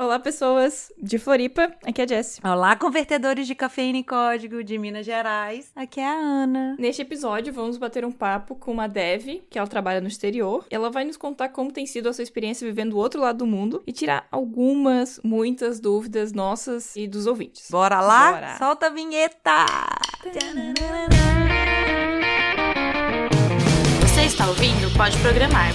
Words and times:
Olá, 0.00 0.18
pessoas 0.18 0.90
de 0.96 1.18
Floripa. 1.18 1.74
Aqui 1.84 2.00
é 2.00 2.04
a 2.04 2.08
Jess. 2.08 2.40
Olá, 2.42 2.74
convertedores 2.74 3.46
de 3.46 3.54
cafeína 3.54 3.98
e 3.98 4.02
código 4.02 4.64
de 4.64 4.78
Minas 4.78 5.04
Gerais. 5.04 5.70
Aqui 5.76 6.00
é 6.00 6.06
a 6.06 6.14
Ana. 6.14 6.74
Neste 6.78 7.02
episódio, 7.02 7.52
vamos 7.52 7.76
bater 7.76 8.02
um 8.02 8.10
papo 8.10 8.54
com 8.54 8.72
uma 8.72 8.88
dev, 8.88 9.42
que 9.50 9.58
ela 9.58 9.68
trabalha 9.68 10.00
no 10.00 10.08
exterior. 10.08 10.64
Ela 10.70 10.88
vai 10.88 11.04
nos 11.04 11.18
contar 11.18 11.50
como 11.50 11.70
tem 11.70 11.84
sido 11.84 12.08
a 12.08 12.14
sua 12.14 12.22
experiência 12.22 12.66
vivendo 12.66 12.92
do 12.92 12.96
outro 12.96 13.20
lado 13.20 13.40
do 13.40 13.46
mundo 13.46 13.82
e 13.86 13.92
tirar 13.92 14.26
algumas, 14.32 15.20
muitas 15.22 15.78
dúvidas 15.78 16.32
nossas 16.32 16.96
e 16.96 17.06
dos 17.06 17.26
ouvintes. 17.26 17.68
Bora 17.70 18.00
lá? 18.00 18.32
Bora. 18.32 18.56
Solta 18.56 18.86
a 18.86 18.88
vinheta! 18.88 19.66
Você 24.00 24.22
está 24.22 24.48
ouvindo 24.48 24.90
Pode 24.96 25.18
Programar. 25.18 25.74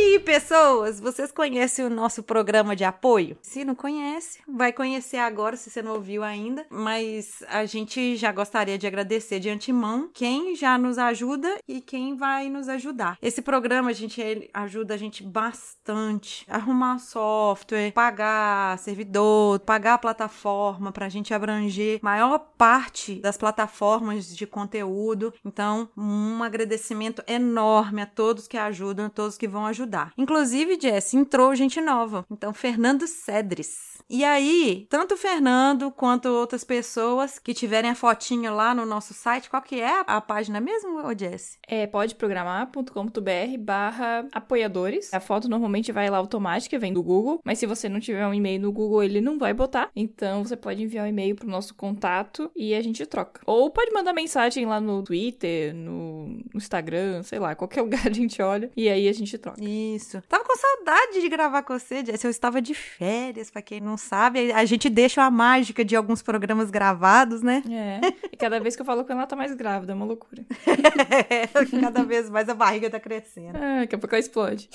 Aí, 0.00 0.18
pessoas, 0.18 0.98
vocês 0.98 1.30
conhecem 1.30 1.84
o 1.84 1.90
nosso 1.90 2.22
programa 2.22 2.74
de 2.74 2.84
apoio? 2.84 3.36
Se 3.42 3.64
não 3.64 3.74
conhece, 3.74 4.38
vai 4.48 4.72
conhecer 4.72 5.18
agora, 5.18 5.56
se 5.56 5.70
você 5.70 5.82
não 5.82 5.92
ouviu 5.92 6.24
ainda. 6.24 6.66
Mas 6.70 7.44
a 7.48 7.64
gente 7.66 8.16
já 8.16 8.32
gostaria 8.32 8.78
de 8.78 8.86
agradecer 8.86 9.38
de 9.38 9.50
antemão 9.50 10.10
quem 10.12 10.56
já 10.56 10.78
nos 10.78 10.96
ajuda 10.98 11.54
e 11.68 11.80
quem 11.80 12.16
vai 12.16 12.48
nos 12.48 12.68
ajudar. 12.68 13.18
Esse 13.20 13.42
programa, 13.42 13.90
a 13.90 13.92
gente 13.92 14.50
ajuda 14.54 14.94
a 14.94 14.96
gente 14.96 15.22
bastante 15.22 16.46
a 16.48 16.56
arrumar 16.56 16.98
software, 16.98 17.92
pagar 17.92 18.78
servidor, 18.78 19.60
pagar 19.60 19.94
a 19.94 19.98
plataforma 19.98 20.92
para 20.92 21.06
a 21.06 21.10
gente 21.10 21.34
abranger 21.34 22.00
maior 22.02 22.38
parte 22.56 23.16
das 23.16 23.36
plataformas 23.36 24.34
de 24.34 24.46
conteúdo. 24.46 25.32
Então, 25.44 25.88
um 25.96 26.42
agradecimento 26.42 27.22
enorme 27.26 28.02
a 28.02 28.06
todos 28.06 28.48
que 28.48 28.56
ajudam, 28.56 29.06
a 29.06 29.10
todos 29.10 29.36
que 29.36 29.48
vão 29.48 29.66
ajudar. 29.66 29.89
Inclusive, 30.16 30.78
Jess, 30.80 31.14
entrou 31.14 31.54
gente 31.54 31.80
nova. 31.80 32.24
Então, 32.30 32.54
Fernando 32.54 33.06
Cedres. 33.06 33.99
E 34.10 34.24
aí, 34.24 34.86
tanto 34.90 35.14
o 35.14 35.16
Fernando 35.16 35.90
quanto 35.90 36.26
outras 36.28 36.64
pessoas 36.64 37.38
que 37.38 37.54
tiverem 37.54 37.90
a 37.90 37.94
fotinha 37.94 38.50
lá 38.50 38.74
no 38.74 38.84
nosso 38.84 39.14
site, 39.14 39.48
qual 39.48 39.62
que 39.62 39.80
é 39.80 40.02
a 40.06 40.20
página 40.20 40.60
mesmo, 40.60 41.00
Jess? 41.16 41.58
É 41.66 41.86
podeprogramar.com.br 41.86 43.58
barra 43.58 44.26
apoiadores. 44.32 45.14
A 45.14 45.20
foto 45.20 45.48
normalmente 45.48 45.92
vai 45.92 46.10
lá 46.10 46.18
automática, 46.18 46.78
vem 46.78 46.92
do 46.92 47.02
Google, 47.02 47.40
mas 47.44 47.58
se 47.58 47.66
você 47.66 47.88
não 47.88 48.00
tiver 48.00 48.26
um 48.26 48.34
e-mail 48.34 48.60
no 48.60 48.72
Google, 48.72 49.02
ele 49.02 49.20
não 49.20 49.38
vai 49.38 49.54
botar. 49.54 49.90
Então 49.94 50.44
você 50.44 50.56
pode 50.56 50.82
enviar 50.82 51.06
um 51.06 51.08
e-mail 51.08 51.36
pro 51.36 51.48
nosso 51.48 51.74
contato 51.74 52.50
e 52.56 52.74
a 52.74 52.82
gente 52.82 53.06
troca. 53.06 53.40
Ou 53.46 53.70
pode 53.70 53.92
mandar 53.92 54.12
mensagem 54.12 54.66
lá 54.66 54.80
no 54.80 55.02
Twitter, 55.02 55.72
no 55.74 56.00
no 56.20 56.40
Instagram, 56.54 57.22
sei 57.22 57.38
lá, 57.38 57.54
qualquer 57.54 57.82
lugar 57.82 58.06
a 58.06 58.12
gente 58.12 58.40
olha 58.42 58.70
e 58.76 58.88
aí 58.88 59.08
a 59.08 59.12
gente 59.12 59.36
troca. 59.38 59.62
Isso. 59.62 60.22
Tava 60.28 60.44
com 60.44 60.56
saudade 60.56 61.20
de 61.20 61.28
gravar 61.28 61.62
com 61.62 61.78
você, 61.78 62.04
Jess. 62.04 62.24
Eu 62.24 62.30
estava 62.30 62.60
de 62.60 62.74
férias, 62.74 63.50
pra 63.50 63.62
quem 63.62 63.80
não 63.80 63.96
sabe. 64.00 64.52
A 64.52 64.64
gente 64.64 64.88
deixa 64.88 65.22
a 65.22 65.30
mágica 65.30 65.84
de 65.84 65.94
alguns 65.94 66.22
programas 66.22 66.70
gravados, 66.70 67.42
né? 67.42 67.62
É. 67.70 68.00
E 68.32 68.36
cada 68.36 68.58
vez 68.58 68.74
que 68.74 68.82
eu 68.82 68.86
falo 68.86 69.04
com 69.04 69.12
ela, 69.12 69.22
ela 69.22 69.26
tá 69.26 69.36
mais 69.36 69.54
grávida, 69.54 69.92
é 69.92 69.94
uma 69.94 70.06
loucura. 70.06 70.42
Cada 71.80 72.02
vez 72.04 72.30
mais 72.30 72.48
a 72.48 72.54
barriga 72.54 72.88
tá 72.88 72.98
crescendo. 72.98 73.56
É, 73.56 73.80
daqui 73.80 73.94
a 73.94 73.98
pouco 73.98 74.14
ela 74.14 74.20
explode. 74.20 74.68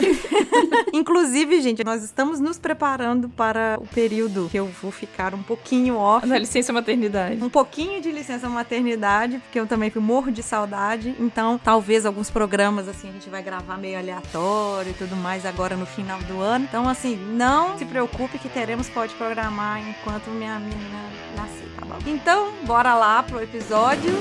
Inclusive, 0.94 1.62
gente, 1.62 1.84
nós 1.84 2.03
estamos 2.03 2.40
nos 2.40 2.59
preparando 2.59 3.30
para 3.30 3.78
o 3.81 3.88
período 3.88 4.48
que 4.52 4.58
eu 4.58 4.68
vou 4.68 4.92
ficar 4.92 5.34
um 5.34 5.42
pouquinho 5.42 5.96
off. 5.98 6.26
Na 6.28 6.38
licença 6.38 6.72
maternidade. 6.72 7.44
Um 7.44 7.50
pouquinho 7.50 8.02
de 8.02 8.12
licença 8.12 8.48
maternidade, 8.48 9.40
porque 9.40 9.59
eu 9.59 9.68
também 9.68 9.92
morro 9.96 10.31
de 10.31 10.44
saudade. 10.44 11.16
Então, 11.19 11.58
talvez 11.58 12.06
alguns 12.06 12.30
programas, 12.30 12.88
assim, 12.88 13.09
a 13.09 13.12
gente 13.12 13.30
vai 13.30 13.41
gravar 13.41 13.78
meio 13.78 13.97
aleatório 13.97 14.91
e 14.91 14.94
tudo 14.94 15.16
mais 15.16 15.46
agora 15.46 15.75
no 15.75 15.85
final 15.85 16.19
do 16.24 16.40
ano. 16.41 16.66
Então, 16.66 16.88
assim, 16.88 17.16
não 17.16 17.78
se 17.78 17.85
preocupe 17.85 18.38
que 18.38 18.50
teremos 18.50 18.90
pode 18.90 19.15
programar 19.18 19.80
enquanto 19.80 20.30
minha 20.30 20.59
menina 20.59 21.09
nascer, 21.36 21.68
tá 21.80 21.86
bom? 21.86 21.98
Então, 22.06 22.53
bora 22.66 22.96
lá 22.96 23.24
pro 23.24 23.42
episódio. 23.42 24.14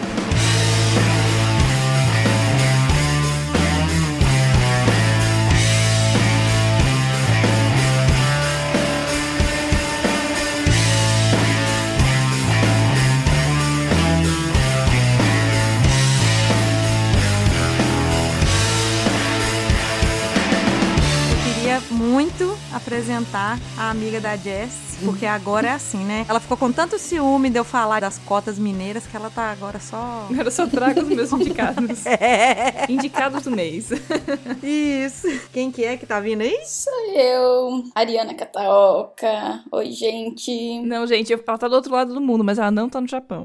Muito 21.90 22.56
apresentar 22.74 23.58
a 23.78 23.90
amiga 23.90 24.20
da 24.20 24.36
Jess, 24.36 24.98
porque 25.04 25.26
agora 25.26 25.68
é 25.68 25.70
assim, 25.70 26.04
né? 26.04 26.26
Ela 26.28 26.40
ficou 26.40 26.56
com 26.56 26.72
tanto 26.72 26.98
ciúme 26.98 27.50
de 27.50 27.58
eu 27.58 27.64
falar 27.64 28.00
das 28.00 28.18
cotas 28.18 28.58
mineiras 28.58 29.06
que 29.06 29.16
ela 29.16 29.30
tá 29.30 29.50
agora 29.50 29.78
só. 29.78 30.26
Agora 30.34 30.50
só 30.50 30.66
trago 30.66 31.00
os 31.00 31.08
meus 31.08 31.32
indicados. 31.32 32.04
É, 32.24 32.86
Indicados 32.88 33.42
do 33.42 33.50
mês. 33.50 33.90
isso. 34.62 35.28
Quem 35.52 35.70
que 35.70 35.84
é 35.84 35.96
que 35.96 36.06
tá 36.06 36.20
vindo 36.20 36.42
aí? 36.42 36.58
Sou 36.64 36.92
eu, 37.14 37.84
Ariana 37.94 38.34
Kataoka. 38.34 39.62
Oi, 39.70 39.90
gente. 39.90 40.80
Não, 40.80 41.06
gente, 41.06 41.32
ela 41.32 41.58
tá 41.58 41.68
do 41.68 41.74
outro 41.74 41.92
lado 41.92 42.14
do 42.14 42.20
mundo, 42.20 42.42
mas 42.42 42.58
ela 42.58 42.70
não 42.70 42.88
tá 42.88 43.00
no 43.00 43.08
Japão. 43.08 43.44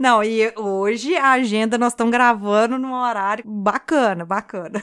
Não, 0.00 0.24
e 0.24 0.50
hoje 0.56 1.14
a 1.14 1.32
agenda 1.32 1.76
nós 1.76 1.92
estamos 1.92 2.10
gravando 2.10 2.78
num 2.78 2.94
horário 2.94 3.44
bacana, 3.46 4.24
bacana. 4.24 4.82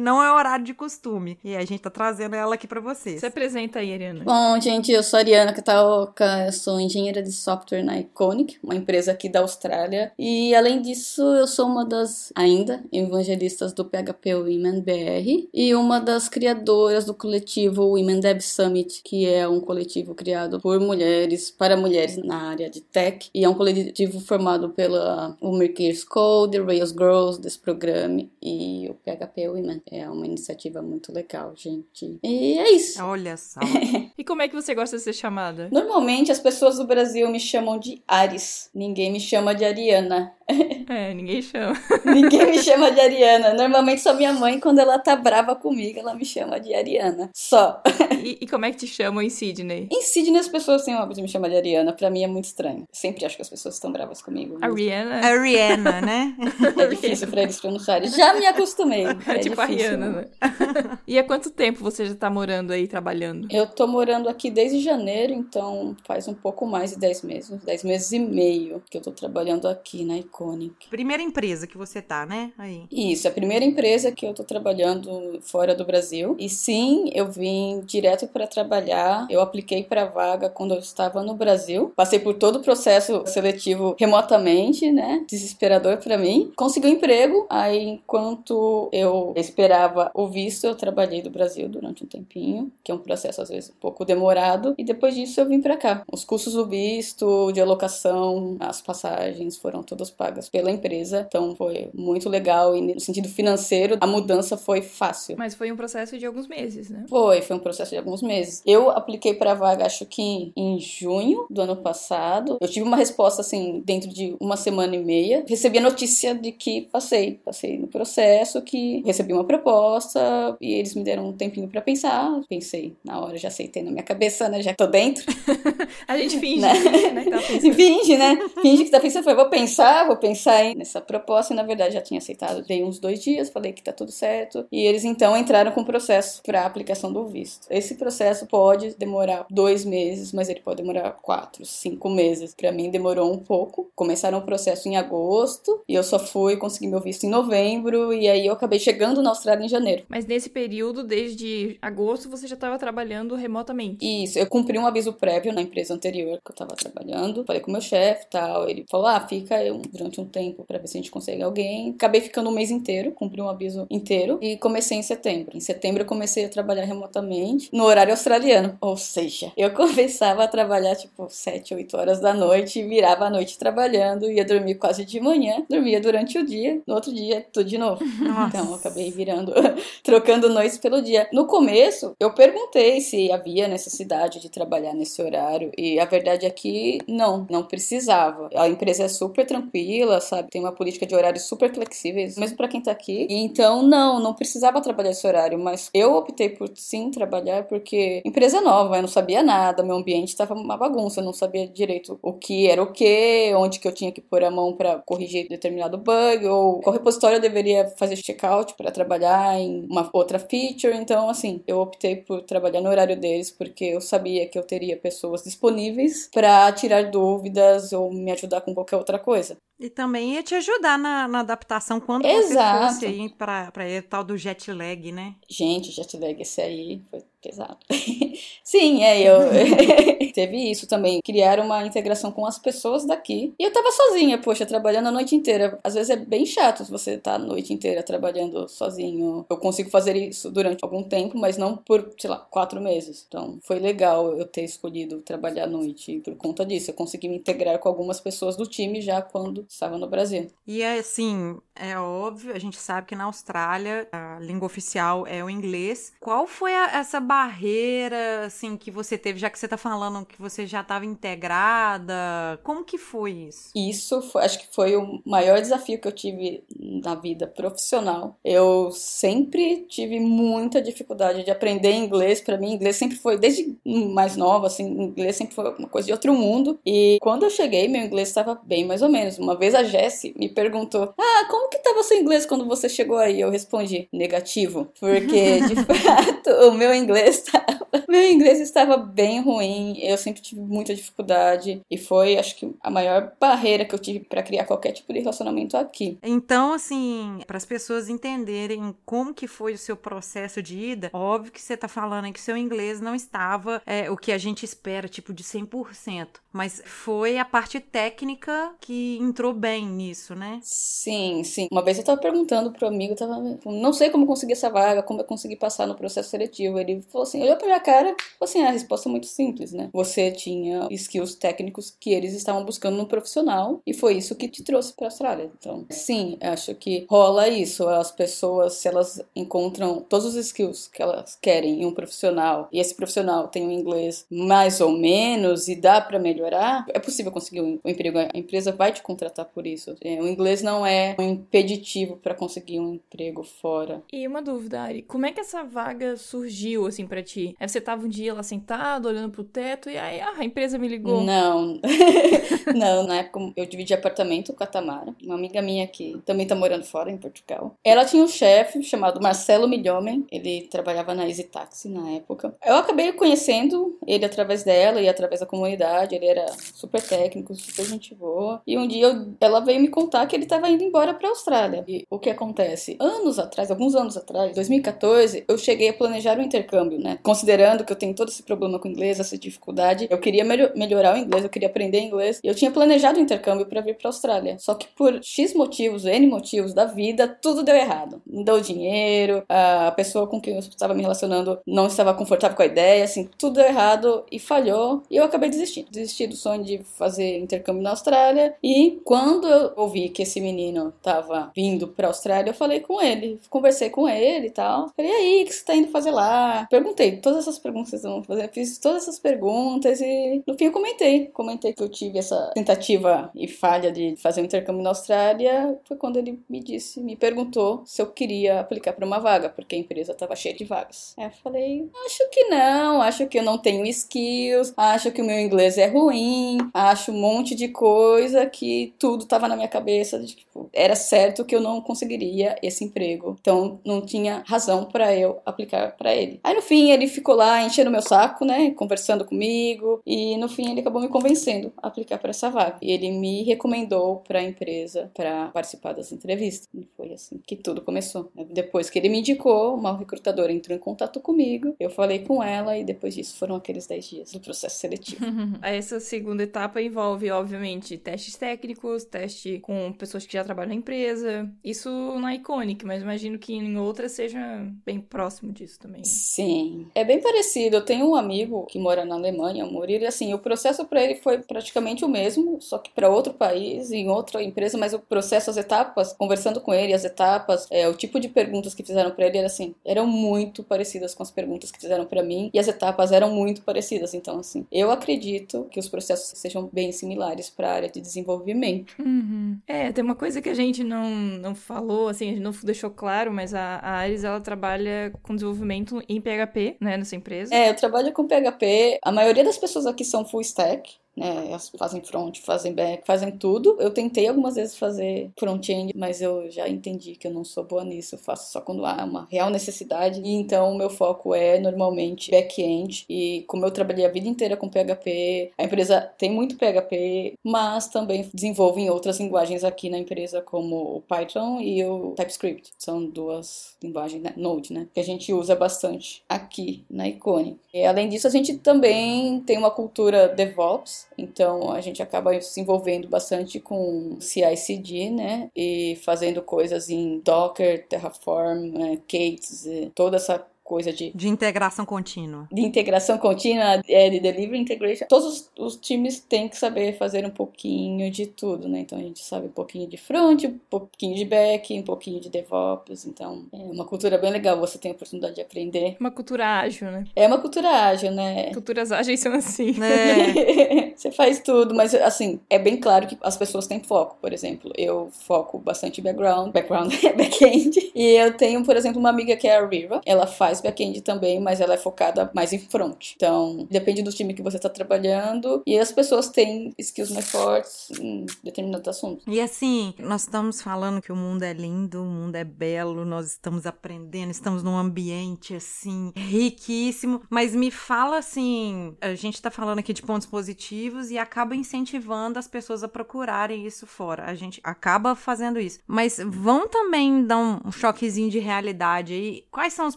Não 0.00 0.22
é 0.22 0.30
horário 0.30 0.64
de 0.64 0.72
costume. 0.72 1.36
E 1.42 1.56
a 1.56 1.64
gente 1.64 1.80
tá 1.80 1.90
trazendo 1.90 2.36
ela 2.36 2.45
aqui 2.54 2.66
pra 2.66 2.80
vocês. 2.80 3.20
Se 3.20 3.26
apresenta 3.26 3.78
aí, 3.78 3.92
Ariana. 3.92 4.24
Bom, 4.24 4.60
gente, 4.60 4.92
eu 4.92 5.02
sou 5.02 5.18
a 5.18 5.20
Ariana 5.20 5.52
Kataoka, 5.52 6.46
eu 6.46 6.52
sou 6.52 6.80
engenheira 6.80 7.22
de 7.22 7.32
software 7.32 7.82
na 7.82 7.98
Iconic, 7.98 8.58
uma 8.62 8.74
empresa 8.74 9.12
aqui 9.12 9.28
da 9.28 9.40
Austrália. 9.40 10.12
E 10.18 10.54
além 10.54 10.80
disso, 10.80 11.22
eu 11.22 11.46
sou 11.46 11.66
uma 11.66 11.84
das, 11.84 12.32
ainda, 12.34 12.82
evangelistas 12.92 13.72
do 13.72 13.84
PHP 13.84 14.34
Women 14.34 14.80
BR 14.80 15.48
e 15.52 15.74
uma 15.74 16.00
das 16.00 16.28
criadoras 16.28 17.04
do 17.04 17.14
coletivo 17.14 17.84
Women 17.84 18.20
Dev 18.20 18.40
Summit, 18.40 19.02
que 19.02 19.26
é 19.26 19.46
um 19.48 19.60
coletivo 19.60 20.14
criado 20.14 20.60
por 20.60 20.78
mulheres, 20.80 21.50
para 21.50 21.76
mulheres 21.76 22.16
na 22.16 22.50
área 22.50 22.70
de 22.70 22.80
tech. 22.80 23.28
E 23.34 23.44
é 23.44 23.48
um 23.48 23.54
coletivo 23.54 24.20
formado 24.20 24.70
pela 24.70 25.36
Women 25.42 25.72
Cares 25.72 26.04
Code, 26.04 26.60
Rails 26.60 26.90
Girls, 26.90 27.40
desse 27.40 27.58
programa, 27.58 28.24
e 28.42 28.88
o 28.90 28.94
PHP 28.94 29.48
Women. 29.48 29.82
É 29.90 30.08
uma 30.08 30.26
iniciativa 30.26 30.82
muito 30.82 31.12
legal, 31.12 31.52
gente. 31.56 32.18
E 32.22 32.35
é 32.58 32.70
isso. 32.72 33.02
Olha 33.02 33.36
só. 33.36 33.60
E 34.18 34.24
como 34.24 34.40
é 34.40 34.48
que 34.48 34.54
você 34.54 34.74
gosta 34.74 34.96
de 34.96 35.02
ser 35.02 35.12
chamada? 35.12 35.68
Normalmente 35.70 36.32
as 36.32 36.40
pessoas 36.40 36.76
do 36.78 36.86
Brasil 36.86 37.28
me 37.30 37.38
chamam 37.38 37.78
de 37.78 38.02
Ares. 38.08 38.70
Ninguém 38.74 39.12
me 39.12 39.20
chama 39.20 39.54
de 39.54 39.62
Ariana. 39.62 40.32
É, 40.88 41.12
ninguém 41.12 41.42
chama. 41.42 41.74
Ninguém 42.06 42.46
me 42.46 42.58
chama 42.62 42.92
de 42.92 43.00
Ariana. 43.00 43.54
Normalmente 43.54 44.00
só 44.00 44.14
minha 44.14 44.32
mãe, 44.32 44.60
quando 44.60 44.78
ela 44.78 44.98
tá 45.00 45.16
brava 45.16 45.56
comigo, 45.56 45.98
ela 45.98 46.14
me 46.14 46.24
chama 46.24 46.60
de 46.60 46.72
Ariana. 46.74 47.30
Só. 47.34 47.82
E, 48.26 48.38
e 48.40 48.46
como 48.48 48.64
é 48.64 48.72
que 48.72 48.78
te 48.78 48.86
chamam 48.88 49.22
em 49.22 49.30
Sydney? 49.30 49.88
Em 49.92 50.02
Sydney 50.02 50.40
as 50.40 50.48
pessoas 50.48 50.82
têm 50.84 50.94
o 50.94 50.98
hábito 50.98 51.16
de 51.16 51.22
me 51.22 51.28
chamar 51.28 51.48
de 51.48 51.56
Ariana. 51.56 51.92
Pra 51.92 52.10
mim 52.10 52.24
é 52.24 52.26
muito 52.26 52.46
estranho. 52.46 52.84
Sempre 52.92 53.24
acho 53.24 53.36
que 53.36 53.42
as 53.42 53.48
pessoas 53.48 53.74
estão 53.74 53.92
bravas 53.92 54.20
comigo. 54.20 54.58
A 54.60 54.68
Rihanna? 54.68 55.20
A 55.20 55.40
Rihanna, 55.40 56.00
né? 56.00 56.36
É 56.76 56.86
difícil 56.88 57.28
pra 57.28 57.42
eles 57.42 57.60
pronunciarem. 57.60 58.08
Já 58.08 58.34
me 58.34 58.44
acostumei. 58.46 59.04
É, 59.06 59.10
É 59.10 59.38
tipo 59.38 59.60
a 59.60 59.66
difícil. 59.66 59.90
Rihanna, 59.90 60.08
né? 60.10 60.98
e 61.06 61.16
há 61.18 61.22
quanto 61.24 61.50
tempo 61.50 61.84
você 61.84 62.06
já 62.06 62.14
tá 62.16 62.28
morando 62.28 62.72
aí, 62.72 62.88
trabalhando? 62.88 63.46
Eu 63.50 63.66
tô 63.66 63.86
morando 63.86 64.28
aqui 64.28 64.50
desde 64.50 64.80
janeiro, 64.80 65.32
então 65.32 65.94
faz 66.04 66.26
um 66.26 66.34
pouco 66.34 66.66
mais 66.66 66.90
de 66.90 66.98
10 66.98 67.22
meses, 67.22 67.50
uns 67.50 67.62
10 67.62 67.84
meses 67.84 68.10
e 68.10 68.18
meio 68.18 68.82
que 68.90 68.98
eu 68.98 69.02
tô 69.02 69.12
trabalhando 69.12 69.68
aqui 69.68 70.04
na 70.04 70.18
Iconic. 70.36 70.88
Primeira 70.90 71.22
empresa 71.22 71.66
que 71.66 71.78
você 71.78 72.02
tá, 72.02 72.26
né? 72.26 72.52
Aí. 72.58 72.84
Isso, 72.92 73.26
a 73.26 73.30
primeira 73.30 73.64
empresa 73.64 74.12
que 74.12 74.26
eu 74.26 74.34
tô 74.34 74.44
trabalhando 74.44 75.38
fora 75.40 75.74
do 75.74 75.84
Brasil. 75.84 76.36
E 76.38 76.48
sim, 76.48 77.10
eu 77.14 77.30
vim 77.30 77.80
direto 77.86 78.28
para 78.28 78.46
trabalhar. 78.46 79.26
Eu 79.30 79.40
apliquei 79.40 79.82
para 79.82 80.04
vaga 80.04 80.50
quando 80.50 80.74
eu 80.74 80.78
estava 80.78 81.22
no 81.22 81.34
Brasil. 81.34 81.92
Passei 81.96 82.18
por 82.18 82.34
todo 82.34 82.56
o 82.56 82.62
processo 82.62 83.22
seletivo 83.26 83.96
remotamente, 83.98 84.90
né? 84.92 85.24
Desesperador 85.26 85.96
para 85.98 86.18
mim. 86.18 86.52
Consegui 86.54 86.88
um 86.88 86.90
emprego. 86.90 87.46
Aí, 87.48 87.82
enquanto 87.82 88.90
eu 88.92 89.32
esperava 89.36 90.10
o 90.14 90.28
visto, 90.28 90.66
eu 90.66 90.74
trabalhei 90.74 91.22
do 91.22 91.30
Brasil 91.30 91.68
durante 91.68 92.04
um 92.04 92.06
tempinho, 92.06 92.70
que 92.84 92.92
é 92.92 92.94
um 92.94 92.98
processo 92.98 93.40
às 93.40 93.48
vezes 93.48 93.70
um 93.70 93.80
pouco 93.80 94.04
demorado. 94.04 94.74
E 94.76 94.84
depois 94.84 95.14
disso 95.14 95.40
eu 95.40 95.48
vim 95.48 95.60
para 95.60 95.76
cá. 95.76 96.02
Os 96.12 96.24
custos 96.24 96.52
do 96.52 96.66
visto, 96.66 97.50
de 97.52 97.60
alocação, 97.60 98.56
as 98.60 98.82
passagens 98.82 99.56
foram 99.56 99.82
todos 99.82 100.10
pagos 100.10 100.25
pagas 100.26 100.48
pela 100.48 100.70
empresa. 100.70 101.24
Então 101.28 101.54
foi 101.54 101.88
muito 101.94 102.28
legal 102.28 102.76
e 102.76 102.80
no 102.94 103.00
sentido 103.00 103.28
financeiro 103.28 103.96
a 104.00 104.06
mudança 104.06 104.56
foi 104.56 104.82
fácil. 104.82 105.36
Mas 105.38 105.54
foi 105.54 105.70
um 105.70 105.76
processo 105.76 106.18
de 106.18 106.26
alguns 106.26 106.48
meses, 106.48 106.90
né? 106.90 107.04
Foi, 107.08 107.40
foi 107.42 107.56
um 107.56 107.60
processo 107.60 107.90
de 107.92 107.98
alguns 107.98 108.22
meses. 108.22 108.62
Eu 108.66 108.90
apliquei 108.90 109.34
para 109.34 109.52
a 109.52 109.54
vaga, 109.54 109.86
acho 109.86 110.04
que 110.06 110.52
em 110.56 110.78
junho 110.80 111.46
do 111.48 111.62
ano 111.62 111.76
passado. 111.76 112.58
Eu 112.60 112.68
tive 112.68 112.84
uma 112.86 112.96
resposta 112.96 113.40
assim 113.40 113.82
dentro 113.84 114.08
de 114.08 114.36
uma 114.40 114.56
semana 114.56 114.96
e 114.96 115.04
meia. 115.04 115.44
Recebi 115.48 115.78
a 115.78 115.82
notícia 115.82 116.34
de 116.34 116.50
que 116.52 116.82
passei, 116.92 117.40
passei 117.44 117.78
no 117.78 117.86
processo, 117.86 118.60
que 118.62 119.02
recebi 119.04 119.32
uma 119.32 119.44
proposta 119.44 120.56
e 120.60 120.74
eles 120.74 120.94
me 120.94 121.04
deram 121.04 121.28
um 121.28 121.32
tempinho 121.32 121.68
para 121.68 121.80
pensar. 121.80 122.40
Pensei 122.48 122.94
na 123.04 123.20
hora, 123.20 123.36
já 123.38 123.48
aceitei 123.48 123.82
na 123.82 123.90
minha 123.90 124.02
cabeça, 124.02 124.48
né? 124.48 124.62
Já 124.62 124.74
tô 124.74 124.86
dentro. 124.86 125.24
a 126.08 126.18
gente 126.18 126.38
finge, 126.38 126.60
Né? 126.60 126.72
né? 127.12 127.24
que 127.24 127.30
tá. 127.30 127.36
Finge, 127.76 128.16
né? 128.16 128.38
Finge 128.62 128.84
que 128.84 128.90
tá 128.90 128.98
pensando. 129.00 129.24
Foi, 129.24 129.34
vou 129.34 129.48
pensar, 129.48 130.06
vou 130.06 130.15
pensar 130.16 130.64
em- 130.64 130.74
nessa 130.74 131.00
proposta. 131.00 131.52
E 131.52 131.56
na 131.56 131.62
verdade 131.62 131.94
já 131.94 132.00
tinha 132.00 132.18
aceitado. 132.18 132.62
Dei 132.66 132.82
uns 132.82 132.98
dois 132.98 133.22
dias, 133.22 133.50
falei 133.50 133.72
que 133.72 133.82
tá 133.82 133.92
tudo 133.92 134.10
certo. 134.10 134.66
E 134.70 134.82
eles 134.86 135.04
então 135.04 135.36
entraram 135.36 135.72
com 135.72 135.80
o 135.82 135.84
processo 135.86 136.42
para 136.42 136.64
aplicação 136.64 137.12
do 137.12 137.26
visto. 137.26 137.66
Esse 137.70 137.94
processo 137.96 138.46
pode 138.46 138.94
demorar 138.96 139.46
dois 139.50 139.84
meses, 139.84 140.32
mas 140.32 140.48
ele 140.48 140.60
pode 140.60 140.82
demorar 140.82 141.10
quatro, 141.22 141.64
cinco 141.64 142.08
meses. 142.08 142.54
Para 142.54 142.72
mim 142.72 142.90
demorou 142.90 143.32
um 143.32 143.38
pouco. 143.38 143.90
Começaram 143.94 144.38
o 144.38 144.42
processo 144.42 144.88
em 144.88 144.96
agosto 144.96 145.82
e 145.88 145.94
eu 145.94 146.02
só 146.02 146.18
fui 146.18 146.56
conseguir 146.56 146.88
meu 146.88 147.00
visto 147.00 147.24
em 147.24 147.28
novembro. 147.30 148.12
E 148.12 148.28
aí 148.28 148.46
eu 148.46 148.52
acabei 148.52 148.78
chegando 148.78 149.22
na 149.22 149.30
Austrália 149.30 149.64
em 149.64 149.68
janeiro. 149.68 150.04
Mas 150.08 150.26
nesse 150.26 150.48
período, 150.50 151.02
desde 151.04 151.76
agosto, 151.80 152.28
você 152.28 152.46
já 152.46 152.54
estava 152.54 152.78
trabalhando 152.78 153.34
remotamente. 153.34 154.04
Isso, 154.24 154.38
eu 154.38 154.46
cumpri 154.46 154.78
um 154.78 154.86
aviso 154.86 155.12
prévio 155.12 155.52
na 155.52 155.62
empresa 155.62 155.94
anterior 155.94 156.38
que 156.44 156.50
eu 156.52 156.56
tava 156.56 156.74
trabalhando. 156.74 157.44
Falei 157.44 157.60
com 157.60 157.68
o 157.70 157.72
meu 157.72 157.80
chefe 157.80 158.24
e 158.26 158.30
tal. 158.30 158.68
Ele 158.68 158.84
falou: 158.90 159.06
ah, 159.06 159.20
fica 159.26 159.56
um- 159.72 159.82
durante 160.06 160.20
um 160.20 160.24
tempo 160.24 160.64
pra 160.64 160.78
ver 160.78 160.86
se 160.86 160.96
a 160.96 161.00
gente 161.00 161.10
consegue 161.10 161.42
alguém. 161.42 161.90
Acabei 161.90 162.20
ficando 162.20 162.48
um 162.48 162.52
mês 162.52 162.70
inteiro, 162.70 163.12
cumpri 163.12 163.40
um 163.40 163.48
aviso 163.48 163.86
inteiro 163.90 164.38
e 164.40 164.56
comecei 164.56 164.96
em 164.96 165.02
setembro. 165.02 165.56
Em 165.56 165.60
setembro 165.60 166.02
eu 166.02 166.06
comecei 166.06 166.44
a 166.44 166.48
trabalhar 166.48 166.84
remotamente 166.84 167.68
no 167.72 167.84
horário 167.84 168.12
australiano. 168.12 168.76
Ou 168.80 168.96
seja, 168.96 169.52
eu 169.56 169.72
começava 169.74 170.44
a 170.44 170.48
trabalhar 170.48 170.94
tipo 170.96 171.26
7, 171.28 171.74
8 171.74 171.96
horas 171.96 172.20
da 172.20 172.32
noite, 172.32 172.82
virava 172.82 173.26
a 173.26 173.30
noite 173.30 173.58
trabalhando, 173.58 174.30
ia 174.30 174.44
dormir 174.44 174.76
quase 174.76 175.04
de 175.04 175.20
manhã, 175.20 175.64
dormia 175.68 176.00
durante 176.00 176.38
o 176.38 176.46
dia, 176.46 176.80
no 176.86 176.94
outro 176.94 177.12
dia 177.12 177.44
tudo 177.52 177.68
de 177.68 177.78
novo. 177.78 178.04
Nossa. 178.20 178.46
Então 178.56 178.70
eu 178.70 178.74
acabei 178.76 179.10
virando, 179.10 179.52
trocando 180.04 180.48
noites 180.48 180.78
pelo 180.78 181.02
dia. 181.02 181.28
No 181.32 181.46
começo, 181.46 182.14
eu 182.18 182.32
perguntei 182.32 183.00
se 183.00 183.30
havia 183.32 183.66
necessidade 183.66 184.40
de 184.40 184.48
trabalhar 184.48 184.94
nesse 184.94 185.20
horário 185.20 185.72
e 185.76 185.98
a 185.98 186.04
verdade 186.04 186.46
é 186.46 186.50
que 186.50 186.98
não, 187.08 187.46
não 187.50 187.64
precisava. 187.64 188.48
A 188.54 188.68
empresa 188.68 189.04
é 189.04 189.08
super 189.08 189.44
tranquila, 189.44 189.95
sabe? 190.20 190.50
Tem 190.50 190.60
uma 190.60 190.72
política 190.72 191.06
de 191.06 191.14
horários 191.14 191.44
super 191.44 191.72
flexíveis, 191.72 192.36
mesmo 192.36 192.56
pra 192.56 192.68
quem 192.68 192.80
tá 192.82 192.90
aqui. 192.90 193.26
Então 193.30 193.82
não, 193.82 194.20
não 194.20 194.34
precisava 194.34 194.80
trabalhar 194.80 195.10
esse 195.10 195.26
horário, 195.26 195.58
mas 195.58 195.90
eu 195.94 196.14
optei 196.14 196.48
por 196.48 196.68
sim 196.74 197.10
trabalhar 197.10 197.64
porque 197.64 198.22
empresa 198.24 198.60
nova, 198.60 198.96
eu 198.96 199.02
não 199.02 199.08
sabia 199.08 199.42
nada, 199.42 199.82
meu 199.82 199.96
ambiente 199.96 200.36
tava 200.36 200.54
uma 200.54 200.76
bagunça, 200.76 201.20
eu 201.20 201.24
não 201.24 201.32
sabia 201.32 201.66
direito 201.68 202.18
o 202.22 202.32
que 202.32 202.68
era 202.68 202.82
o 202.82 202.92
que, 202.92 203.52
onde 203.54 203.78
que 203.78 203.88
eu 203.88 203.92
tinha 203.92 204.12
que 204.12 204.20
pôr 204.20 204.42
a 204.44 204.50
mão 204.50 204.74
pra 204.74 205.02
corrigir 205.06 205.48
determinado 205.48 205.98
bug 205.98 206.46
ou 206.46 206.80
qual 206.80 206.94
repositório 206.94 207.36
eu 207.36 207.40
deveria 207.40 207.88
fazer 207.98 208.16
checkout 208.16 208.74
pra 208.74 208.90
trabalhar 208.90 209.58
em 209.58 209.86
uma 209.90 210.08
outra 210.12 210.38
feature. 210.38 210.96
Então, 210.96 211.28
assim, 211.28 211.62
eu 211.66 211.78
optei 211.80 212.16
por 212.16 212.42
trabalhar 212.42 212.80
no 212.80 212.90
horário 212.90 213.18
deles 213.18 213.50
porque 213.50 213.84
eu 213.84 214.00
sabia 214.00 214.48
que 214.48 214.58
eu 214.58 214.62
teria 214.62 214.96
pessoas 214.96 215.42
disponíveis 215.42 216.28
pra 216.32 216.72
tirar 216.72 217.10
dúvidas 217.10 217.92
ou 217.92 218.12
me 218.12 218.30
ajudar 218.32 218.60
com 218.60 218.74
qualquer 218.74 218.96
outra 218.96 219.18
coisa. 219.18 219.56
E 219.86 219.90
também 219.90 220.34
ia 220.34 220.42
te 220.42 220.52
ajudar 220.56 220.98
na, 220.98 221.28
na 221.28 221.38
adaptação 221.38 222.00
quando 222.00 222.26
Exato. 222.26 222.86
você 222.86 222.94
fosse 222.94 223.06
aí 223.06 223.28
pra 223.28 223.88
ir 223.88 224.02
tal 224.02 224.24
do 224.24 224.36
jet 224.36 224.72
lag, 224.72 225.12
né? 225.12 225.36
Gente, 225.48 225.92
jet 225.92 226.16
lag 226.18 226.42
esse 226.42 226.60
aí 226.60 227.00
foi 227.08 227.22
pesado. 227.46 227.78
Sim, 228.64 229.04
é, 229.04 229.22
eu 229.22 229.38
teve 230.34 230.56
isso 230.70 230.86
também. 230.86 231.20
Criar 231.24 231.60
uma 231.60 231.86
integração 231.86 232.32
com 232.32 232.44
as 232.44 232.58
pessoas 232.58 233.06
daqui. 233.06 233.54
E 233.58 233.62
eu 233.62 233.72
tava 233.72 233.90
sozinha, 233.92 234.38
poxa, 234.38 234.66
trabalhando 234.66 235.06
a 235.06 235.12
noite 235.12 235.34
inteira. 235.34 235.78
Às 235.84 235.94
vezes 235.94 236.10
é 236.10 236.16
bem 236.16 236.44
chato 236.44 236.84
você 236.84 237.16
tá 237.16 237.34
a 237.34 237.38
noite 237.38 237.72
inteira 237.72 238.02
trabalhando 238.02 238.68
sozinho. 238.68 239.46
Eu 239.48 239.56
consigo 239.58 239.90
fazer 239.90 240.16
isso 240.16 240.50
durante 240.50 240.84
algum 240.84 241.02
tempo, 241.02 241.38
mas 241.38 241.56
não 241.56 241.76
por, 241.76 242.12
sei 242.18 242.28
lá, 242.30 242.38
quatro 242.38 242.80
meses. 242.80 243.24
Então 243.28 243.58
foi 243.62 243.78
legal 243.78 244.36
eu 244.36 244.46
ter 244.46 244.64
escolhido 244.64 245.20
trabalhar 245.20 245.64
à 245.64 245.68
noite 245.68 246.20
por 246.24 246.34
conta 246.36 246.64
disso. 246.64 246.90
Eu 246.90 246.94
consegui 246.94 247.28
me 247.28 247.36
integrar 247.36 247.78
com 247.78 247.88
algumas 247.88 248.20
pessoas 248.20 248.56
do 248.56 248.66
time 248.66 249.00
já 249.00 249.22
quando 249.22 249.64
estava 249.68 249.98
no 249.98 250.06
Brasil. 250.06 250.48
E 250.66 250.82
é 250.82 250.98
assim, 250.98 251.56
é 251.78 251.98
óbvio, 251.98 252.54
a 252.54 252.58
gente 252.58 252.76
sabe 252.78 253.06
que 253.06 253.14
na 253.16 253.24
Austrália 253.24 254.08
a 254.12 254.38
língua 254.40 254.66
oficial 254.66 255.26
é 255.26 255.42
o 255.44 255.50
inglês. 255.50 256.12
Qual 256.20 256.46
foi 256.46 256.74
a- 256.74 256.98
essa 256.98 257.20
barreira, 257.20 258.44
assim, 258.46 258.76
que 258.76 258.90
você 258.90 259.16
teve, 259.18 259.38
já 259.38 259.50
que 259.50 259.58
você 259.58 259.68
tá 259.68 259.76
falando 259.76 260.24
que 260.26 260.40
você 260.40 260.66
já 260.66 260.80
estava 260.80 261.04
integrada? 261.04 262.58
Como 262.62 262.84
que 262.84 262.98
foi 262.98 263.32
isso? 263.48 263.70
Isso 263.74 264.22
foi- 264.22 264.44
acho 264.44 264.58
que 264.58 264.74
foi 264.74 264.96
o 264.96 265.20
maior 265.24 265.60
desafio 265.60 266.00
que 266.00 266.08
eu 266.08 266.12
tive 266.12 266.64
na 266.78 267.14
vida 267.14 267.46
profissional. 267.46 268.36
Eu 268.44 268.90
sempre 268.92 269.86
tive 269.88 270.18
muita 270.20 270.80
dificuldade 270.80 271.44
de 271.44 271.50
aprender 271.50 271.92
inglês. 271.92 272.40
Para 272.40 272.58
mim, 272.58 272.72
inglês 272.72 272.96
sempre 272.96 273.16
foi, 273.16 273.38
desde 273.38 273.76
mais 273.84 274.36
nova, 274.36 274.66
assim, 274.66 274.84
inglês 274.84 275.36
sempre 275.36 275.54
foi 275.54 275.70
uma 275.78 275.88
coisa 275.88 276.06
de 276.06 276.12
outro 276.12 276.32
mundo. 276.34 276.78
E 276.84 277.18
quando 277.20 277.44
eu 277.44 277.50
cheguei, 277.50 277.88
meu 277.88 278.02
inglês 278.02 278.28
estava 278.28 278.54
bem 278.64 278.84
mais 278.84 279.02
ou 279.02 279.08
menos. 279.08 279.38
Uma 279.38 279.56
vez 279.56 279.74
a 279.74 279.82
Jessie 279.84 280.34
me 280.36 280.48
perguntou: 280.48 281.12
Ah, 281.18 281.44
como 281.50 281.65
que 281.68 281.76
estava 281.76 282.02
seu 282.02 282.18
inglês 282.18 282.46
quando 282.46 282.66
você 282.66 282.88
chegou 282.88 283.16
aí? 283.16 283.40
Eu 283.40 283.50
respondi: 283.50 284.08
negativo. 284.12 284.92
Porque, 284.98 285.60
de 285.60 285.74
fato, 285.84 286.50
o 286.68 286.72
meu 286.72 286.94
inglês 286.94 287.38
estava. 287.38 287.75
Meu 288.08 288.30
inglês 288.30 288.60
estava 288.60 288.96
bem 288.96 289.40
ruim. 289.40 289.98
Eu 290.00 290.18
sempre 290.18 290.42
tive 290.42 290.60
muita 290.60 290.94
dificuldade. 290.94 291.80
E 291.90 291.98
foi, 291.98 292.36
acho 292.36 292.56
que, 292.56 292.74
a 292.82 292.90
maior 292.90 293.32
barreira 293.40 293.84
que 293.84 293.94
eu 293.94 293.98
tive 293.98 294.20
para 294.20 294.42
criar 294.42 294.64
qualquer 294.64 294.92
tipo 294.92 295.12
de 295.12 295.20
relacionamento 295.20 295.76
aqui. 295.76 296.18
Então, 296.22 296.72
assim, 296.72 297.40
para 297.46 297.56
as 297.56 297.64
pessoas 297.64 298.08
entenderem 298.08 298.94
como 299.04 299.34
que 299.34 299.46
foi 299.46 299.74
o 299.74 299.78
seu 299.78 299.96
processo 299.96 300.62
de 300.62 300.78
ida, 300.78 301.10
óbvio 301.12 301.52
que 301.52 301.60
você 301.60 301.76
tá 301.76 301.88
falando 301.88 302.32
que 302.32 302.40
seu 302.40 302.56
inglês 302.56 303.00
não 303.00 303.14
estava 303.14 303.82
é, 303.86 304.10
o 304.10 304.16
que 304.16 304.32
a 304.32 304.38
gente 304.38 304.64
espera, 304.64 305.08
tipo, 305.08 305.32
de 305.32 305.44
100%. 305.44 306.26
Mas 306.52 306.82
foi 306.84 307.38
a 307.38 307.44
parte 307.44 307.78
técnica 307.78 308.74
que 308.80 309.18
entrou 309.20 309.52
bem 309.52 309.86
nisso, 309.86 310.34
né? 310.34 310.58
Sim, 310.62 311.44
sim. 311.44 311.68
Uma 311.70 311.84
vez 311.84 311.98
eu 311.98 312.04
tava 312.04 312.20
perguntando 312.20 312.72
pro 312.72 312.86
amigo, 312.88 313.14
tava, 313.14 313.36
não 313.64 313.92
sei 313.92 314.10
como 314.10 314.26
consegui 314.26 314.52
essa 314.52 314.70
vaga, 314.70 315.02
como 315.02 315.20
eu 315.20 315.24
consegui 315.24 315.56
passar 315.56 315.86
no 315.86 315.94
processo 315.94 316.30
seletivo. 316.30 316.78
Ele 316.78 317.02
falou 317.02 317.26
assim, 317.26 317.42
olhou 317.42 317.56
pra 317.56 317.66
minha 317.66 317.80
cara, 317.86 318.16
assim, 318.40 318.64
a 318.64 318.70
resposta 318.72 319.08
é 319.08 319.12
muito 319.12 319.28
simples, 319.28 319.72
né? 319.72 319.88
Você 319.92 320.32
tinha 320.32 320.88
skills 320.90 321.36
técnicos 321.36 321.96
que 322.00 322.12
eles 322.12 322.34
estavam 322.34 322.64
buscando 322.64 322.96
no 322.96 323.06
profissional 323.06 323.80
e 323.86 323.94
foi 323.94 324.14
isso 324.16 324.34
que 324.34 324.48
te 324.48 324.64
trouxe 324.64 324.92
pra 324.92 325.06
Austrália. 325.06 325.52
Então, 325.56 325.86
sim, 325.88 326.36
acho 326.40 326.74
que 326.74 327.06
rola 327.08 327.48
isso. 327.48 327.86
As 327.86 328.10
pessoas, 328.10 328.72
se 328.74 328.88
elas 328.88 329.22
encontram 329.36 330.00
todos 330.00 330.26
os 330.26 330.34
skills 330.34 330.88
que 330.88 331.00
elas 331.00 331.38
querem 331.40 331.82
em 331.82 331.86
um 331.86 331.94
profissional 331.94 332.68
e 332.72 332.80
esse 332.80 332.92
profissional 332.92 333.46
tem 333.46 333.64
um 333.64 333.70
inglês 333.70 334.26
mais 334.28 334.80
ou 334.80 334.90
menos 334.90 335.68
e 335.68 335.76
dá 335.76 336.00
pra 336.00 336.18
melhorar, 336.18 336.84
é 336.92 336.98
possível 336.98 337.30
conseguir 337.30 337.60
um 337.60 337.78
emprego. 337.84 338.18
A 338.18 338.36
empresa 338.36 338.72
vai 338.72 338.90
te 338.92 339.00
contratar 339.00 339.44
por 339.44 339.64
isso. 339.64 339.94
É, 340.02 340.20
O 340.20 340.26
inglês 340.26 340.60
não 340.60 340.84
é 340.84 341.14
um 341.20 341.22
impeditivo 341.22 342.16
pra 342.16 342.34
conseguir 342.34 342.80
um 342.80 342.94
emprego 342.94 343.44
fora. 343.44 344.02
E 344.12 344.26
uma 344.26 344.42
dúvida, 344.42 344.80
Ari, 344.80 345.02
como 345.02 345.24
é 345.24 345.30
que 345.30 345.40
essa 345.40 345.62
vaga 345.62 346.16
surgiu, 346.16 346.86
assim, 346.86 347.06
pra 347.06 347.22
ti? 347.22 347.54
Você 347.76 347.80
tava 347.80 348.06
um 348.06 348.08
dia 348.08 348.32
lá 348.32 348.42
sentado, 348.42 349.06
olhando 349.06 349.30
pro 349.30 349.44
teto, 349.44 349.90
e 349.90 349.98
aí 349.98 350.20
ah, 350.20 350.34
a 350.38 350.44
empresa 350.44 350.78
me 350.78 350.88
ligou. 350.88 351.22
Não. 351.22 351.78
não, 352.74 353.06
na 353.06 353.18
época 353.18 353.52
eu 353.56 353.66
dividi 353.66 353.92
apartamento 353.92 354.52
com 354.52 354.64
a 354.64 354.66
Tamara, 354.66 355.14
uma 355.22 355.34
amiga 355.34 355.60
minha 355.60 355.86
que 355.86 356.16
também 356.24 356.46
tá 356.46 356.54
morando 356.54 356.84
fora, 356.84 357.10
em 357.10 357.18
Portugal. 357.18 357.74
Ela 357.84 358.04
tinha 358.04 358.22
um 358.22 358.28
chefe 358.28 358.82
chamado 358.82 359.20
Marcelo 359.20 359.68
Milhomem, 359.68 360.24
ele 360.32 360.62
trabalhava 360.70 361.14
na 361.14 361.26
Easy 361.28 361.44
Taxi 361.44 361.88
na 361.88 362.12
época. 362.12 362.54
Eu 362.64 362.76
acabei 362.76 363.12
conhecendo 363.12 363.98
ele 364.06 364.24
através 364.24 364.62
dela 364.64 365.00
e 365.00 365.08
através 365.08 365.40
da 365.40 365.46
comunidade, 365.46 366.14
ele 366.14 366.26
era 366.26 366.46
super 366.74 367.02
técnico, 367.02 367.54
super 367.54 367.84
gente 367.84 368.14
boa. 368.14 368.62
E 368.66 368.78
um 368.78 368.86
dia 368.88 369.06
eu- 369.06 369.34
ela 369.40 369.60
veio 369.60 369.80
me 369.80 369.88
contar 369.88 370.26
que 370.26 370.34
ele 370.34 370.46
tava 370.46 370.68
indo 370.70 370.82
embora 370.82 371.12
pra 371.12 371.28
Austrália. 371.28 371.84
E 371.86 372.04
o 372.10 372.18
que 372.18 372.30
acontece? 372.30 372.96
Anos 372.98 373.38
atrás, 373.38 373.70
alguns 373.70 373.94
anos 373.94 374.16
atrás, 374.16 374.54
2014, 374.54 375.44
eu 375.46 375.58
cheguei 375.58 375.90
a 375.90 375.92
planejar 375.92 376.38
um 376.38 376.42
intercâmbio, 376.42 376.98
né? 376.98 377.18
Considerando 377.22 377.55
considerando 377.56 377.84
que 377.84 377.92
eu 377.92 377.96
tenho 377.96 378.14
todo 378.14 378.28
esse 378.28 378.42
problema 378.42 378.78
com 378.78 378.88
inglês, 378.88 379.18
essa 379.18 379.38
dificuldade, 379.38 380.06
eu 380.10 380.18
queria 380.18 380.44
melho- 380.44 380.70
melhorar 380.76 381.14
o 381.14 381.18
inglês, 381.18 381.42
eu 381.42 381.50
queria 381.50 381.68
aprender 381.68 382.00
inglês. 382.00 382.40
E 382.44 382.46
eu 382.46 382.54
tinha 382.54 382.70
planejado 382.70 383.18
o 383.18 383.22
intercâmbio 383.22 383.66
para 383.66 383.80
vir 383.80 383.96
para 383.96 384.08
Austrália. 384.08 384.56
Só 384.58 384.74
que 384.74 384.86
por 384.88 385.22
X 385.22 385.54
motivos, 385.54 386.04
N 386.04 386.26
motivos 386.26 386.74
da 386.74 386.84
vida, 386.84 387.26
tudo 387.26 387.62
deu 387.62 387.74
errado. 387.74 388.20
Não 388.26 388.42
deu 388.42 388.60
dinheiro, 388.60 389.42
a 389.48 389.90
pessoa 389.92 390.26
com 390.26 390.40
quem 390.40 390.54
eu 390.54 390.60
estava 390.60 390.94
me 390.94 391.02
relacionando 391.02 391.58
não 391.66 391.86
estava 391.86 392.12
confortável 392.14 392.56
com 392.56 392.62
a 392.62 392.66
ideia, 392.66 393.04
assim, 393.04 393.28
tudo 393.38 393.54
deu 393.54 393.64
errado 393.64 394.24
e 394.30 394.38
falhou. 394.38 395.02
E 395.10 395.16
eu 395.16 395.24
acabei 395.24 395.48
desistindo. 395.48 395.90
Desisti 395.90 396.26
do 396.26 396.36
sonho 396.36 396.62
de 396.62 396.82
fazer 396.98 397.38
intercâmbio 397.38 397.82
na 397.82 397.90
Austrália. 397.90 398.54
E 398.62 399.00
quando 399.04 399.48
eu 399.48 399.72
ouvi 399.76 400.08
que 400.10 400.22
esse 400.22 400.40
menino 400.40 400.92
estava 400.96 401.50
vindo 401.54 401.88
para 401.88 402.08
Austrália, 402.08 402.50
eu 402.50 402.54
falei 402.54 402.80
com 402.80 403.00
ele, 403.00 403.40
conversei 403.48 403.88
com 403.90 404.08
ele 404.08 404.48
e 404.48 404.50
tal. 404.50 404.90
Falei, 404.94 405.10
e 405.10 405.14
aí, 405.14 405.42
o 405.42 405.46
que 405.46 405.52
você 405.54 405.64
tá 405.64 405.74
indo 405.74 405.88
fazer 405.88 406.10
lá? 406.10 406.66
Perguntei 406.70 407.16
todas 407.16 407.45
essas 407.48 407.58
perguntas 407.58 407.90
que 407.90 407.98
vocês 407.98 408.02
vão 408.02 408.22
fazer. 408.22 408.50
Fiz 408.52 408.78
todas 408.78 409.02
essas 409.02 409.18
perguntas 409.18 410.00
e 410.00 410.42
no 410.46 410.56
fim 410.56 410.66
eu 410.66 410.72
comentei. 410.72 411.26
Comentei 411.28 411.72
que 411.72 411.82
eu 411.82 411.88
tive 411.88 412.18
essa 412.18 412.50
tentativa 412.54 413.30
e 413.34 413.46
falha 413.48 413.90
de 413.92 414.16
fazer 414.16 414.40
um 414.40 414.44
intercâmbio 414.44 414.82
na 414.82 414.90
Austrália. 414.90 415.78
Foi 415.84 415.96
quando 415.96 416.18
ele 416.18 416.40
me 416.48 416.60
disse, 416.60 417.00
me 417.00 417.16
perguntou 417.16 417.82
se 417.84 418.02
eu 418.02 418.06
queria 418.06 418.60
aplicar 418.60 418.92
para 418.92 419.06
uma 419.06 419.18
vaga, 419.18 419.48
porque 419.48 419.76
a 419.76 419.78
empresa 419.78 420.12
estava 420.12 420.34
cheia 420.36 420.54
de 420.54 420.64
vagas. 420.64 421.14
Aí 421.16 421.26
eu 421.26 421.30
falei, 421.42 421.88
acho 422.04 422.28
que 422.30 422.44
não, 422.44 423.02
acho 423.02 423.26
que 423.26 423.38
eu 423.38 423.42
não 423.42 423.58
tenho 423.58 423.86
skills, 423.86 424.72
acho 424.76 425.12
que 425.12 425.22
o 425.22 425.24
meu 425.24 425.38
inglês 425.38 425.78
é 425.78 425.86
ruim, 425.86 426.58
acho 426.72 427.12
um 427.12 427.20
monte 427.20 427.54
de 427.54 427.68
coisa 427.68 428.46
que 428.46 428.94
tudo 428.98 429.26
tava 429.26 429.48
na 429.48 429.56
minha 429.56 429.68
cabeça, 429.68 430.18
de, 430.18 430.34
tipo, 430.34 430.68
era 430.72 430.96
certo 430.96 431.44
que 431.44 431.54
eu 431.54 431.60
não 431.60 431.80
conseguiria 431.80 432.56
esse 432.62 432.84
emprego. 432.84 433.36
Então 433.40 433.80
não 433.84 434.00
tinha 434.00 434.42
razão 434.46 434.84
para 434.84 435.14
eu 435.14 435.40
aplicar 435.44 435.96
para 435.96 436.14
ele. 436.14 436.40
Aí 436.42 436.54
no 436.54 436.62
fim 436.62 436.90
ele 436.90 437.06
ficou 437.06 437.34
lá 437.36 437.62
enchendo 437.62 437.90
meu 437.90 438.02
saco, 438.02 438.44
né, 438.44 438.70
conversando 438.72 439.24
comigo, 439.24 440.00
e 440.04 440.36
no 440.36 440.48
fim 440.48 440.70
ele 440.70 440.80
acabou 440.80 441.00
me 441.00 441.08
convencendo 441.08 441.72
a 441.76 441.88
aplicar 441.88 442.18
para 442.18 442.30
essa 442.30 442.50
vaga. 442.50 442.78
E 442.82 442.90
ele 442.90 443.10
me 443.10 443.42
recomendou 443.44 444.16
para 444.26 444.40
a 444.40 444.42
empresa 444.42 445.10
para 445.14 445.48
participar 445.48 445.92
das 445.92 446.12
entrevistas. 446.12 446.68
E 446.74 446.86
foi 446.96 447.12
assim 447.12 447.40
que 447.46 447.56
tudo 447.56 447.80
começou. 447.80 448.30
Depois 448.50 448.90
que 448.90 448.98
ele 448.98 449.08
me 449.08 449.20
indicou, 449.20 449.74
uma 449.74 449.96
recrutadora 449.96 450.52
entrou 450.52 450.76
em 450.76 450.80
contato 450.80 451.20
comigo, 451.20 451.74
eu 451.78 451.90
falei 451.90 452.20
com 452.20 452.42
ela 452.42 452.76
e 452.76 452.84
depois 452.84 453.14
disso 453.14 453.36
foram 453.36 453.56
aqueles 453.56 453.86
10 453.86 454.08
dias 454.08 454.32
do 454.32 454.40
processo 454.40 454.78
seletivo. 454.78 455.24
Essa 455.62 456.00
segunda 456.00 456.42
etapa 456.42 456.80
envolve, 456.80 457.30
obviamente, 457.30 457.96
testes 457.98 458.36
técnicos, 458.36 459.04
teste 459.04 459.58
com 459.60 459.92
pessoas 459.92 460.26
que 460.26 460.32
já 460.32 460.44
trabalham 460.44 460.70
na 460.70 460.74
empresa. 460.74 461.50
Isso 461.62 461.90
na 462.18 462.34
Iconic, 462.34 462.84
mas 462.84 463.02
imagino 463.02 463.38
que 463.38 463.54
em 463.54 463.76
outras 463.76 464.12
seja 464.12 464.38
bem 464.84 465.00
próximo 465.00 465.52
disso 465.52 465.78
também. 465.78 466.02
Sim, 466.04 466.88
é 466.94 467.04
bem 467.04 467.20
parecido. 467.26 467.76
Eu 467.76 467.84
tenho 467.84 468.08
um 468.08 468.14
amigo 468.14 468.64
que 468.66 468.78
mora 468.78 469.04
na 469.04 469.16
Alemanha, 469.16 469.64
o 469.64 469.72
Murilo, 469.72 470.04
e 470.04 470.06
assim, 470.06 470.32
o 470.32 470.38
processo 470.38 470.84
para 470.84 471.02
ele 471.02 471.16
foi 471.16 471.38
praticamente 471.38 472.04
o 472.04 472.08
mesmo, 472.08 472.60
só 472.60 472.78
que 472.78 472.90
para 472.90 473.08
outro 473.08 473.34
país, 473.34 473.90
em 473.90 474.08
outra 474.08 474.42
empresa, 474.42 474.78
mas 474.78 474.94
o 474.94 475.00
processo, 475.00 475.50
as 475.50 475.56
etapas, 475.56 476.12
conversando 476.12 476.60
com 476.60 476.72
ele, 476.72 476.94
as 476.94 477.04
etapas, 477.04 477.66
é, 477.70 477.88
o 477.88 477.94
tipo 477.94 478.20
de 478.20 478.28
perguntas 478.28 478.74
que 478.74 478.84
fizeram 478.84 479.10
para 479.10 479.26
ele 479.26 479.38
era 479.38 479.48
assim, 479.48 479.74
eram 479.84 480.06
muito 480.06 480.62
parecidas 480.62 481.14
com 481.14 481.22
as 481.22 481.30
perguntas 481.30 481.72
que 481.72 481.80
fizeram 481.80 482.06
para 482.06 482.22
mim, 482.22 482.48
e 482.54 482.58
as 482.58 482.68
etapas 482.68 483.10
eram 483.10 483.34
muito 483.34 483.62
parecidas. 483.62 484.14
Então, 484.14 484.38
assim, 484.38 484.64
eu 484.70 484.90
acredito 484.92 485.66
que 485.70 485.80
os 485.80 485.88
processos 485.88 486.38
sejam 486.38 486.70
bem 486.72 486.92
similares 486.92 487.50
para 487.50 487.68
a 487.68 487.74
área 487.74 487.88
de 487.88 488.00
desenvolvimento. 488.00 488.94
Uhum. 489.00 489.58
É, 489.66 489.90
tem 489.90 490.04
uma 490.04 490.14
coisa 490.14 490.40
que 490.40 490.48
a 490.48 490.54
gente 490.54 490.84
não, 490.84 491.10
não 491.10 491.54
falou, 491.54 492.08
assim, 492.08 492.26
a 492.26 492.32
gente 492.32 492.42
não 492.42 492.52
deixou 492.62 492.90
claro, 492.90 493.32
mas 493.32 493.52
a, 493.52 493.76
a 493.76 493.90
Ares, 493.96 494.22
ela 494.22 494.40
trabalha 494.40 495.12
com 495.22 495.34
desenvolvimento 495.34 496.00
em 496.08 496.20
PHP, 496.20 496.76
né, 496.80 496.96
nessa 496.96 497.15
empresa. 497.16 497.54
É, 497.54 497.70
eu 497.70 497.76
trabalho 497.76 498.12
com 498.12 498.26
PHP. 498.26 498.98
A 499.02 499.12
maioria 499.12 499.44
das 499.44 499.58
pessoas 499.58 499.86
aqui 499.86 500.04
são 500.04 500.24
full 500.24 500.40
stack. 500.40 500.94
Né, 501.16 501.46
elas 501.48 501.72
fazem 501.78 502.02
front, 502.02 502.40
fazem 502.40 502.74
back, 502.74 503.06
fazem 503.06 503.30
tudo. 503.32 503.76
Eu 503.80 503.90
tentei 503.90 504.28
algumas 504.28 504.56
vezes 504.56 504.76
fazer 504.76 505.30
front-end, 505.38 505.92
mas 505.96 506.20
eu 506.20 506.50
já 506.50 506.68
entendi 506.68 507.16
que 507.16 507.26
eu 507.26 507.32
não 507.32 507.44
sou 507.44 507.64
boa 507.64 507.84
nisso. 507.84 508.14
Eu 508.14 508.18
faço 508.18 508.52
só 508.52 508.60
quando 508.60 508.84
há 508.84 509.02
uma 509.04 509.26
real 509.30 509.48
necessidade. 509.48 510.20
E 510.20 510.30
então 510.30 510.70
o 510.72 510.76
meu 510.76 510.90
foco 510.90 511.34
é 511.34 511.58
normalmente 511.58 512.30
back-end. 512.30 513.06
E 513.08 513.44
como 513.46 513.64
eu 513.64 513.70
trabalhei 513.70 514.04
a 514.04 514.10
vida 514.10 514.28
inteira 514.28 514.56
com 514.56 514.68
PHP, 514.68 515.52
a 515.56 515.64
empresa 515.64 516.00
tem 516.18 516.30
muito 516.30 516.56
PHP, 516.56 517.34
mas 517.42 517.88
também 517.88 518.28
desenvolve 518.34 518.80
em 518.82 518.90
outras 518.90 519.18
linguagens 519.18 519.64
aqui 519.64 519.88
na 519.88 519.98
empresa, 519.98 520.42
como 520.42 520.96
o 520.96 521.00
Python 521.00 521.60
e 521.60 521.82
o 521.84 522.12
TypeScript. 522.16 522.72
São 522.78 523.04
duas 523.04 523.76
linguagens, 523.82 524.22
né? 524.22 524.34
Node, 524.36 524.72
né? 524.72 524.86
Que 524.92 525.00
a 525.00 525.04
gente 525.04 525.32
usa 525.32 525.56
bastante 525.56 526.22
aqui 526.28 526.84
na 526.90 527.08
Icone. 527.08 527.58
E 527.72 527.84
além 527.84 528.08
disso, 528.08 528.26
a 528.26 528.30
gente 528.30 528.58
também 528.58 529.40
tem 529.40 529.56
uma 529.56 529.70
cultura 529.70 530.28
DevOps. 530.28 531.05
Então 531.18 531.70
a 531.72 531.80
gente 531.80 532.02
acaba 532.02 532.38
se 532.40 532.60
envolvendo 532.60 533.08
bastante 533.08 533.58
com 533.60 534.18
CI/CD, 534.20 535.10
né? 535.10 535.50
E 535.56 535.96
fazendo 536.04 536.42
coisas 536.42 536.90
em 536.90 537.20
Docker, 537.20 537.86
Terraform, 537.88 538.70
né? 538.72 538.98
K8s, 539.08 539.66
e 539.66 539.90
toda 539.94 540.16
essa 540.16 540.46
coisa 540.66 540.92
de 540.92 541.12
De 541.14 541.28
integração 541.28 541.86
contínua. 541.86 542.48
de 542.52 542.60
integração 542.62 543.16
contínua, 543.18 543.80
é, 543.88 544.10
de 544.10 544.18
delivery 544.20 544.58
integration, 544.58 545.06
todos 545.08 545.26
os, 545.26 545.50
os 545.58 545.76
times 545.76 546.18
têm 546.18 546.48
que 546.48 546.56
saber 546.56 546.98
fazer 546.98 547.24
um 547.24 547.30
pouquinho 547.30 548.10
de 548.10 548.26
tudo, 548.26 548.68
né? 548.68 548.80
Então 548.80 548.98
a 548.98 549.02
gente 549.02 549.20
sabe 549.22 549.46
um 549.46 549.50
pouquinho 549.50 549.86
de 549.88 549.96
front, 549.96 550.44
um 550.44 550.58
pouquinho 550.68 551.14
de 551.14 551.24
back, 551.24 551.72
um 551.78 551.82
pouquinho 551.82 552.20
de 552.20 552.28
DevOps. 552.28 553.06
Então 553.06 553.44
é 553.52 553.56
uma 553.56 553.84
cultura 553.84 554.18
bem 554.18 554.30
legal, 554.32 554.58
você 554.58 554.76
tem 554.76 554.90
a 554.90 554.94
oportunidade 554.94 555.36
de 555.36 555.40
aprender. 555.40 555.96
Uma 556.00 556.10
cultura 556.10 556.60
ágil, 556.60 556.90
né? 556.90 557.04
É 557.14 557.26
uma 557.26 557.38
cultura 557.38 557.68
ágil, 557.68 558.10
né? 558.10 558.52
Culturas 558.52 558.90
ágeis 558.90 559.20
são 559.20 559.32
assim. 559.32 559.74
É. 559.82 560.92
você 560.96 561.10
faz 561.12 561.38
tudo, 561.40 561.74
mas 561.74 561.94
assim, 561.94 562.40
é 562.50 562.58
bem 562.58 562.76
claro 562.76 563.06
que 563.06 563.16
as 563.22 563.36
pessoas 563.36 563.66
têm 563.66 563.80
foco, 563.80 564.16
por 564.20 564.32
exemplo. 564.32 564.72
Eu 564.76 565.08
foco 565.12 565.58
bastante 565.58 566.00
em 566.00 566.04
background, 566.04 566.52
background 566.52 566.92
é 567.04 567.12
back-end. 567.14 567.92
E 567.94 568.16
eu 568.16 568.36
tenho, 568.36 568.64
por 568.64 568.76
exemplo, 568.76 568.98
uma 568.98 569.10
amiga 569.10 569.36
que 569.36 569.46
é 569.46 569.56
a 569.56 569.66
Riva. 569.66 570.00
Ela 570.04 570.26
faz 570.26 570.55
back-end 570.60 571.00
também, 571.00 571.40
mas 571.40 571.60
ela 571.60 571.74
é 571.74 571.78
focada 571.78 572.30
mais 572.34 572.52
em 572.52 572.58
front. 572.58 573.12
Então, 573.16 573.66
depende 573.70 574.02
do 574.02 574.10
time 574.10 574.34
que 574.34 574.42
você 574.42 574.56
está 574.56 574.68
trabalhando. 574.68 575.62
E 575.66 575.78
as 575.78 575.92
pessoas 575.92 576.28
têm 576.28 576.72
skills 576.78 577.10
mais 577.10 577.30
fortes 577.30 577.90
em 578.00 578.26
determinados 578.42 578.88
assuntos. 578.88 579.24
E 579.26 579.40
assim, 579.40 579.94
nós 579.98 580.22
estamos 580.22 580.62
falando 580.62 581.02
que 581.02 581.12
o 581.12 581.16
mundo 581.16 581.42
é 581.42 581.52
lindo, 581.52 582.02
o 582.02 582.06
mundo 582.06 582.36
é 582.36 582.44
belo, 582.44 583.04
nós 583.04 583.26
estamos 583.26 583.66
aprendendo, 583.66 584.30
estamos 584.30 584.62
num 584.62 584.76
ambiente 584.76 585.54
assim 585.54 586.12
riquíssimo, 586.16 587.22
mas 587.28 587.54
me 587.54 587.70
fala 587.70 588.18
assim, 588.18 588.96
a 589.00 589.14
gente 589.14 589.40
tá 589.40 589.50
falando 589.50 589.78
aqui 589.78 589.92
de 589.92 590.02
pontos 590.02 590.26
positivos 590.26 591.10
e 591.10 591.18
acaba 591.18 591.54
incentivando 591.54 592.38
as 592.38 592.48
pessoas 592.48 592.82
a 592.82 592.88
procurarem 592.88 593.66
isso 593.66 593.86
fora. 593.86 594.24
A 594.24 594.34
gente 594.34 594.60
acaba 594.64 595.14
fazendo 595.14 595.60
isso. 595.60 595.80
Mas 595.86 596.18
vão 596.24 596.68
também 596.68 597.24
dar 597.26 597.38
um 597.38 597.72
choquezinho 597.72 598.30
de 598.30 598.38
realidade 598.38 599.12
aí. 599.12 599.44
Quais 599.50 599.72
são 599.72 599.86
os 599.86 599.96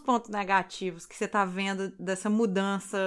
pontos 0.00 0.28
negativos 0.30 0.49
que 1.08 1.16
você 1.16 1.28
tá 1.28 1.44
vendo 1.44 1.92
dessa 1.98 2.28
mudança 2.28 2.98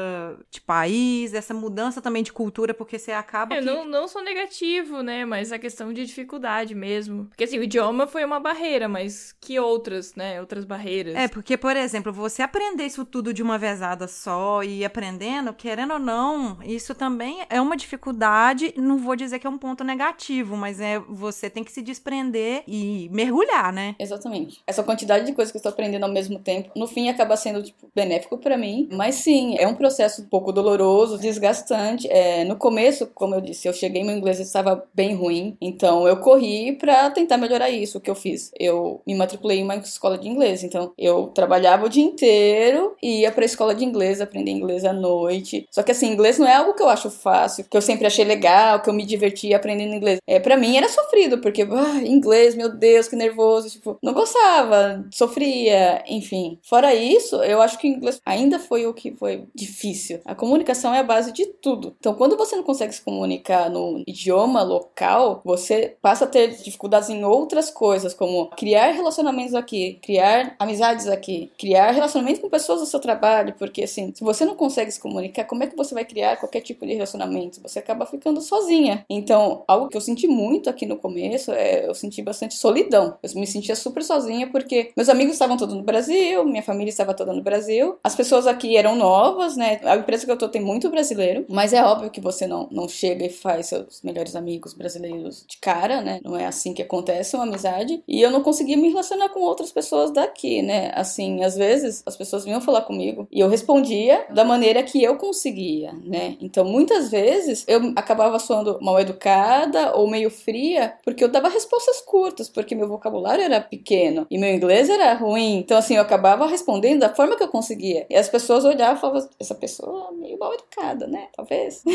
de 0.50 0.62
país, 0.62 1.32
dessa 1.32 1.54
mudança 1.54 2.02
também 2.02 2.24
de 2.24 2.32
cultura, 2.32 2.74
porque 2.74 2.98
você 2.98 3.12
acaba 3.12 3.56
É, 3.56 3.60
que... 3.60 3.66
não, 3.66 3.86
não 3.86 4.08
só 4.08 4.22
negativo, 4.22 5.02
né? 5.02 5.26
Mas 5.26 5.52
a 5.52 5.60
questão 5.60 5.92
de 5.92 6.06
dificuldade 6.06 6.74
mesmo. 6.74 7.26
Porque 7.26 7.44
assim, 7.44 7.60
o 7.60 7.64
idioma 7.64 8.08
foi 8.08 8.24
uma 8.24 8.40
barreira, 8.40 8.88
mas 8.88 9.34
que 9.42 9.60
outras, 9.60 10.16
né? 10.16 10.40
Outras 10.40 10.66
barreiras. 10.66 11.16
É, 11.16 11.28
porque, 11.28 11.58
por 11.58 11.76
exemplo, 11.76 12.12
você 12.14 12.42
aprender 12.42 12.86
isso 12.86 13.06
tudo 13.06 13.34
de 13.34 13.44
uma 13.44 13.58
vezada 13.58 14.08
só 14.08 14.64
e 14.64 14.80
ir 14.80 14.86
aprendendo, 14.86 15.54
querendo 15.54 15.94
ou 15.94 16.00
não, 16.00 16.58
isso 16.64 16.96
também 16.96 17.46
é 17.50 17.60
uma 17.60 17.76
dificuldade. 17.76 18.74
Não 18.78 18.98
vou 18.98 19.16
dizer 19.16 19.40
que 19.40 19.48
é 19.48 19.50
um 19.50 19.58
ponto 19.58 19.84
negativo, 19.84 20.56
mas 20.56 20.80
é 20.80 21.00
você 21.00 21.50
tem 21.50 21.64
que 21.64 21.72
se 21.72 21.82
desprender 21.82 22.64
e 22.68 23.10
mergulhar, 23.12 23.72
né? 23.74 23.96
Exatamente. 24.00 24.62
Essa 24.68 24.84
quantidade 24.84 25.26
de 25.26 25.34
coisas 25.34 25.52
que 25.52 25.58
eu 25.58 25.60
estou 25.60 25.72
aprendendo 25.72 26.04
ao 26.04 26.12
mesmo 26.12 26.40
tempo, 26.40 26.72
no 26.76 26.88
fim 26.88 27.10
acaba 27.10 27.33
sendo 27.36 27.64
tipo, 27.64 27.88
benéfico 27.96 28.38
para 28.38 28.58
mim. 28.58 28.88
Mas 28.92 29.16
sim, 29.16 29.56
é 29.58 29.68
um 29.68 29.76
processo 29.76 30.24
um 30.24 30.26
pouco 30.26 30.52
doloroso, 30.52 31.18
desgastante. 31.18 32.08
É, 32.10 32.44
no 32.44 32.56
começo, 32.56 33.08
como 33.14 33.36
eu 33.36 33.42
disse, 33.42 33.68
eu 33.68 33.74
cheguei, 33.74 34.04
meu 34.04 34.16
inglês 34.16 34.40
estava 34.40 34.84
bem 34.94 35.16
ruim. 35.16 35.58
Então 35.62 36.08
eu 36.08 36.18
corri 36.18 36.74
para 36.74 37.10
tentar 37.12 37.38
melhorar 37.38 37.70
isso. 37.70 37.98
O 37.98 38.02
que 38.02 38.10
eu 38.10 38.16
fiz? 38.16 38.52
Eu 38.60 39.02
me 39.06 39.16
matriculei 39.16 39.60
em 39.60 39.64
uma 39.64 39.76
escola 39.76 40.18
de 40.18 40.28
inglês. 40.28 40.64
Então 40.64 40.94
eu 40.98 41.28
trabalhava 41.28 41.86
o 41.86 41.90
dia 41.90 42.04
inteiro 42.04 42.96
e 43.02 43.22
ia 43.22 43.32
pra 43.32 43.46
escola 43.46 43.74
de 43.76 43.86
inglês, 43.86 44.22
aprender 44.22 44.52
inglês 44.52 44.86
à 44.86 44.94
noite. 44.94 45.68
Só 45.72 45.84
que 45.84 45.92
assim, 45.92 46.08
inglês 46.08 46.38
não 46.38 46.48
é 46.48 46.56
algo 46.56 46.74
que 46.74 46.82
eu 46.82 46.90
acho 46.90 47.10
fácil, 47.10 47.66
que 47.70 47.76
eu 47.76 47.82
sempre 47.82 48.08
achei 48.08 48.26
legal, 48.26 48.82
que 48.82 48.90
eu 48.90 48.94
me 48.94 49.06
divertia 49.06 49.58
aprendendo 49.58 49.94
inglês. 49.94 50.20
É, 50.28 50.40
para 50.40 50.58
mim 50.58 50.78
era 50.78 50.90
sofrido, 50.90 51.40
porque 51.40 51.64
ah, 51.64 52.02
inglês, 52.04 52.56
meu 52.56 52.70
Deus, 52.70 53.08
que 53.08 53.16
nervoso, 53.16 53.70
tipo, 53.70 53.98
não 54.02 54.14
gostava, 54.14 55.06
sofria, 55.12 56.04
enfim. 56.08 56.60
Fora 56.64 56.94
isso, 56.94 57.23
isso, 57.24 57.38
eu 57.44 57.62
acho 57.62 57.78
que 57.78 57.88
o 57.88 57.92
inglês 57.92 58.22
ainda 58.26 58.60
foi 58.60 58.86
o 58.86 58.94
que 58.94 59.12
foi 59.12 59.46
difícil. 59.56 60.20
A 60.26 60.36
comunicação 60.36 60.94
é 60.94 61.00
a 61.00 61.04
base 61.04 61.32
de 61.32 61.46
tudo. 61.46 61.96
Então, 62.00 62.14
quando 62.14 62.38
você 62.38 62.56
não 62.56 62.64
consegue 62.64 62.94
se 62.94 63.02
comunicar 63.02 63.70
no 63.70 64.04
idioma 64.06 64.62
local, 64.62 65.42
você 65.44 65.96
passa 66.02 66.26
a 66.26 66.28
ter 66.28 66.56
dificuldades 66.62 67.10
em 67.10 67.24
outras 67.24 67.70
coisas, 67.70 68.14
como 68.14 68.48
criar 68.50 68.92
relacionamentos 68.92 69.56
aqui, 69.56 70.00
criar 70.02 70.56
amizades 70.60 71.08
aqui, 71.08 71.52
criar 71.58 71.92
relacionamentos 71.92 72.42
com 72.42 72.50
pessoas 72.50 72.82
do 72.82 72.86
seu 72.86 73.00
trabalho, 73.00 73.56
porque 73.58 73.84
assim, 73.84 74.14
se 74.14 74.24
você 74.24 74.46
não 74.46 74.56
consegue 74.56 74.92
se 74.92 75.00
comunicar, 75.00 75.46
como 75.46 75.64
é 75.64 75.68
que 75.68 75.76
você 75.76 75.94
vai 75.94 76.06
criar 76.06 76.38
qualquer 76.38 76.62
tipo 76.62 76.86
de 76.86 76.94
relacionamento? 76.94 77.62
Você 77.62 77.80
acaba 77.80 78.06
ficando 78.06 78.42
sozinha. 78.42 79.06
Então, 79.10 79.64
algo 79.68 79.88
que 79.88 79.98
eu 79.98 80.02
senti 80.02 80.28
muito 80.28 80.70
aqui 80.70 80.86
no 80.86 80.98
começo 80.98 81.52
é 81.52 81.88
eu 81.88 81.96
senti 81.96 82.22
bastante 82.22 82.56
solidão. 82.56 83.18
Eu 83.22 83.30
me 83.40 83.48
sentia 83.48 83.76
super 83.76 84.04
sozinha 84.04 84.48
porque 84.48 84.92
meus 84.96 85.10
amigos 85.10 85.34
estavam 85.34 85.58
todos 85.58 85.76
no 85.76 85.84
Brasil, 85.84 86.44
minha 86.46 86.64
família 86.64 86.90
estava 86.90 87.13
toda 87.14 87.34
no 87.34 87.42
Brasil. 87.42 87.98
As 88.04 88.16
pessoas 88.16 88.48
aqui 88.48 88.78
eram 88.78 88.96
novas, 88.96 89.56
né? 89.56 89.80
A 89.84 89.96
empresa 89.96 90.26
que 90.26 90.32
eu 90.32 90.38
tô 90.38 90.50
tem 90.50 90.62
muito 90.62 90.90
brasileiro, 90.90 91.46
mas 91.50 91.74
é 91.74 91.84
óbvio 91.84 92.10
que 92.10 92.22
você 92.22 92.48
não, 92.48 92.68
não 92.72 92.88
chega 92.88 93.26
e 93.26 93.30
faz 93.30 93.68
seus 93.68 94.02
melhores 94.02 94.36
amigos 94.36 94.74
brasileiros 94.74 95.46
de 95.48 95.58
cara, 95.58 96.02
né? 96.02 96.20
Não 96.24 96.38
é 96.38 96.46
assim 96.46 96.74
que 96.74 96.82
acontece 96.82 97.36
uma 97.36 97.44
amizade. 97.44 98.04
E 98.08 98.22
eu 98.22 98.32
não 98.32 98.42
conseguia 98.42 98.78
me 98.78 98.90
relacionar 98.90 99.30
com 99.30 99.42
outras 99.42 99.72
pessoas 99.72 100.12
daqui, 100.12 100.62
né? 100.62 100.92
Assim, 100.94 101.44
às 101.44 101.56
vezes 101.56 102.04
as 102.06 102.16
pessoas 102.16 102.46
vinham 102.46 102.62
falar 102.62 102.82
comigo 102.82 103.28
e 103.32 103.40
eu 103.40 103.50
respondia 103.50 104.26
da 104.30 104.44
maneira 104.44 104.84
que 104.84 105.04
eu 105.04 105.18
conseguia, 105.18 105.94
né? 106.04 106.38
Então, 106.42 106.64
muitas 106.66 107.10
vezes 107.10 107.66
eu 107.68 107.94
acabava 107.96 108.40
soando 108.40 108.78
mal 108.82 109.00
educada 109.00 109.96
ou 109.96 110.08
meio 110.08 110.30
fria 110.30 110.94
porque 111.04 111.24
eu 111.24 111.28
dava 111.28 111.50
respostas 111.50 112.02
curtas, 112.02 112.50
porque 112.50 112.76
meu 112.76 112.88
vocabulário 112.88 113.44
era 113.44 113.60
pequeno 113.60 114.28
e 114.30 114.38
meu 114.38 114.54
inglês 114.54 114.90
era 114.90 115.14
ruim. 115.14 115.58
Então, 115.58 115.78
assim, 115.78 115.96
eu 115.96 116.02
acabava 116.02 116.46
respondendo 116.46 116.93
da 117.00 117.14
forma 117.14 117.36
que 117.36 117.44
eu 117.44 117.48
conseguia. 117.48 118.06
E 118.10 118.16
as 118.16 118.30
pessoas 118.30 118.66
olhavam 118.66 118.98
e 118.98 119.02
falavam: 119.02 119.30
essa 119.40 119.56
pessoa 119.56 120.10
é 120.12 120.16
meio 120.16 120.40
mal 120.40 120.54
educada, 120.54 121.08
né? 121.08 121.28
Talvez. 121.36 121.84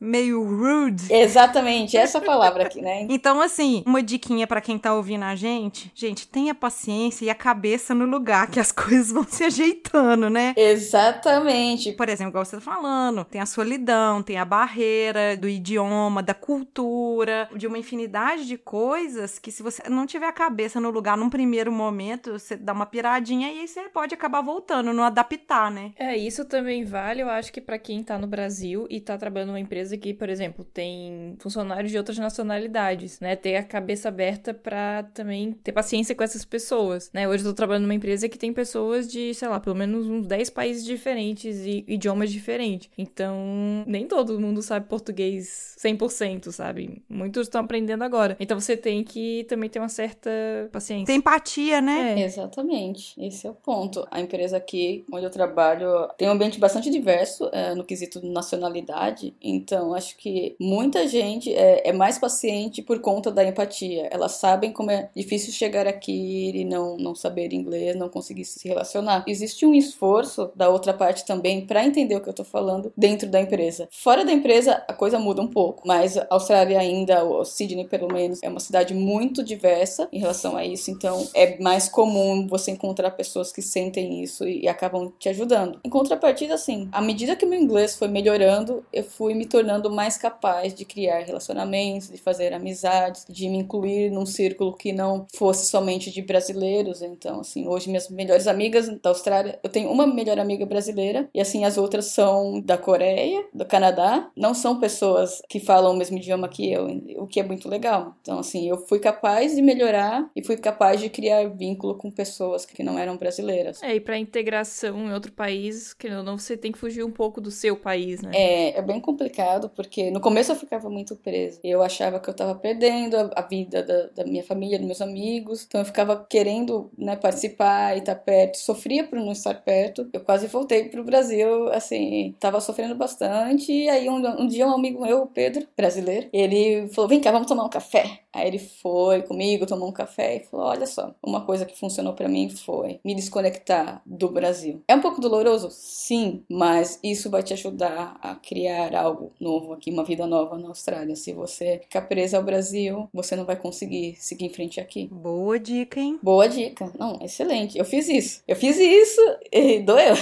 Meio 0.00 0.42
rude. 0.42 1.12
Exatamente, 1.12 1.94
essa 1.94 2.22
palavra 2.22 2.64
aqui, 2.64 2.80
né? 2.80 3.06
Então, 3.10 3.38
assim, 3.38 3.82
uma 3.86 4.02
diquinha 4.02 4.46
pra 4.46 4.60
quem 4.60 4.78
tá 4.78 4.94
ouvindo 4.94 5.24
a 5.24 5.34
gente. 5.34 5.92
Gente, 5.94 6.26
tenha 6.26 6.54
paciência 6.54 7.26
e 7.26 7.30
a 7.30 7.34
cabeça 7.34 7.94
no 7.94 8.06
lugar, 8.06 8.50
que 8.50 8.58
as 8.58 8.72
coisas 8.72 9.12
vão 9.12 9.24
se 9.24 9.44
ajeitando, 9.44 10.30
né? 10.30 10.54
Exatamente. 10.56 11.92
Por 11.92 12.08
exemplo, 12.08 12.30
igual 12.30 12.44
você 12.46 12.56
tá 12.56 12.62
falando, 12.62 13.24
tem 13.24 13.42
a 13.42 13.46
solidão, 13.46 14.22
tem 14.22 14.38
a 14.38 14.44
barreira 14.44 15.36
do 15.36 15.48
idioma, 15.48 16.22
da 16.22 16.34
cultura, 16.34 17.48
de 17.54 17.66
uma 17.66 17.78
infinidade 17.78 18.46
de 18.46 18.56
coisas 18.56 19.38
que 19.38 19.52
se 19.52 19.62
você 19.62 19.82
não 19.88 20.06
tiver 20.06 20.26
a 20.26 20.32
cabeça 20.32 20.80
no 20.80 20.90
lugar 20.90 21.16
num 21.16 21.28
primeiro 21.28 21.70
momento, 21.70 22.32
você 22.32 22.56
dá 22.56 22.72
uma 22.72 22.86
piradinha 22.86 23.52
e 23.52 23.60
aí 23.60 23.68
você 23.68 23.82
pode 23.88 24.09
acabar 24.14 24.40
voltando, 24.42 24.92
não 24.92 25.04
adaptar, 25.04 25.70
né? 25.70 25.92
É, 25.96 26.16
isso 26.16 26.44
também 26.44 26.84
vale, 26.84 27.22
eu 27.22 27.28
acho 27.28 27.52
que 27.52 27.60
pra 27.60 27.78
quem 27.78 28.02
tá 28.02 28.18
no 28.18 28.26
Brasil 28.26 28.86
e 28.90 29.00
tá 29.00 29.16
trabalhando 29.16 29.48
numa 29.48 29.60
empresa 29.60 29.96
que, 29.96 30.12
por 30.14 30.28
exemplo, 30.28 30.64
tem 30.64 31.36
funcionários 31.38 31.90
de 31.90 31.98
outras 31.98 32.18
nacionalidades, 32.18 33.20
né? 33.20 33.36
Ter 33.36 33.56
a 33.56 33.62
cabeça 33.62 34.08
aberta 34.08 34.52
pra 34.52 35.02
também 35.14 35.52
ter 35.52 35.72
paciência 35.72 36.14
com 36.14 36.22
essas 36.22 36.44
pessoas, 36.44 37.10
né? 37.12 37.28
Hoje 37.28 37.44
eu 37.44 37.50
tô 37.50 37.54
trabalhando 37.54 37.82
numa 37.82 37.94
empresa 37.94 38.28
que 38.28 38.38
tem 38.38 38.52
pessoas 38.52 39.10
de, 39.10 39.34
sei 39.34 39.48
lá, 39.48 39.60
pelo 39.60 39.76
menos 39.76 40.06
uns 40.06 40.26
10 40.26 40.50
países 40.50 40.84
diferentes 40.84 41.64
e 41.64 41.84
idiomas 41.86 42.30
diferentes. 42.30 42.90
Então, 42.96 43.84
nem 43.86 44.06
todo 44.06 44.38
mundo 44.40 44.62
sabe 44.62 44.86
português 44.88 45.76
100%, 45.78 46.50
sabe? 46.52 47.02
Muitos 47.08 47.46
estão 47.46 47.60
aprendendo 47.62 48.02
agora. 48.02 48.36
Então 48.40 48.58
você 48.58 48.76
tem 48.76 49.02
que 49.04 49.44
também 49.48 49.68
ter 49.68 49.78
uma 49.78 49.88
certa 49.88 50.30
paciência. 50.72 51.06
Tem 51.06 51.16
empatia, 51.16 51.80
né? 51.80 52.20
É. 52.20 52.24
Exatamente, 52.24 53.14
esse 53.22 53.46
é 53.46 53.50
o 53.50 53.54
ponto. 53.54 53.99
A 54.10 54.20
empresa 54.20 54.56
aqui 54.56 55.04
onde 55.12 55.24
eu 55.24 55.30
trabalho 55.30 56.08
tem 56.16 56.28
um 56.28 56.32
ambiente 56.32 56.58
bastante 56.58 56.90
diverso 56.90 57.48
é, 57.52 57.74
no 57.74 57.84
quesito 57.84 58.20
de 58.20 58.28
nacionalidade, 58.28 59.34
então 59.40 59.94
acho 59.94 60.16
que 60.16 60.56
muita 60.60 61.06
gente 61.06 61.52
é, 61.54 61.88
é, 61.88 61.92
mais 61.92 62.18
paciente 62.18 62.82
por 62.82 63.00
conta 63.00 63.30
da 63.30 63.44
empatia. 63.44 64.08
Elas 64.10 64.32
sabem 64.32 64.72
como 64.72 64.90
é 64.90 65.10
difícil 65.14 65.52
chegar 65.52 65.86
aqui 65.86 66.50
e 66.54 66.64
não, 66.64 66.96
não 66.96 67.14
saber 67.14 67.52
inglês, 67.52 67.96
não 67.96 68.08
conseguir 68.08 68.44
se 68.44 68.66
relacionar. 68.66 69.24
Existe 69.26 69.66
um 69.66 69.74
esforço 69.74 70.50
da 70.54 70.68
outra 70.68 70.92
parte 70.92 71.24
também 71.24 71.66
para 71.66 71.84
entender 71.84 72.16
o 72.16 72.20
que 72.20 72.28
eu 72.28 72.34
tô 72.34 72.44
falando 72.44 72.92
dentro 72.96 73.28
da 73.28 73.40
empresa. 73.40 73.88
Fora 73.90 74.24
da 74.24 74.32
empresa, 74.32 74.84
a 74.86 74.92
coisa 74.92 75.18
muda 75.18 75.42
um 75.42 75.48
pouco, 75.48 75.86
mas 75.86 76.16
a 76.16 76.26
Austrália 76.30 76.78
ainda, 76.78 77.24
o 77.24 77.44
Sydney 77.44 77.86
pelo 77.86 78.12
menos, 78.12 78.40
é 78.42 78.48
uma 78.48 78.60
cidade 78.60 78.94
muito 78.94 79.42
diversa 79.42 80.08
em 80.12 80.18
relação 80.18 80.56
a 80.56 80.64
isso, 80.64 80.90
então 80.90 81.26
é 81.34 81.58
mais 81.58 81.88
comum 81.88 82.46
você 82.46 82.70
encontrar 82.70 83.10
pessoas 83.12 83.52
que 83.52 83.62
sentem 83.62 83.89
isso 83.98 84.46
e, 84.46 84.62
e 84.62 84.68
acabam 84.68 85.12
te 85.18 85.28
ajudando. 85.28 85.80
Em 85.82 85.90
contrapartida, 85.90 86.54
assim, 86.54 86.88
à 86.92 87.00
medida 87.00 87.34
que 87.34 87.46
meu 87.46 87.58
inglês 87.58 87.96
foi 87.96 88.08
melhorando, 88.08 88.84
eu 88.92 89.02
fui 89.02 89.34
me 89.34 89.46
tornando 89.46 89.90
mais 89.90 90.16
capaz 90.16 90.74
de 90.74 90.84
criar 90.84 91.20
relacionamentos, 91.20 92.10
de 92.10 92.18
fazer 92.18 92.52
amizades, 92.52 93.24
de 93.28 93.48
me 93.48 93.58
incluir 93.58 94.10
num 94.10 94.26
círculo 94.26 94.74
que 94.74 94.92
não 94.92 95.26
fosse 95.34 95.66
somente 95.66 96.10
de 96.10 96.22
brasileiros. 96.22 97.02
Então, 97.02 97.40
assim, 97.40 97.66
hoje 97.66 97.88
minhas 97.88 98.08
melhores 98.08 98.46
amigas 98.46 98.88
da 99.00 99.10
Austrália, 99.10 99.58
eu 99.62 99.70
tenho 99.70 99.90
uma 99.90 100.06
melhor 100.06 100.38
amiga 100.38 100.66
brasileira 100.66 101.28
e 101.34 101.40
assim 101.40 101.64
as 101.64 101.78
outras 101.78 102.06
são 102.06 102.60
da 102.60 102.76
Coreia, 102.76 103.44
do 103.52 103.64
Canadá, 103.64 104.30
não 104.36 104.54
são 104.54 104.78
pessoas 104.78 105.40
que 105.48 105.60
falam 105.60 105.92
o 105.92 105.96
mesmo 105.96 106.18
idioma 106.18 106.48
que 106.48 106.70
eu, 106.70 106.86
o 107.18 107.26
que 107.26 107.40
é 107.40 107.42
muito 107.42 107.68
legal. 107.68 108.14
Então, 108.20 108.38
assim, 108.38 108.68
eu 108.68 108.78
fui 108.86 108.98
capaz 108.98 109.54
de 109.54 109.62
melhorar 109.62 110.28
e 110.34 110.42
fui 110.42 110.56
capaz 110.56 111.00
de 111.00 111.08
criar 111.08 111.48
vínculo 111.48 111.94
com 111.94 112.10
pessoas 112.10 112.64
que 112.64 112.82
não 112.82 112.98
eram 112.98 113.16
brasileiras. 113.16 113.79
É, 113.82 113.94
e 113.94 114.00
pra 114.00 114.18
integração 114.18 114.98
em 115.06 115.12
outro 115.12 115.32
país, 115.32 115.92
que 115.94 116.08
não, 116.08 116.38
você 116.38 116.56
tem 116.56 116.72
que 116.72 116.78
fugir 116.78 117.04
um 117.04 117.10
pouco 117.10 117.40
do 117.40 117.50
seu 117.50 117.76
país, 117.76 118.20
né? 118.22 118.30
É, 118.34 118.78
é 118.78 118.82
bem 118.82 119.00
complicado, 119.00 119.70
porque 119.70 120.10
no 120.10 120.20
começo 120.20 120.52
eu 120.52 120.56
ficava 120.56 120.88
muito 120.88 121.16
presa. 121.16 121.60
Eu 121.64 121.82
achava 121.82 122.20
que 122.20 122.28
eu 122.28 122.34
tava 122.34 122.54
perdendo 122.54 123.16
a, 123.16 123.30
a 123.36 123.42
vida 123.42 123.82
da, 123.82 124.06
da, 124.22 124.24
minha 124.24 124.42
família, 124.42 124.78
dos 124.78 124.86
meus 124.86 125.00
amigos. 125.00 125.64
Então 125.66 125.80
eu 125.80 125.84
ficava 125.84 126.26
querendo 126.28 126.90
né, 126.96 127.16
participar 127.16 127.94
e 127.96 127.98
estar 127.98 128.14
tá 128.14 128.20
perto. 128.20 128.58
Sofria 128.58 129.04
por 129.04 129.18
não 129.18 129.32
estar 129.32 129.54
perto. 129.54 130.08
Eu 130.12 130.20
quase 130.20 130.46
voltei 130.46 130.88
pro 130.88 131.04
Brasil, 131.04 131.68
assim, 131.72 132.34
tava 132.38 132.60
sofrendo 132.60 132.94
bastante. 132.94 133.72
E 133.72 133.88
aí 133.88 134.08
um, 134.08 134.16
um 134.40 134.46
dia 134.46 134.66
um 134.66 134.74
amigo 134.74 135.02
meu, 135.02 135.22
o 135.22 135.26
Pedro, 135.26 135.66
brasileiro, 135.76 136.28
ele 136.32 136.88
falou: 136.88 137.08
vem 137.08 137.20
cá, 137.20 137.30
vamos 137.30 137.48
tomar 137.48 137.64
um 137.64 137.70
café. 137.70 138.20
Aí 138.32 138.46
ele 138.46 138.58
foi 138.58 139.22
comigo, 139.22 139.66
tomou 139.66 139.88
um 139.88 139.92
café 139.92 140.36
e 140.36 140.40
falou: 140.40 140.66
olha 140.66 140.86
só, 140.86 141.14
uma 141.22 141.44
coisa 141.44 141.64
que 141.64 141.78
funcionou 141.78 142.12
para 142.12 142.28
mim 142.28 142.48
foi 142.48 143.00
me 143.04 143.14
desconectar 143.14 144.02
do 144.06 144.28
Brasil. 144.28 144.82
É 144.86 144.94
um 144.94 145.00
pouco 145.00 145.20
doloroso? 145.20 145.68
Sim, 145.70 146.42
mas 146.48 146.98
isso 147.02 147.30
vai 147.30 147.42
te 147.42 147.52
ajudar 147.52 148.18
a 148.22 148.34
criar 148.34 148.94
algo 148.94 149.32
novo 149.40 149.72
aqui, 149.72 149.90
uma 149.90 150.04
vida 150.04 150.26
nova 150.26 150.56
na 150.56 150.68
Austrália. 150.68 151.16
Se 151.16 151.32
você 151.32 151.80
ficar 151.82 152.02
presa 152.02 152.36
ao 152.36 152.44
Brasil, 152.44 153.08
você 153.12 153.34
não 153.34 153.44
vai 153.44 153.56
conseguir 153.56 154.14
seguir 154.18 154.46
em 154.46 154.50
frente 154.52 154.80
aqui. 154.80 155.08
Boa 155.10 155.58
dica, 155.58 155.98
hein? 155.98 156.18
Boa 156.22 156.48
dica. 156.48 156.92
Não, 156.98 157.18
excelente. 157.22 157.78
Eu 157.78 157.84
fiz 157.84 158.08
isso. 158.08 158.42
Eu 158.46 158.56
fiz 158.56 158.78
isso 158.78 159.20
e 159.52 159.80
doeu. 159.82 160.14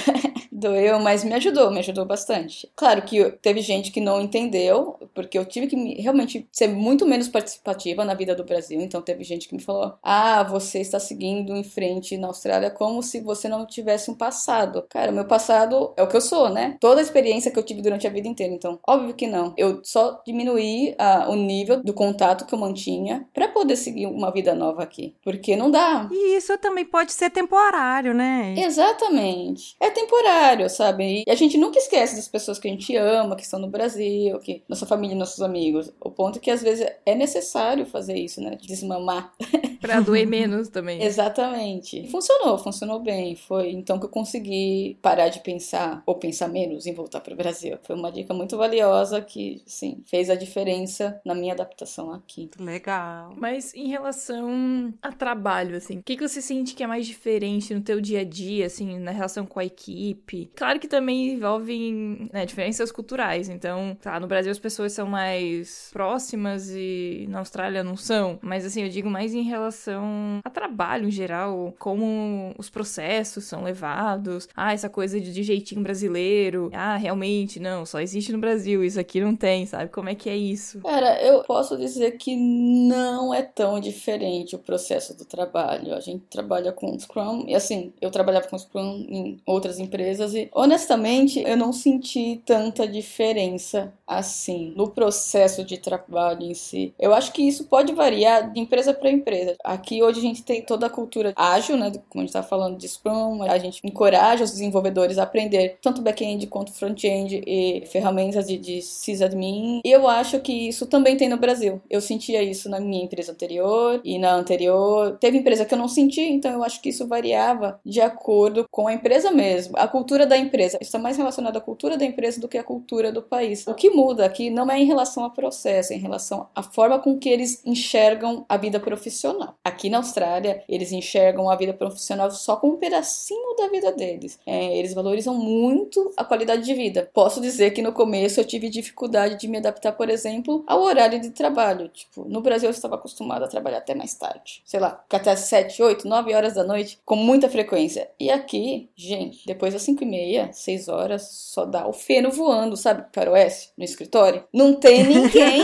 doeu, 0.50 0.98
mas 1.00 1.24
me 1.24 1.34
ajudou, 1.34 1.70
me 1.70 1.78
ajudou 1.78 2.04
bastante. 2.04 2.68
Claro 2.74 3.02
que 3.02 3.30
teve 3.42 3.60
gente 3.60 3.90
que 3.90 4.00
não 4.00 4.20
entendeu, 4.20 4.96
porque 5.14 5.38
eu 5.38 5.44
tive 5.44 5.66
que 5.66 5.76
realmente 6.00 6.46
ser 6.50 6.68
muito 6.68 7.06
menos 7.06 7.28
participativa 7.28 7.97
na 8.04 8.14
vida 8.14 8.34
do 8.34 8.44
Brasil. 8.44 8.80
Então 8.80 9.02
teve 9.02 9.24
gente 9.24 9.48
que 9.48 9.54
me 9.54 9.62
falou: 9.62 9.94
"Ah, 10.02 10.42
você 10.42 10.80
está 10.80 10.98
seguindo 10.98 11.56
em 11.56 11.64
frente 11.64 12.16
na 12.16 12.28
Austrália 12.28 12.70
como 12.70 13.02
se 13.02 13.20
você 13.20 13.48
não 13.48 13.66
tivesse 13.66 14.11
um 14.11 14.14
passado". 14.14 14.84
Cara, 14.88 15.12
meu 15.12 15.24
passado 15.24 15.92
é 15.96 16.02
o 16.02 16.08
que 16.08 16.16
eu 16.16 16.20
sou, 16.20 16.48
né? 16.48 16.76
Toda 16.80 17.00
a 17.00 17.02
experiência 17.02 17.50
que 17.50 17.58
eu 17.58 17.62
tive 17.62 17.82
durante 17.82 18.06
a 18.06 18.11
vida 18.11 18.28
inteira. 18.28 18.52
Então, 18.52 18.78
óbvio 18.87 19.14
que 19.14 19.26
não. 19.26 19.54
Eu 19.56 19.80
só 19.82 20.22
diminuí 20.26 20.94
o 21.28 21.34
nível 21.34 21.82
do 21.82 21.92
contato 21.92 22.46
que 22.46 22.54
eu 22.54 22.58
mantinha 22.58 23.26
para 23.32 23.48
poder 23.48 23.76
seguir 23.76 24.06
uma 24.06 24.30
vida 24.30 24.54
nova 24.54 24.82
aqui, 24.82 25.14
porque 25.22 25.56
não 25.56 25.70
dá. 25.70 26.08
E 26.11 26.37
isso 26.37 26.56
também 26.58 26.84
pode 26.84 27.12
ser 27.12 27.30
temporário, 27.30 28.14
né? 28.14 28.54
Exatamente. 28.56 29.76
É 29.80 29.90
temporário, 29.90 30.68
sabe? 30.68 31.24
E 31.26 31.30
a 31.30 31.34
gente 31.34 31.56
nunca 31.58 31.78
esquece 31.78 32.16
das 32.16 32.28
pessoas 32.28 32.58
que 32.58 32.68
a 32.68 32.70
gente 32.70 32.94
ama, 32.96 33.37
que 33.37 33.42
estão 33.42 33.58
no 33.58 33.68
Brasil, 33.68 34.38
que 34.40 34.62
nossa 34.68 34.87
família 34.87 35.14
e 35.14 35.18
nossos 35.18 35.42
amigos. 35.42 35.90
O 36.00 36.11
ponto 36.11 36.38
é 36.38 36.40
que 36.40 36.50
às 36.50 36.62
vezes 36.62 36.87
é 37.04 37.14
necessário 37.14 37.87
fazer 37.88 38.16
isso, 38.16 38.40
né? 38.40 38.57
Desmamar. 38.61 39.33
pra 39.81 40.01
doer 40.01 40.27
menos 40.27 40.68
também. 40.68 41.03
Exatamente. 41.03 42.07
Funcionou, 42.09 42.59
funcionou 42.59 43.01
bem. 43.01 43.37
Foi 43.37 43.70
então 43.70 43.98
que 43.98 44.07
eu 44.07 44.11
consegui 44.11 44.98
parar 45.01 45.29
de 45.29 45.40
pensar 45.40 46.03
ou 46.07 46.14
pensar 46.16 46.48
menos 46.48 46.87
em 46.87 46.92
voltar 46.92 47.20
pro 47.20 47.37
Brasil. 47.37 47.79
Foi 47.83 47.96
uma 47.96 48.11
dica 48.11 48.35
muito 48.35 48.57
valiosa 48.57 49.20
que, 49.20 49.62
sim, 49.66 50.03
fez 50.07 50.31
a 50.31 50.35
diferença 50.35 51.20
na 51.24 51.35
minha 51.35 51.53
adaptação 51.53 52.12
aqui. 52.12 52.51
Legal. 52.59 53.33
Mas 53.37 53.74
em 53.74 53.88
relação 53.88 54.92
a 55.03 55.12
trabalho, 55.12 55.77
assim, 55.77 55.98
o 55.98 56.03
que, 56.03 56.16
que 56.16 56.29
você 56.29 56.42
sente 56.42 56.74
que 56.74 56.83
é 56.83 56.87
mais 56.87 57.07
diferente 57.07 57.74
no 57.74 57.81
teu 57.81 58.01
dia 58.01 58.20
a 58.20 58.24
dia, 58.24 58.66
assim, 58.66 58.98
na 58.98 59.11
relação 59.11 59.46
com 59.46 59.61
a 59.61 59.64
equipe? 59.64 60.51
Claro 60.55 60.79
que 60.79 60.88
também 60.88 61.35
envolvem 61.35 62.29
né, 62.33 62.44
diferenças 62.44 62.90
culturais. 62.90 63.48
Então, 63.48 63.96
tá, 64.01 64.18
no 64.18 64.27
Brasil 64.27 64.51
as 64.51 64.59
pessoas 64.59 64.92
são 64.92 65.07
mais 65.07 65.90
próximas 65.92 66.70
e 66.70 67.27
na 67.29 67.40
Austrália 67.40 67.77
não 67.82 67.96
são. 67.96 68.38
Mas, 68.42 68.64
assim, 68.64 68.82
eu 68.82 68.88
digo 68.88 69.10
mais 69.10 69.34
em 69.34 69.42
relação 69.42 70.40
a 70.44 70.50
trabalho 70.50 71.08
em 71.08 71.10
geral, 71.10 71.74
como 71.78 72.54
os 72.58 72.70
processos 72.70 73.44
são 73.44 73.62
levados. 73.62 74.48
Ah, 74.54 74.72
essa 74.72 74.88
coisa 74.88 75.20
de, 75.20 75.32
de 75.32 75.42
jeitinho 75.42 75.82
brasileiro. 75.82 76.70
Ah, 76.72 76.96
realmente, 76.96 77.60
não, 77.60 77.84
só 77.86 78.00
existe 78.00 78.32
no 78.32 78.38
Brasil, 78.38 78.84
isso 78.84 78.98
aqui 78.98 79.20
não 79.20 79.34
tem, 79.34 79.66
sabe? 79.66 79.90
Como 79.90 80.08
é 80.08 80.14
que 80.14 80.28
é 80.28 80.36
isso? 80.36 80.80
Cara, 80.80 81.20
eu 81.22 81.42
posso 81.44 81.76
dizer 81.76 82.12
que 82.12 82.36
não 82.36 83.32
é 83.32 83.42
tão 83.42 83.80
diferente 83.80 84.54
o 84.54 84.58
processo 84.58 85.16
do 85.16 85.24
trabalho. 85.24 85.94
A 85.94 86.00
gente 86.00 86.24
trabalha 86.30 86.72
com 86.72 86.98
Scrum, 86.98 87.44
e 87.46 87.54
assim, 87.54 87.92
eu 88.00 88.10
trabalhava 88.10 88.48
com 88.48 88.58
Scrum 88.58 89.06
em 89.08 89.40
outras 89.46 89.78
empresas 89.78 90.34
e, 90.34 90.48
honestamente, 90.52 91.40
eu 91.40 91.56
não 91.56 91.72
senti 91.72 92.42
tanta 92.44 92.86
diferença 92.86 93.92
assim 94.06 94.72
no 94.74 94.90
processo 94.90 95.62
de 95.64 95.78
trabalho 95.78 96.42
em 96.42 96.54
si. 96.54 96.94
Eu 96.98 97.12
acho 97.14 97.32
que 97.32 97.42
isso 97.42 97.64
pode 97.68 97.92
variar 97.92 98.52
de 98.52 98.61
empresa 98.61 98.92
para 98.94 99.11
empresa. 99.11 99.57
Aqui 99.64 100.02
hoje 100.02 100.18
a 100.18 100.22
gente 100.22 100.42
tem 100.42 100.62
toda 100.62 100.87
a 100.87 100.90
cultura 100.90 101.33
ágil, 101.37 101.76
né? 101.76 101.90
Como 102.09 102.20
a 102.22 102.26
gente 102.26 102.28
está 102.28 102.42
falando 102.42 102.76
de 102.76 102.88
Scrum, 102.88 103.42
a 103.42 103.59
gente 103.59 103.81
encoraja 103.85 104.44
os 104.44 104.50
desenvolvedores 104.50 105.18
a 105.18 105.22
aprender 105.22 105.78
tanto 105.83 106.02
back-end 106.02 106.46
quanto 106.46 106.72
front-end 106.72 107.42
e 107.46 107.85
ferramentas 107.87 108.46
de, 108.46 108.59
de 108.59 108.83
sysadmin. 108.83 109.81
Eu 109.85 110.09
acho 110.09 110.40
que 110.40 110.68
isso 110.68 110.87
também 110.87 111.16
tem 111.16 111.28
no 111.28 111.37
Brasil. 111.37 111.81
Eu 111.90 112.00
sentia 112.00 112.42
isso 112.42 112.68
na 112.68 112.81
minha 112.81 113.04
empresa 113.04 113.33
anterior 113.33 114.00
e 114.04 114.18
na 114.18 114.35
anterior. 114.35 115.16
Teve 115.20 115.38
empresa 115.38 115.64
que 115.64 115.74
eu 115.74 115.78
não 115.78 115.88
senti, 115.88 116.22
então 116.22 116.52
eu 116.52 116.62
acho 116.62 116.81
que 116.81 116.88
isso 116.88 117.07
variava 117.07 117.81
de 117.85 118.00
acordo 118.00 118.66
com 118.70 118.88
a 118.88 118.92
empresa 118.92 119.31
mesmo. 119.31 119.74
A 119.76 119.87
cultura 119.88 120.26
da 120.26 120.37
empresa 120.37 120.78
está 120.81 120.98
mais 120.98 121.16
relacionada 121.16 121.59
à 121.59 121.61
cultura 121.61 121.96
da 121.96 122.04
empresa 122.04 122.40
do 122.40 122.48
que 122.48 122.59
à 122.59 122.64
cultura 122.64 123.12
do 123.12 123.22
país. 123.22 123.66
O 123.66 123.74
que 123.74 123.90
muda 123.90 124.24
aqui 124.24 124.50
não 124.50 124.70
é 124.70 124.78
em 124.78 124.87
relação 124.87 125.24
ao 125.24 125.31
processo, 125.31 125.92
é 125.92 125.96
em 125.96 126.00
relação 126.00 126.48
à 126.54 126.62
forma 126.62 126.98
com 126.98 127.18
que 127.18 127.28
eles 127.28 127.57
enxergam 127.64 128.44
a 128.48 128.56
vida 128.56 128.80
profissional. 128.80 129.54
Aqui 129.64 129.88
na 129.88 129.98
Austrália, 129.98 130.62
eles 130.68 130.92
enxergam 130.92 131.50
a 131.50 131.56
vida 131.56 131.72
profissional 131.72 132.30
só 132.30 132.56
como 132.56 132.74
um 132.74 132.78
pedacinho 132.78 133.56
da 133.56 133.68
vida 133.68 133.92
deles. 133.92 134.38
É, 134.46 134.76
eles 134.76 134.94
valorizam 134.94 135.34
muito 135.34 136.12
a 136.16 136.24
qualidade 136.24 136.64
de 136.64 136.74
vida. 136.74 137.10
Posso 137.12 137.40
dizer 137.40 137.70
que 137.72 137.82
no 137.82 137.92
começo 137.92 138.40
eu 138.40 138.44
tive 138.44 138.68
dificuldade 138.68 139.38
de 139.38 139.48
me 139.48 139.58
adaptar, 139.58 139.92
por 139.92 140.08
exemplo, 140.08 140.64
ao 140.66 140.82
horário 140.82 141.20
de 141.20 141.30
trabalho. 141.30 141.88
Tipo, 141.88 142.24
no 142.28 142.40
Brasil 142.40 142.68
eu 142.68 142.72
estava 142.72 142.94
acostumada 142.94 143.44
a 143.44 143.48
trabalhar 143.48 143.78
até 143.78 143.94
mais 143.94 144.14
tarde. 144.14 144.62
Sei 144.64 144.78
lá, 144.80 145.04
até 145.12 145.34
7, 145.34 145.82
8, 145.82 146.06
9 146.06 146.34
horas 146.34 146.54
da 146.54 146.64
noite, 146.64 146.98
com 147.04 147.16
muita 147.16 147.48
frequência. 147.48 148.10
E 148.18 148.30
aqui, 148.30 148.88
gente, 148.96 149.46
depois 149.46 149.72
das 149.72 149.82
5 149.82 150.02
e 150.02 150.06
meia, 150.06 150.50
6 150.52 150.88
horas, 150.88 151.28
só 151.30 151.64
dá 151.64 151.86
o 151.86 151.92
feno 151.92 152.30
voando, 152.30 152.76
sabe? 152.76 153.04
Para 153.12 153.30
o 153.30 153.34
oeste, 153.34 153.72
no 153.76 153.84
escritório. 153.84 154.44
Não 154.52 154.74
tem 154.74 155.04
ninguém. 155.04 155.62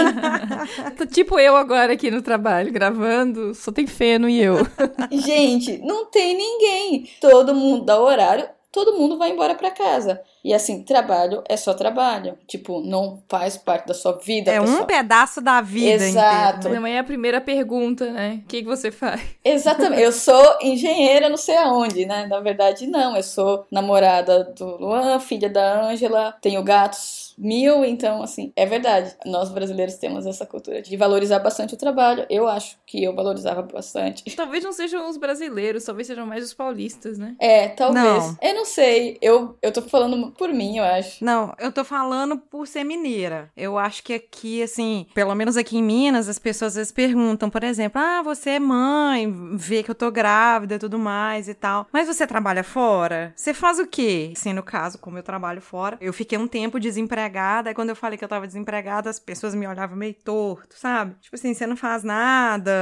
tipo 1.12 1.38
eu 1.38 1.56
agora 1.56 1.83
aqui 1.90 2.10
no 2.10 2.22
trabalho, 2.22 2.72
gravando, 2.72 3.54
só 3.54 3.70
tem 3.70 3.86
feno 3.86 4.28
e 4.28 4.40
eu. 4.40 4.56
gente, 5.12 5.78
não 5.78 6.06
tem 6.06 6.36
ninguém. 6.36 7.08
Todo 7.20 7.54
mundo 7.54 7.84
dá 7.84 8.00
horário, 8.00 8.48
todo 8.74 8.98
mundo 8.98 9.16
vai 9.16 9.30
embora 9.30 9.54
para 9.54 9.70
casa. 9.70 10.20
E 10.44 10.52
assim, 10.52 10.82
trabalho 10.82 11.42
é 11.48 11.56
só 11.56 11.72
trabalho. 11.72 12.36
Tipo, 12.46 12.80
não 12.80 13.22
faz 13.28 13.56
parte 13.56 13.86
da 13.86 13.94
sua 13.94 14.12
vida. 14.18 14.50
É 14.50 14.60
pessoal. 14.60 14.82
um 14.82 14.84
pedaço 14.84 15.40
da 15.40 15.60
vida. 15.60 16.04
Exato. 16.04 16.58
inteira? 16.58 16.80
Não 16.80 16.86
é 16.86 16.98
a 16.98 17.04
primeira 17.04 17.40
pergunta, 17.40 18.10
né? 18.10 18.40
O 18.44 18.48
que, 18.48 18.62
que 18.62 18.68
você 18.68 18.90
faz? 18.90 19.22
Exatamente. 19.42 20.02
Eu 20.02 20.12
sou 20.12 20.58
engenheira, 20.60 21.30
não 21.30 21.36
sei 21.36 21.56
aonde, 21.56 22.04
né? 22.04 22.26
Na 22.26 22.40
verdade, 22.40 22.86
não. 22.86 23.16
Eu 23.16 23.22
sou 23.22 23.64
namorada 23.70 24.44
do 24.44 24.76
Luan, 24.76 25.18
filha 25.20 25.48
da 25.48 25.80
Ângela, 25.80 26.34
tenho 26.42 26.62
gatos 26.62 27.23
mil, 27.38 27.84
então, 27.84 28.22
assim, 28.22 28.52
é 28.56 28.66
verdade. 28.66 29.14
Nós 29.26 29.50
brasileiros 29.50 29.94
temos 29.94 30.26
essa 30.26 30.46
cultura 30.46 30.82
de 30.82 30.96
valorizar 30.96 31.38
bastante 31.38 31.74
o 31.74 31.76
trabalho. 31.76 32.26
Eu 32.28 32.46
acho 32.46 32.76
que 32.86 33.02
eu 33.02 33.14
valorizava 33.14 33.62
bastante. 33.62 34.24
Talvez 34.36 34.62
não 34.62 34.72
sejam 34.72 35.08
os 35.08 35.16
brasileiros, 35.16 35.84
talvez 35.84 36.06
sejam 36.06 36.26
mais 36.26 36.44
os 36.44 36.54
paulistas, 36.54 37.18
né? 37.18 37.34
É, 37.38 37.68
talvez. 37.68 38.04
Não. 38.04 38.36
Eu 38.40 38.54
não 38.54 38.64
sei. 38.64 39.18
Eu, 39.20 39.56
eu 39.62 39.72
tô 39.72 39.82
falando 39.82 40.32
por 40.32 40.48
mim, 40.48 40.78
eu 40.78 40.84
acho. 40.84 41.24
Não, 41.24 41.54
eu 41.58 41.72
tô 41.72 41.84
falando 41.84 42.36
por 42.36 42.66
ser 42.66 42.84
mineira. 42.84 43.50
Eu 43.56 43.78
acho 43.78 44.02
que 44.02 44.14
aqui, 44.14 44.62
assim, 44.62 45.06
pelo 45.14 45.34
menos 45.34 45.56
aqui 45.56 45.78
em 45.78 45.82
Minas, 45.82 46.28
as 46.28 46.38
pessoas 46.38 46.72
às 46.72 46.76
vezes 46.76 46.92
perguntam, 46.92 47.50
por 47.50 47.62
exemplo, 47.62 48.00
ah, 48.00 48.22
você 48.22 48.50
é 48.50 48.60
mãe, 48.60 49.32
vê 49.54 49.82
que 49.82 49.90
eu 49.90 49.94
tô 49.94 50.10
grávida 50.10 50.74
e 50.74 50.78
tudo 50.78 50.98
mais 50.98 51.48
e 51.48 51.54
tal. 51.54 51.86
Mas 51.92 52.06
você 52.06 52.26
trabalha 52.26 52.64
fora? 52.64 53.32
Você 53.36 53.54
faz 53.54 53.78
o 53.78 53.86
quê? 53.86 54.32
Assim, 54.36 54.52
no 54.52 54.62
caso, 54.62 54.98
como 54.98 55.18
eu 55.18 55.22
trabalho 55.22 55.60
fora, 55.60 55.96
eu 56.00 56.12
fiquei 56.12 56.38
um 56.38 56.46
tempo 56.46 56.78
desempregada. 56.80 57.23
Aí 57.68 57.74
quando 57.74 57.90
eu 57.90 57.96
falei 57.96 58.18
que 58.18 58.24
eu 58.24 58.28
tava 58.28 58.46
desempregada, 58.46 59.08
as 59.08 59.18
pessoas 59.18 59.54
me 59.54 59.66
olhavam 59.66 59.96
meio 59.96 60.14
torto, 60.14 60.76
sabe? 60.78 61.14
Tipo 61.20 61.36
assim, 61.36 61.54
você 61.54 61.66
não 61.66 61.76
faz 61.76 62.02
nada 62.02 62.72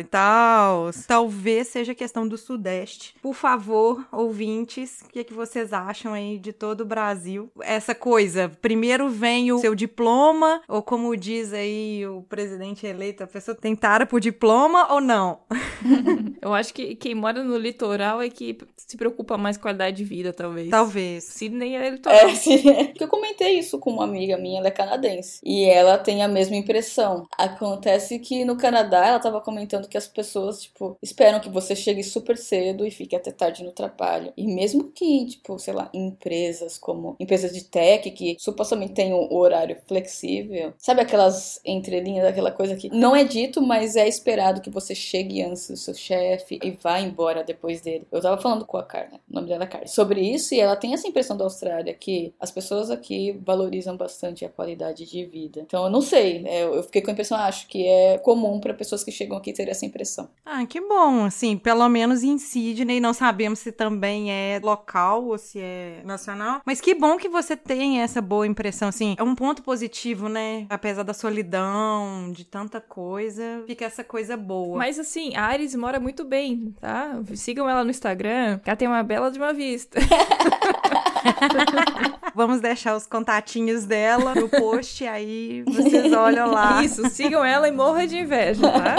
e 0.00 0.04
tal. 0.04 0.90
Talvez 1.06 1.68
seja 1.68 1.94
questão 1.94 2.26
do 2.26 2.38
Sudeste. 2.38 3.14
Por 3.22 3.34
favor, 3.34 4.06
ouvintes, 4.10 5.02
o 5.04 5.08
que, 5.08 5.20
é 5.20 5.24
que 5.24 5.34
vocês 5.34 5.72
acham 5.72 6.12
aí 6.12 6.38
de 6.38 6.52
todo 6.52 6.82
o 6.82 6.86
Brasil? 6.86 7.50
Essa 7.60 7.94
coisa, 7.94 8.50
primeiro 8.60 9.08
vem 9.08 9.52
o 9.52 9.58
seu 9.58 9.74
diploma, 9.74 10.62
ou 10.68 10.82
como 10.82 11.16
diz 11.16 11.52
aí 11.52 12.06
o 12.06 12.22
presidente 12.22 12.86
eleito, 12.86 13.22
a 13.22 13.26
pessoa 13.26 13.54
tem 13.54 13.76
tara 13.76 14.06
por 14.06 14.20
diploma 14.20 14.92
ou 14.92 15.00
não? 15.00 15.40
Eu 16.40 16.52
acho 16.52 16.74
que 16.74 16.94
quem 16.96 17.14
mora 17.14 17.42
no 17.42 17.56
litoral 17.56 18.20
é 18.20 18.28
que 18.28 18.58
se 18.76 18.96
preocupa 18.96 19.38
mais 19.38 19.56
com 19.56 19.62
a 19.62 19.74
qualidade 19.74 19.96
de 19.96 20.04
vida, 20.04 20.32
talvez. 20.32 20.68
Talvez. 20.68 21.24
Sydney 21.24 21.74
é 21.74 21.90
litoral. 21.90 22.18
É, 22.18 22.34
sim. 22.34 22.62
Porque 22.86 23.04
eu 23.04 23.08
comentei 23.08 23.58
isso 23.58 23.78
com 23.84 23.90
uma 23.90 24.04
amiga 24.04 24.38
minha, 24.38 24.58
ela 24.58 24.68
é 24.68 24.70
canadense. 24.70 25.40
E 25.44 25.64
ela 25.64 25.98
tem 25.98 26.22
a 26.22 26.28
mesma 26.28 26.56
impressão. 26.56 27.26
Acontece 27.36 28.18
que 28.18 28.44
no 28.44 28.56
Canadá, 28.56 29.06
ela 29.06 29.18
tava 29.20 29.42
comentando 29.42 29.86
que 29.86 29.98
as 29.98 30.08
pessoas, 30.08 30.62
tipo, 30.62 30.96
esperam 31.02 31.38
que 31.38 31.50
você 31.50 31.76
chegue 31.76 32.02
super 32.02 32.38
cedo 32.38 32.86
e 32.86 32.90
fique 32.90 33.14
até 33.14 33.30
tarde 33.30 33.62
no 33.62 33.72
trabalho. 33.72 34.32
E 34.36 34.46
mesmo 34.46 34.84
que, 34.84 35.26
tipo, 35.26 35.58
sei 35.58 35.74
lá, 35.74 35.90
empresas 35.92 36.78
como 36.78 37.14
empresas 37.20 37.52
de 37.52 37.64
tech, 37.64 38.10
que 38.10 38.36
supostamente 38.38 38.94
tem 38.94 39.12
o 39.12 39.34
horário 39.34 39.76
flexível, 39.86 40.72
sabe 40.78 41.02
aquelas 41.02 41.60
entrelinhas, 41.64 42.26
aquela 42.26 42.50
coisa 42.50 42.74
que 42.76 42.88
não 42.88 43.14
é 43.14 43.22
dito, 43.22 43.60
mas 43.60 43.96
é 43.96 44.08
esperado 44.08 44.62
que 44.62 44.70
você 44.70 44.94
chegue 44.94 45.42
antes 45.42 45.68
do 45.68 45.76
seu 45.76 45.92
chefe 45.92 46.58
e 46.62 46.70
vá 46.70 46.98
embora 47.00 47.44
depois 47.44 47.82
dele. 47.82 48.06
Eu 48.10 48.22
tava 48.22 48.40
falando 48.40 48.64
com 48.64 48.78
a 48.78 48.82
Carla, 48.82 49.20
o 49.30 49.34
nome 49.34 49.48
dela 49.48 49.64
é 49.64 49.66
Carla, 49.66 49.86
sobre 49.86 50.22
isso 50.22 50.54
e 50.54 50.60
ela 50.60 50.76
tem 50.76 50.94
essa 50.94 51.06
impressão 51.06 51.36
da 51.36 51.44
Austrália 51.44 51.92
que 51.92 52.32
as 52.40 52.50
pessoas 52.50 52.90
aqui 52.90 53.38
valorizam 53.44 53.73
bastante 53.96 54.44
a 54.44 54.48
qualidade 54.48 55.04
de 55.04 55.24
vida. 55.24 55.60
Então 55.60 55.84
eu 55.84 55.90
não 55.90 56.00
sei, 56.00 56.44
é, 56.46 56.64
eu 56.64 56.82
fiquei 56.82 57.02
com 57.02 57.10
a 57.10 57.12
impressão, 57.12 57.38
acho 57.38 57.66
que 57.66 57.86
é 57.86 58.18
comum 58.18 58.60
para 58.60 58.74
pessoas 58.74 59.02
que 59.02 59.10
chegam 59.10 59.36
aqui 59.36 59.52
ter 59.52 59.68
essa 59.68 59.84
impressão. 59.84 60.28
Ah, 60.44 60.64
que 60.66 60.80
bom, 60.80 61.24
assim, 61.24 61.56
pelo 61.56 61.88
menos 61.88 62.22
em 62.22 62.38
Sydney, 62.38 63.00
não 63.00 63.12
sabemos 63.12 63.58
se 63.58 63.72
também 63.72 64.30
é 64.30 64.60
local 64.62 65.24
ou 65.26 65.38
se 65.38 65.60
é 65.60 66.00
nacional, 66.04 66.60
mas 66.64 66.80
que 66.80 66.94
bom 66.94 67.16
que 67.16 67.28
você 67.28 67.56
tem 67.56 68.00
essa 68.02 68.20
boa 68.20 68.46
impressão, 68.46 68.88
assim, 68.88 69.14
é 69.18 69.22
um 69.22 69.34
ponto 69.34 69.62
positivo, 69.62 70.28
né? 70.28 70.66
Apesar 70.68 71.02
da 71.02 71.14
solidão, 71.14 72.30
de 72.32 72.44
tanta 72.44 72.80
coisa, 72.80 73.62
fica 73.66 73.84
essa 73.84 74.04
coisa 74.04 74.36
boa. 74.36 74.78
Mas 74.78 74.98
assim, 74.98 75.34
a 75.34 75.44
Ares 75.44 75.74
mora 75.74 75.98
muito 75.98 76.24
bem, 76.24 76.74
tá? 76.80 77.20
Sigam 77.34 77.68
ela 77.68 77.84
no 77.84 77.90
Instagram, 77.90 78.58
que 78.58 78.70
ela 78.70 78.76
tem 78.76 78.88
uma 78.88 79.02
bela 79.02 79.30
de 79.30 79.38
uma 79.38 79.52
vista. 79.52 79.98
Vamos 82.34 82.60
deixar 82.60 82.96
os 82.96 83.06
contatinhos 83.06 83.84
dela 83.84 84.34
no 84.34 84.48
post, 84.48 85.06
aí 85.06 85.62
vocês 85.66 86.12
olham 86.12 86.50
lá. 86.50 86.82
Isso, 86.82 87.08
sigam 87.08 87.44
ela 87.44 87.68
e 87.68 87.72
morra 87.72 88.06
de 88.06 88.18
inveja, 88.18 88.62
tá? 88.62 88.96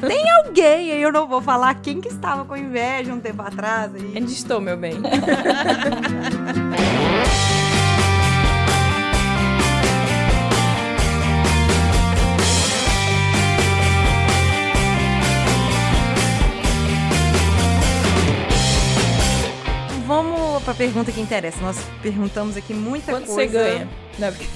Tem 0.06 0.30
alguém, 0.30 0.92
aí 0.92 1.02
eu 1.02 1.12
não 1.12 1.26
vou 1.26 1.42
falar 1.42 1.74
quem 1.74 2.00
que 2.00 2.08
estava 2.08 2.44
com 2.44 2.56
inveja 2.56 3.12
um 3.12 3.20
tempo 3.20 3.42
atrás. 3.42 3.94
Aí. 3.94 4.14
Onde 4.16 4.32
estou, 4.32 4.60
meu 4.60 4.76
bem? 4.76 4.94
pergunta 20.82 21.12
que 21.12 21.20
interessa. 21.20 21.60
Nós 21.60 21.78
perguntamos 22.02 22.56
aqui 22.56 22.74
muita 22.74 23.12
Quanto 23.12 23.26
coisa. 23.26 23.34
você 23.34 23.46
ganha? 23.46 23.88
Não, 24.18 24.32
porque... 24.34 24.46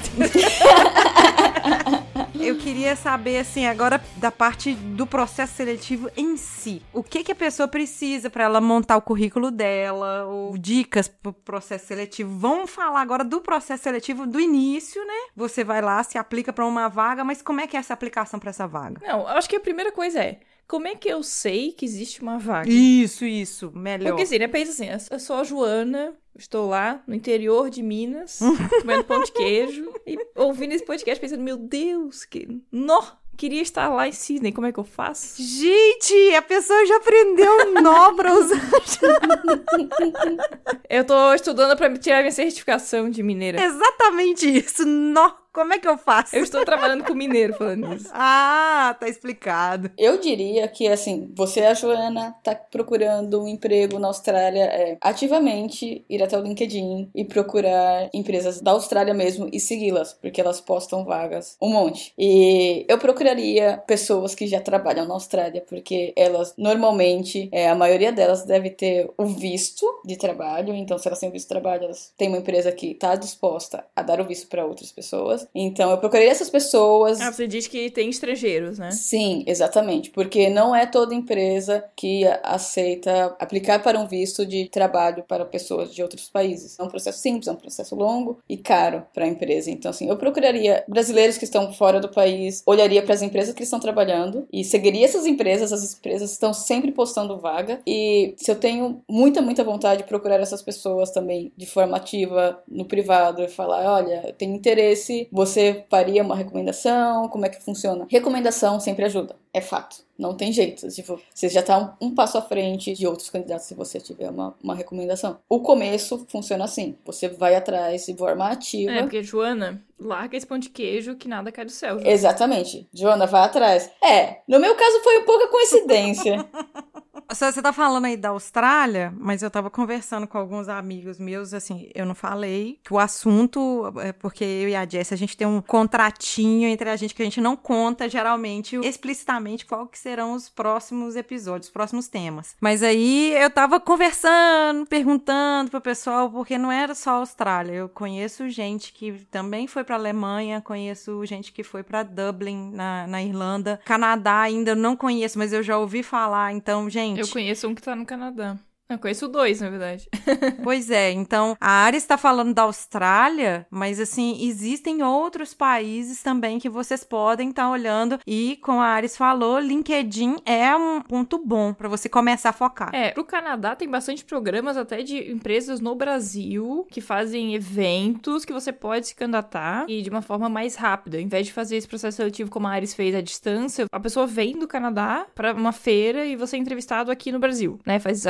Eu 2.40 2.58
queria 2.58 2.96
saber, 2.96 3.38
assim, 3.38 3.64
agora 3.66 4.02
da 4.16 4.32
parte 4.32 4.74
do 4.74 5.06
processo 5.06 5.54
seletivo 5.54 6.10
em 6.16 6.36
si. 6.36 6.82
O 6.92 7.02
que 7.02 7.22
que 7.22 7.30
a 7.30 7.34
pessoa 7.34 7.68
precisa 7.68 8.28
para 8.28 8.42
ela 8.44 8.60
montar 8.60 8.96
o 8.96 9.02
currículo 9.02 9.52
dela, 9.52 10.24
ou 10.24 10.58
dicas 10.58 11.06
pro 11.06 11.32
processo 11.32 11.86
seletivo. 11.86 12.36
Vamos 12.38 12.70
falar 12.70 13.00
agora 13.00 13.22
do 13.22 13.40
processo 13.40 13.84
seletivo 13.84 14.26
do 14.26 14.40
início, 14.40 15.04
né? 15.04 15.28
Você 15.36 15.62
vai 15.62 15.80
lá, 15.80 16.02
se 16.02 16.18
aplica 16.18 16.52
para 16.52 16.66
uma 16.66 16.88
vaga, 16.88 17.24
mas 17.24 17.40
como 17.40 17.60
é 17.60 17.68
que 17.68 17.76
é 17.76 17.80
essa 17.80 17.94
aplicação 17.94 18.40
para 18.40 18.50
essa 18.50 18.66
vaga? 18.66 19.00
Não, 19.06 19.20
eu 19.20 19.28
acho 19.28 19.48
que 19.48 19.56
a 19.56 19.60
primeira 19.60 19.92
coisa 19.92 20.20
é, 20.20 20.40
como 20.66 20.88
é 20.88 20.94
que 20.94 21.08
eu 21.08 21.22
sei 21.22 21.72
que 21.72 21.84
existe 21.84 22.20
uma 22.20 22.38
vaga? 22.38 22.68
Isso, 22.68 23.24
isso, 23.24 23.72
melhor. 23.74 24.10
Porque 24.10 24.22
assim, 24.22 24.38
né? 24.38 24.48
Pensa 24.48 24.72
assim, 24.72 25.06
eu 25.10 25.18
sou 25.18 25.36
a 25.36 25.44
Joana, 25.44 26.14
estou 26.36 26.68
lá 26.68 27.02
no 27.06 27.14
interior 27.14 27.70
de 27.70 27.82
Minas, 27.82 28.40
comendo 28.80 29.04
pão 29.04 29.22
de 29.22 29.32
queijo 29.32 29.92
e 30.06 30.18
ouvindo 30.34 30.72
esse 30.72 30.84
podcast 30.84 31.20
pensando, 31.20 31.42
meu 31.42 31.56
Deus, 31.56 32.24
que... 32.24 32.60
Nó! 32.72 33.02
Queria 33.36 33.60
estar 33.60 33.90
lá 33.90 34.08
em 34.08 34.12
Sydney, 34.12 34.50
como 34.50 34.66
é 34.66 34.72
que 34.72 34.80
eu 34.80 34.84
faço? 34.84 35.42
Gente, 35.42 36.34
a 36.34 36.40
pessoa 36.40 36.86
já 36.86 36.96
aprendeu 36.96 37.82
nó 37.82 38.14
pra 38.14 38.32
usar. 38.32 38.56
Eu 40.88 41.04
tô 41.04 41.34
estudando 41.34 41.76
pra 41.76 41.94
tirar 41.98 42.20
minha 42.20 42.32
certificação 42.32 43.10
de 43.10 43.22
mineira. 43.22 43.62
Exatamente 43.62 44.48
isso. 44.48 44.86
Nó. 44.86 45.32
Como 45.56 45.72
é 45.72 45.78
que 45.78 45.88
eu 45.88 45.96
faço? 45.96 46.36
Eu 46.36 46.42
estou 46.42 46.62
trabalhando 46.66 47.02
com 47.02 47.14
mineiro 47.14 47.54
falando 47.54 47.94
isso. 47.94 48.10
Ah, 48.12 48.94
tá 49.00 49.08
explicado. 49.08 49.90
Eu 49.96 50.20
diria 50.20 50.68
que, 50.68 50.86
assim, 50.86 51.32
você, 51.34 51.60
a 51.62 51.72
Joana, 51.72 52.36
tá 52.42 52.54
procurando 52.54 53.42
um 53.42 53.48
emprego 53.48 53.98
na 53.98 54.08
Austrália, 54.08 54.64
é 54.64 54.98
ativamente 55.00 56.04
ir 56.08 56.22
até 56.22 56.38
o 56.38 56.42
LinkedIn 56.42 57.10
e 57.14 57.24
procurar 57.24 58.10
empresas 58.12 58.60
da 58.60 58.72
Austrália 58.72 59.14
mesmo 59.14 59.48
e 59.50 59.58
segui-las, 59.58 60.12
porque 60.12 60.40
elas 60.40 60.60
postam 60.60 61.04
vagas 61.04 61.56
um 61.60 61.70
monte. 61.70 62.12
E 62.18 62.84
eu 62.86 62.98
procuraria 62.98 63.82
pessoas 63.86 64.34
que 64.34 64.46
já 64.46 64.60
trabalham 64.60 65.06
na 65.06 65.14
Austrália, 65.14 65.64
porque 65.66 66.12
elas, 66.16 66.52
normalmente, 66.58 67.48
é, 67.50 67.68
a 67.68 67.74
maioria 67.74 68.12
delas 68.12 68.44
deve 68.44 68.70
ter 68.70 69.10
o 69.16 69.24
visto 69.24 69.86
de 70.04 70.16
trabalho, 70.16 70.74
então 70.74 70.98
se 70.98 71.08
elas 71.08 71.20
têm 71.20 71.30
visto 71.30 71.46
de 71.46 71.54
trabalho, 71.54 71.84
elas 71.84 72.12
têm 72.16 72.28
uma 72.28 72.38
empresa 72.38 72.70
que 72.72 72.94
tá 72.94 73.14
disposta 73.14 73.84
a 73.96 74.02
dar 74.02 74.20
o 74.20 74.24
visto 74.24 74.48
para 74.48 74.66
outras 74.66 74.92
pessoas. 74.92 75.45
Então 75.54 75.90
eu 75.90 75.98
procurei 75.98 76.28
essas 76.28 76.50
pessoas. 76.50 77.20
Ah, 77.20 77.32
você 77.32 77.46
diz 77.46 77.66
que 77.66 77.90
tem 77.90 78.08
estrangeiros, 78.08 78.78
né? 78.78 78.90
Sim, 78.90 79.44
exatamente. 79.46 80.10
Porque 80.10 80.48
não 80.48 80.74
é 80.74 80.86
toda 80.86 81.14
empresa 81.14 81.84
que 81.96 82.24
aceita 82.42 83.36
aplicar 83.38 83.82
para 83.82 83.98
um 83.98 84.06
visto 84.06 84.44
de 84.46 84.68
trabalho 84.68 85.24
para 85.26 85.44
pessoas 85.44 85.94
de 85.94 86.02
outros 86.02 86.28
países. 86.28 86.78
É 86.78 86.82
um 86.82 86.88
processo 86.88 87.18
simples, 87.18 87.48
é 87.48 87.52
um 87.52 87.56
processo 87.56 87.94
longo 87.94 88.38
e 88.48 88.56
caro 88.56 89.04
para 89.14 89.24
a 89.24 89.28
empresa. 89.28 89.70
Então, 89.70 89.90
assim, 89.90 90.08
eu 90.08 90.16
procuraria 90.16 90.84
brasileiros 90.88 91.38
que 91.38 91.44
estão 91.44 91.72
fora 91.72 92.00
do 92.00 92.08
país, 92.08 92.62
olharia 92.66 93.02
para 93.02 93.14
as 93.14 93.22
empresas 93.22 93.54
que 93.54 93.62
estão 93.62 93.80
trabalhando 93.80 94.46
e 94.52 94.64
seguiria 94.64 95.04
essas 95.04 95.26
empresas. 95.26 95.72
As 95.72 95.94
empresas 95.94 96.32
estão 96.32 96.52
sempre 96.52 96.92
postando 96.92 97.38
vaga. 97.38 97.80
E 97.86 98.34
se 98.36 98.50
eu 98.50 98.56
tenho 98.56 99.02
muita, 99.08 99.40
muita 99.40 99.64
vontade 99.64 100.02
de 100.02 100.08
procurar 100.08 100.40
essas 100.40 100.62
pessoas 100.62 101.10
também 101.10 101.52
de 101.56 101.66
forma 101.66 101.96
ativa 101.96 102.62
no 102.68 102.84
privado 102.84 103.42
e 103.42 103.48
falar: 103.48 103.84
olha, 103.84 104.22
eu 104.26 104.32
tenho 104.32 104.54
interesse 104.54 105.28
você 105.36 105.84
faria 105.90 106.22
uma 106.22 106.34
recomendação? 106.34 107.28
Como 107.28 107.44
é 107.44 107.50
que 107.50 107.62
funciona? 107.62 108.06
Recomendação 108.08 108.80
sempre 108.80 109.04
ajuda, 109.04 109.36
é 109.52 109.60
fato. 109.60 110.04
Não 110.18 110.34
tem 110.34 110.50
jeito. 110.50 110.88
Tipo, 110.88 111.20
você 111.32 111.50
já 111.50 111.62
tá 111.62 111.96
um, 112.00 112.06
um 112.06 112.14
passo 112.14 112.38
à 112.38 112.42
frente 112.42 112.94
de 112.94 113.06
outros 113.06 113.28
candidatos 113.28 113.66
se 113.66 113.74
você 113.74 114.00
tiver 114.00 114.30
uma, 114.30 114.54
uma 114.62 114.74
recomendação. 114.74 115.38
O 115.46 115.60
começo 115.60 116.24
funciona 116.30 116.64
assim: 116.64 116.96
você 117.04 117.28
vai 117.28 117.54
atrás 117.54 118.06
de 118.06 118.16
forma 118.16 118.48
ativa. 118.48 118.92
É, 118.92 119.02
porque, 119.02 119.22
Joana, 119.22 119.82
larga 120.00 120.38
esse 120.38 120.46
pão 120.46 120.58
de 120.58 120.70
queijo 120.70 121.16
que 121.16 121.28
nada 121.28 121.52
cai 121.52 121.66
do 121.66 121.70
céu. 121.70 121.98
Exatamente. 122.02 122.88
Joana, 122.94 123.26
vai 123.26 123.42
atrás. 123.42 123.90
É, 124.02 124.38
no 124.48 124.58
meu 124.58 124.74
caso 124.74 125.00
foi 125.02 125.18
um 125.18 125.24
pouca 125.26 125.48
coincidência. 125.48 126.46
Você 127.28 127.60
tá 127.60 127.72
falando 127.72 128.04
aí 128.04 128.16
da 128.16 128.28
Austrália, 128.28 129.12
mas 129.18 129.42
eu 129.42 129.50
tava 129.50 129.68
conversando 129.68 130.26
com 130.26 130.38
alguns 130.38 130.68
amigos 130.68 131.18
meus, 131.18 131.52
assim, 131.52 131.90
eu 131.94 132.06
não 132.06 132.14
falei 132.14 132.78
que 132.84 132.92
o 132.92 132.98
assunto, 132.98 133.92
é 134.00 134.12
porque 134.12 134.44
eu 134.44 134.68
e 134.68 134.76
a 134.76 134.86
Jess, 134.88 135.12
a 135.12 135.16
gente 135.16 135.36
tem 135.36 135.46
um 135.46 135.60
contratinho 135.60 136.68
entre 136.68 136.88
a 136.88 136.96
gente 136.96 137.14
que 137.14 137.22
a 137.22 137.24
gente 137.24 137.40
não 137.40 137.56
conta 137.56 138.08
geralmente 138.08 138.76
explicitamente 138.76 139.66
qual 139.66 139.86
que 139.86 139.98
serão 139.98 140.34
os 140.34 140.48
próximos 140.48 141.16
episódios, 141.16 141.66
os 141.66 141.72
próximos 141.72 142.06
temas. 142.08 142.54
Mas 142.60 142.82
aí 142.82 143.32
eu 143.34 143.50
tava 143.50 143.80
conversando, 143.80 144.86
perguntando 144.86 145.70
pro 145.70 145.80
pessoal, 145.80 146.30
porque 146.30 146.56
não 146.56 146.70
era 146.70 146.94
só 146.94 147.10
a 147.10 147.14
Austrália. 147.14 147.72
Eu 147.72 147.88
conheço 147.88 148.48
gente 148.48 148.92
que 148.92 149.26
também 149.30 149.66
foi 149.66 149.82
pra 149.82 149.96
Alemanha, 149.96 150.60
conheço 150.60 151.24
gente 151.26 151.52
que 151.52 151.64
foi 151.64 151.82
pra 151.82 152.02
Dublin, 152.02 152.70
na, 152.72 153.06
na 153.06 153.22
Irlanda. 153.22 153.80
Canadá 153.84 154.40
ainda 154.40 154.74
não 154.74 154.96
conheço, 154.96 155.38
mas 155.38 155.52
eu 155.52 155.62
já 155.62 155.76
ouvi 155.76 156.02
falar. 156.02 156.52
Então, 156.52 156.88
gente. 156.88 157.15
Eu 157.20 157.28
conheço 157.28 157.68
um 157.68 157.74
que 157.74 157.82
tá 157.82 157.94
no 157.94 158.06
Canadá. 158.06 158.58
Eu 158.88 158.98
conheço 158.98 159.28
dois, 159.28 159.60
na 159.60 159.70
verdade. 159.70 160.08
Pois 160.62 160.90
é, 160.90 161.12
então 161.12 161.56
a 161.60 161.84
Ari 161.84 161.96
está 161.96 162.16
falando 162.16 162.52
da 162.52 162.62
Austrália, 162.62 163.66
mas 163.70 164.00
assim, 164.00 164.44
existem 164.46 165.02
outros 165.02 165.54
países 165.54 166.22
também 166.22 166.58
que 166.58 166.68
vocês 166.68 167.04
podem 167.04 167.50
estar 167.50 167.70
olhando 167.70 168.18
e, 168.26 168.58
como 168.62 168.80
a 168.80 168.86
Aris 168.86 169.16
falou, 169.16 169.58
LinkedIn 169.60 170.36
é 170.44 170.74
um 170.74 171.00
ponto 171.00 171.38
bom 171.38 171.72
para 171.72 171.88
você 171.88 172.08
começar 172.08 172.50
a 172.50 172.52
focar. 172.52 172.92
É, 172.92 173.12
pro 173.12 173.24
Canadá 173.24 173.76
tem 173.76 173.88
bastante 173.88 174.24
programas 174.24 174.76
até 174.76 175.02
de 175.02 175.30
empresas 175.30 175.80
no 175.80 175.94
Brasil 175.94 176.86
que 176.90 177.00
fazem 177.00 177.54
eventos 177.54 178.44
que 178.44 178.52
você 178.52 178.72
pode 178.72 179.08
se 179.08 179.14
candidatar 179.14 179.84
e 179.88 180.02
de 180.02 180.10
uma 180.10 180.22
forma 180.22 180.48
mais 180.48 180.74
rápida. 180.74 181.16
Ao 181.16 181.22
invés 181.22 181.46
de 181.46 181.52
fazer 181.52 181.76
esse 181.76 181.88
processo 181.88 182.16
seletivo 182.16 182.50
como 182.50 182.66
a 182.66 182.72
Aris 182.72 182.94
fez 182.94 183.14
à 183.14 183.20
distância, 183.20 183.86
a 183.90 184.00
pessoa 184.00 184.26
vem 184.26 184.58
do 184.58 184.66
Canadá 184.66 185.26
para 185.34 185.54
uma 185.54 185.72
feira 185.72 186.26
e 186.26 186.34
você 186.34 186.56
é 186.56 186.58
entrevistado 186.58 187.10
aqui 187.10 187.30
no 187.30 187.38
Brasil, 187.38 187.78
né? 187.86 187.98
Faz 188.00 188.26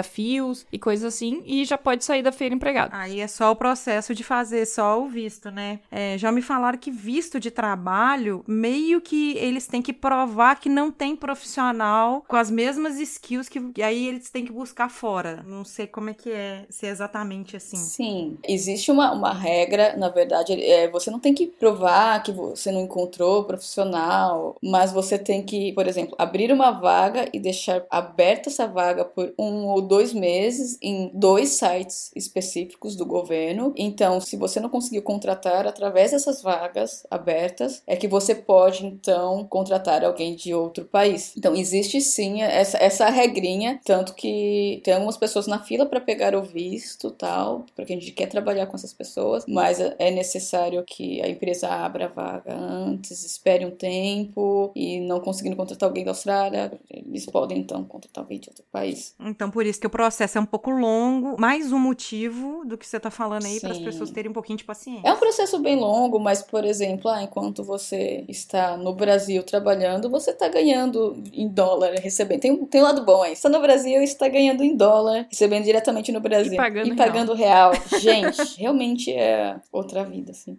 e 0.72 0.78
coisas 0.78 1.14
assim 1.14 1.42
e 1.44 1.64
já 1.64 1.78
pode 1.78 2.04
sair 2.04 2.22
da 2.22 2.32
feira 2.32 2.54
empregado. 2.54 2.90
Aí 2.92 3.20
é 3.20 3.26
só 3.26 3.50
o 3.50 3.56
processo 3.56 4.14
de 4.14 4.22
fazer 4.22 4.66
só 4.66 5.00
o 5.00 5.08
visto, 5.08 5.50
né? 5.50 5.80
É, 5.90 6.18
já 6.18 6.30
me 6.30 6.42
falaram 6.42 6.78
que 6.78 6.90
visto 6.90 7.38
de 7.40 7.50
trabalho, 7.50 8.44
meio 8.46 9.00
que 9.00 9.36
eles 9.38 9.66
têm 9.66 9.82
que 9.82 9.92
provar 9.92 10.60
que 10.60 10.68
não 10.68 10.90
tem 10.90 11.16
profissional 11.16 12.24
com 12.26 12.36
as 12.36 12.50
mesmas 12.50 12.98
skills 12.98 13.48
que 13.48 13.60
e 13.76 13.82
aí 13.82 14.06
eles 14.06 14.30
têm 14.30 14.44
que 14.44 14.52
buscar 14.52 14.90
fora. 14.90 15.44
Não 15.46 15.64
sei 15.64 15.86
como 15.86 16.10
é 16.10 16.14
que 16.14 16.30
é, 16.30 16.64
se 16.68 16.86
é 16.86 16.90
exatamente 16.90 17.56
assim. 17.56 17.76
Sim, 17.76 18.38
existe 18.46 18.90
uma, 18.90 19.12
uma 19.12 19.32
regra, 19.32 19.96
na 19.96 20.08
verdade, 20.08 20.52
é, 20.52 20.88
você 20.90 21.10
não 21.10 21.20
tem 21.20 21.34
que 21.34 21.46
provar 21.46 22.22
que 22.22 22.32
você 22.32 22.70
não 22.70 22.82
encontrou 22.82 23.44
profissional, 23.44 24.56
mas 24.62 24.92
você 24.92 25.18
tem 25.18 25.42
que, 25.42 25.72
por 25.72 25.86
exemplo, 25.86 26.14
abrir 26.18 26.52
uma 26.52 26.70
vaga 26.70 27.28
e 27.32 27.38
deixar 27.38 27.84
aberta 27.90 28.48
essa 28.48 28.66
vaga 28.66 29.04
por 29.04 29.32
um 29.38 29.66
ou 29.66 29.80
dois 29.80 30.12
meses 30.12 30.35
em 30.82 31.10
dois 31.14 31.50
sites 31.50 32.10
específicos 32.14 32.96
do 32.96 33.06
governo. 33.06 33.72
Então, 33.76 34.20
se 34.20 34.36
você 34.36 34.60
não 34.60 34.68
conseguiu 34.68 35.02
contratar 35.02 35.66
através 35.66 36.10
dessas 36.10 36.42
vagas 36.42 37.06
abertas, 37.10 37.82
é 37.86 37.96
que 37.96 38.08
você 38.08 38.34
pode 38.34 38.84
então 38.84 39.46
contratar 39.48 40.04
alguém 40.04 40.34
de 40.34 40.54
outro 40.54 40.84
país. 40.84 41.32
Então, 41.36 41.54
existe 41.54 42.00
sim 42.00 42.42
essa, 42.42 42.78
essa 42.78 43.08
regrinha, 43.08 43.80
tanto 43.84 44.14
que 44.14 44.80
tem 44.84 44.94
algumas 44.94 45.16
pessoas 45.16 45.46
na 45.46 45.62
fila 45.62 45.86
para 45.86 46.00
pegar 46.00 46.34
o 46.34 46.42
visto, 46.42 47.10
tal, 47.10 47.66
porque 47.74 47.92
a 47.92 47.96
gente 47.96 48.12
quer 48.12 48.26
trabalhar 48.26 48.66
com 48.66 48.76
essas 48.76 48.92
pessoas, 48.92 49.44
mas 49.46 49.80
é 49.80 50.10
necessário 50.10 50.82
que 50.84 51.20
a 51.22 51.28
empresa 51.28 51.68
abra 51.68 52.06
a 52.06 52.08
vaga 52.08 52.54
antes, 52.54 53.24
espere 53.24 53.64
um 53.64 53.70
tempo 53.70 54.72
e 54.74 55.00
não 55.00 55.20
conseguindo 55.20 55.56
contratar 55.56 55.88
alguém 55.88 56.04
da 56.04 56.10
Austrália, 56.10 56.72
eles 56.90 57.26
podem 57.26 57.58
então 57.58 57.84
contratar 57.84 58.24
alguém 58.24 58.38
de 58.38 58.48
outro 58.48 58.64
país. 58.70 59.14
Então, 59.20 59.50
por 59.50 59.66
isso 59.66 59.80
que 59.80 59.86
o 59.86 59.90
processo 59.90 60.25
é 60.34 60.40
um 60.40 60.46
pouco 60.46 60.70
longo, 60.70 61.36
mais 61.38 61.72
um 61.72 61.78
motivo 61.78 62.64
do 62.64 62.76
que 62.76 62.86
você 62.86 62.98
tá 62.98 63.10
falando 63.10 63.44
aí 63.46 63.60
para 63.60 63.70
as 63.72 63.78
pessoas 63.78 64.10
terem 64.10 64.30
um 64.30 64.34
pouquinho 64.34 64.56
de 64.58 64.64
paciência. 64.64 65.06
É 65.06 65.12
um 65.12 65.16
processo 65.16 65.58
bem 65.58 65.76
longo, 65.76 66.18
mas, 66.18 66.42
por 66.42 66.64
exemplo, 66.64 67.10
ah, 67.10 67.22
enquanto 67.22 67.62
você 67.62 68.24
está 68.28 68.76
no 68.76 68.94
Brasil 68.94 69.42
trabalhando, 69.42 70.10
você 70.10 70.30
está 70.30 70.48
ganhando 70.48 71.22
em 71.32 71.48
dólar, 71.48 71.92
recebendo. 72.00 72.40
Tem, 72.40 72.50
um- 72.52 72.66
tem 72.66 72.80
um 72.80 72.84
lado 72.84 73.04
bom 73.04 73.22
aí. 73.22 73.32
Está 73.32 73.48
no 73.48 73.60
Brasil 73.60 74.00
e 74.00 74.04
está 74.04 74.28
ganhando 74.28 74.62
em 74.64 74.74
dólar, 74.76 75.26
recebendo 75.30 75.64
diretamente 75.64 76.10
no 76.10 76.20
Brasil. 76.20 76.54
E 76.54 76.56
pagando 76.56 76.92
e 76.92 76.96
pagando 76.96 77.34
real. 77.34 77.72
Gente, 78.00 78.58
realmente 78.58 79.12
é 79.12 79.56
outra 79.70 80.04
vida, 80.04 80.32
assim. 80.32 80.58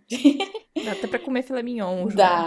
Dá 0.86 0.92
até 0.92 1.08
pra 1.08 1.20
comer 1.20 1.42
filé 1.44 1.64
mignon, 1.64 2.10
Joana. 2.10 2.16
Dá. 2.16 2.46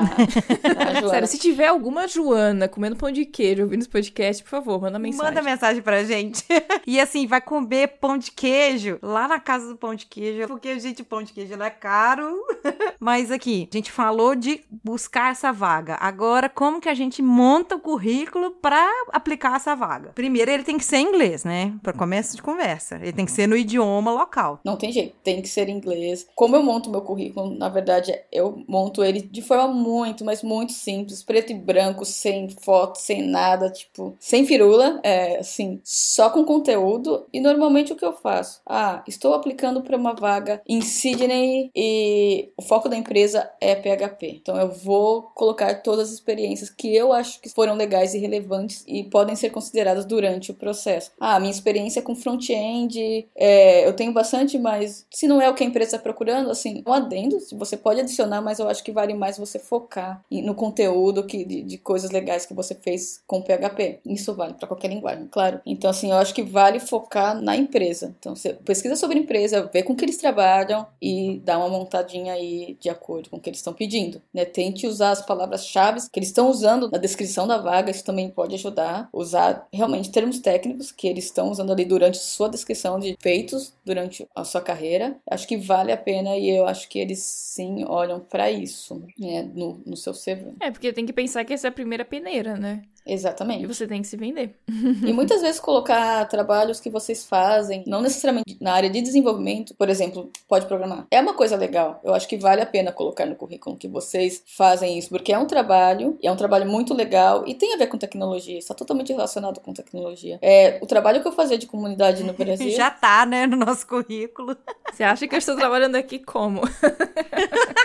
Dá, 0.74 0.94
Joana. 1.00 1.09
Sério, 1.11 1.28
se 1.28 1.38
tiver 1.38 1.66
alguma 1.66 2.06
Joana 2.06 2.68
comendo 2.68 2.96
pão 2.96 3.11
de 3.11 3.24
queijo 3.26 3.62
ouvindo 3.64 3.80
esse 3.80 3.88
podcast, 3.88 4.42
por 4.42 4.50
favor, 4.50 4.80
manda 4.80 4.98
mensagem. 4.98 5.24
Manda 5.26 5.42
mensagem 5.42 5.83
pra 5.83 6.04
gente. 6.04 6.44
e 6.87 7.00
assim, 7.00 7.09
vai 7.26 7.40
comer 7.40 7.98
pão 8.00 8.16
de 8.16 8.30
queijo 8.30 8.98
lá 9.02 9.28
na 9.28 9.38
casa 9.38 9.68
do 9.68 9.76
pão 9.76 9.94
de 9.94 10.06
queijo, 10.06 10.46
porque, 10.48 10.78
gente, 10.78 11.02
pão 11.02 11.22
de 11.22 11.32
queijo 11.32 11.54
é 11.60 11.70
caro. 11.70 12.34
Mas 12.98 13.30
aqui, 13.30 13.68
a 13.72 13.76
gente 13.76 13.90
falou 13.90 14.34
de 14.34 14.60
buscar 14.84 15.32
essa 15.32 15.52
vaga. 15.52 15.96
Agora, 16.00 16.48
como 16.48 16.80
que 16.80 16.88
a 16.88 16.94
gente 16.94 17.22
monta 17.22 17.76
o 17.76 17.80
currículo 17.80 18.50
pra 18.52 18.86
aplicar 19.12 19.56
essa 19.56 19.74
vaga? 19.74 20.10
Primeiro, 20.14 20.50
ele 20.50 20.62
tem 20.62 20.78
que 20.78 20.84
ser 20.84 20.98
inglês, 20.98 21.44
né? 21.44 21.74
Pra 21.82 21.92
começo 21.92 22.36
de 22.36 22.42
conversa. 22.42 22.96
Ele 22.96 23.12
tem 23.12 23.24
que 23.24 23.32
ser 23.32 23.46
no 23.46 23.56
idioma 23.56 24.12
local. 24.12 24.60
Não 24.64 24.76
tem 24.76 24.92
jeito, 24.92 25.16
tem 25.22 25.40
que 25.40 25.48
ser 25.48 25.68
inglês. 25.68 26.26
Como 26.34 26.56
eu 26.56 26.62
monto 26.62 26.90
meu 26.90 27.02
currículo, 27.02 27.54
na 27.56 27.68
verdade, 27.68 28.14
eu 28.30 28.62
monto 28.68 29.02
ele 29.02 29.22
de 29.22 29.42
forma 29.42 29.68
muito, 29.68 30.24
mas 30.24 30.42
muito 30.42 30.72
simples, 30.72 31.22
preto 31.22 31.52
e 31.52 31.54
branco, 31.54 32.04
sem 32.04 32.48
foto, 32.48 32.96
sem 32.96 33.22
nada, 33.22 33.70
tipo, 33.70 34.16
sem 34.18 34.46
firula, 34.46 35.00
é 35.02 35.38
assim, 35.38 35.80
só 35.84 36.30
com 36.30 36.44
conteúdo. 36.44 36.99
E 37.32 37.40
normalmente 37.40 37.92
o 37.92 37.96
que 37.96 38.04
eu 38.04 38.12
faço? 38.12 38.60
Ah, 38.66 39.02
estou 39.06 39.34
aplicando 39.34 39.82
para 39.82 39.96
uma 39.96 40.14
vaga 40.14 40.60
em 40.68 40.80
Sydney 40.80 41.70
e 41.74 42.50
o 42.56 42.62
foco 42.62 42.88
da 42.88 42.96
empresa 42.96 43.50
é 43.60 43.74
PHP. 43.74 44.40
Então 44.40 44.56
eu 44.56 44.70
vou 44.70 45.22
colocar 45.34 45.82
todas 45.82 46.08
as 46.08 46.14
experiências 46.14 46.70
que 46.70 46.94
eu 46.94 47.12
acho 47.12 47.40
que 47.40 47.48
foram 47.48 47.74
legais 47.74 48.14
e 48.14 48.18
relevantes 48.18 48.84
e 48.86 49.04
podem 49.04 49.36
ser 49.36 49.50
consideradas 49.50 50.04
durante 50.04 50.50
o 50.50 50.54
processo. 50.54 51.12
Ah, 51.20 51.38
minha 51.38 51.50
experiência 51.50 52.02
com 52.02 52.14
front-end, 52.14 53.28
é, 53.36 53.86
eu 53.86 53.94
tenho 53.94 54.12
bastante, 54.12 54.58
mas 54.58 55.06
se 55.10 55.28
não 55.28 55.40
é 55.40 55.48
o 55.48 55.54
que 55.54 55.62
a 55.62 55.66
empresa 55.66 55.96
está 55.96 55.98
procurando, 55.98 56.50
assim, 56.50 56.82
um 56.86 56.92
adendo, 56.92 57.38
você 57.52 57.76
pode 57.76 58.00
adicionar 58.00 58.40
mas 58.40 58.58
eu 58.58 58.68
acho 58.68 58.82
que 58.82 58.92
vale 58.92 59.14
mais 59.14 59.38
você 59.38 59.58
focar 59.58 60.22
no 60.30 60.54
conteúdo 60.54 61.24
que, 61.24 61.44
de, 61.44 61.62
de 61.62 61.78
coisas 61.78 62.10
legais 62.10 62.46
que 62.46 62.54
você 62.54 62.74
fez 62.74 63.22
com 63.26 63.42
PHP. 63.42 64.00
Isso 64.06 64.34
vale 64.34 64.54
para 64.54 64.68
qualquer 64.68 64.88
linguagem, 64.88 65.28
claro. 65.30 65.60
Então, 65.64 65.90
assim, 65.90 66.10
eu 66.10 66.16
acho 66.16 66.34
que 66.34 66.42
vale 66.42 66.80
focar 66.90 67.40
na 67.40 67.57
empresa. 67.57 68.14
Então, 68.18 68.35
você 68.35 68.53
pesquisa 68.53 68.96
sobre 68.96 69.18
a 69.18 69.22
empresa, 69.22 69.70
vê 69.72 69.83
com 69.83 69.94
que 69.94 70.05
eles 70.05 70.16
trabalham 70.16 70.87
e 71.00 71.40
dá 71.44 71.57
uma 71.57 71.68
montadinha 71.68 72.33
aí 72.33 72.76
de 72.81 72.90
acordo 72.90 73.31
com 73.31 73.37
o 73.37 73.40
que 73.40 73.48
eles 73.48 73.61
estão 73.61 73.72
pedindo. 73.72 74.20
Né? 74.35 74.44
Tente 74.44 74.87
usar 74.87 75.11
as 75.11 75.24
palavras-chave 75.24 76.00
que 76.11 76.18
eles 76.18 76.29
estão 76.29 76.50
usando 76.50 76.90
na 76.90 76.98
descrição 76.98 77.46
da 77.46 77.59
vaga, 77.59 77.90
isso 77.90 78.05
também 78.05 78.29
pode 78.29 78.57
ajudar. 78.57 79.09
Usar 79.12 79.68
realmente 79.72 80.11
termos 80.11 80.40
técnicos 80.40 80.90
que 80.90 81.07
eles 81.07 81.26
estão 81.26 81.50
usando 81.50 81.72
ali 81.72 81.85
durante 81.85 82.18
sua 82.18 82.48
descrição 82.48 82.98
de 82.98 83.16
feitos 83.20 83.72
durante 83.85 84.26
a 84.35 84.44
sua 84.44 84.61
carreira. 84.61 85.16
Acho 85.31 85.46
que 85.46 85.57
vale 85.57 85.92
a 85.92 85.96
pena 85.96 86.37
e 86.37 86.50
eu 86.50 86.66
acho 86.66 86.88
que 86.88 86.98
eles 86.98 87.20
sim 87.22 87.85
olham 87.85 88.18
para 88.18 88.50
isso 88.50 89.03
né? 89.18 89.48
no, 89.55 89.81
no 89.87 89.96
seu 89.96 90.12
CV. 90.12 90.55
É, 90.59 90.70
porque 90.70 90.92
tem 90.92 91.07
que 91.07 91.12
pensar 91.12 91.44
que 91.44 91.53
essa 91.53 91.68
é 91.68 91.70
a 91.70 91.72
primeira 91.72 92.05
peneira, 92.05 92.57
né? 92.57 92.83
E 93.10 93.14
Exatamente. 93.14 93.66
você 93.66 93.88
tem 93.88 94.00
que 94.00 94.06
se 94.06 94.16
vender. 94.16 94.54
E 95.00 95.12
muitas 95.12 95.40
vezes 95.40 95.58
colocar 95.58 96.24
trabalhos 96.26 96.78
que 96.78 96.90
vocês 96.90 97.24
fazem, 97.24 97.82
não 97.86 98.00
necessariamente 98.02 98.56
na 98.60 98.72
área 98.72 98.88
de 98.88 99.00
desenvolvimento, 99.00 99.74
por 99.74 99.88
exemplo, 99.88 100.30
pode 100.46 100.66
programar. 100.66 101.06
É 101.10 101.20
uma 101.20 101.34
coisa 101.34 101.56
legal. 101.56 102.00
Eu 102.04 102.14
acho 102.14 102.28
que 102.28 102.36
vale 102.36 102.60
a 102.60 102.66
pena 102.66 102.92
colocar 102.92 103.24
no 103.26 103.34
currículo 103.34 103.76
que 103.76 103.88
vocês 103.88 104.42
fazem 104.46 104.98
isso, 104.98 105.08
porque 105.08 105.32
é 105.32 105.38
um 105.38 105.46
trabalho, 105.46 106.18
e 106.22 106.28
é 106.28 106.32
um 106.32 106.36
trabalho 106.36 106.70
muito 106.70 106.94
legal 106.94 107.44
e 107.46 107.54
tem 107.54 107.74
a 107.74 107.76
ver 107.76 107.86
com 107.86 107.96
tecnologia, 107.96 108.58
está 108.58 108.74
totalmente 108.74 109.12
relacionado 109.12 109.58
com 109.60 109.72
tecnologia. 109.72 110.38
É, 110.42 110.78
o 110.82 110.86
trabalho 110.86 111.22
que 111.22 111.28
eu 111.28 111.32
fazia 111.32 111.58
de 111.58 111.66
comunidade 111.66 112.22
no 112.22 112.34
Brasil. 112.34 112.70
Já 112.76 112.90
tá, 112.90 113.24
né, 113.26 113.46
no 113.46 113.56
nosso 113.56 113.86
currículo. 113.86 114.56
Você 114.92 115.02
acha 115.02 115.26
que 115.26 115.34
eu 115.34 115.38
estou 115.38 115.56
trabalhando 115.56 115.96
aqui 115.96 116.18
como? 116.18 116.60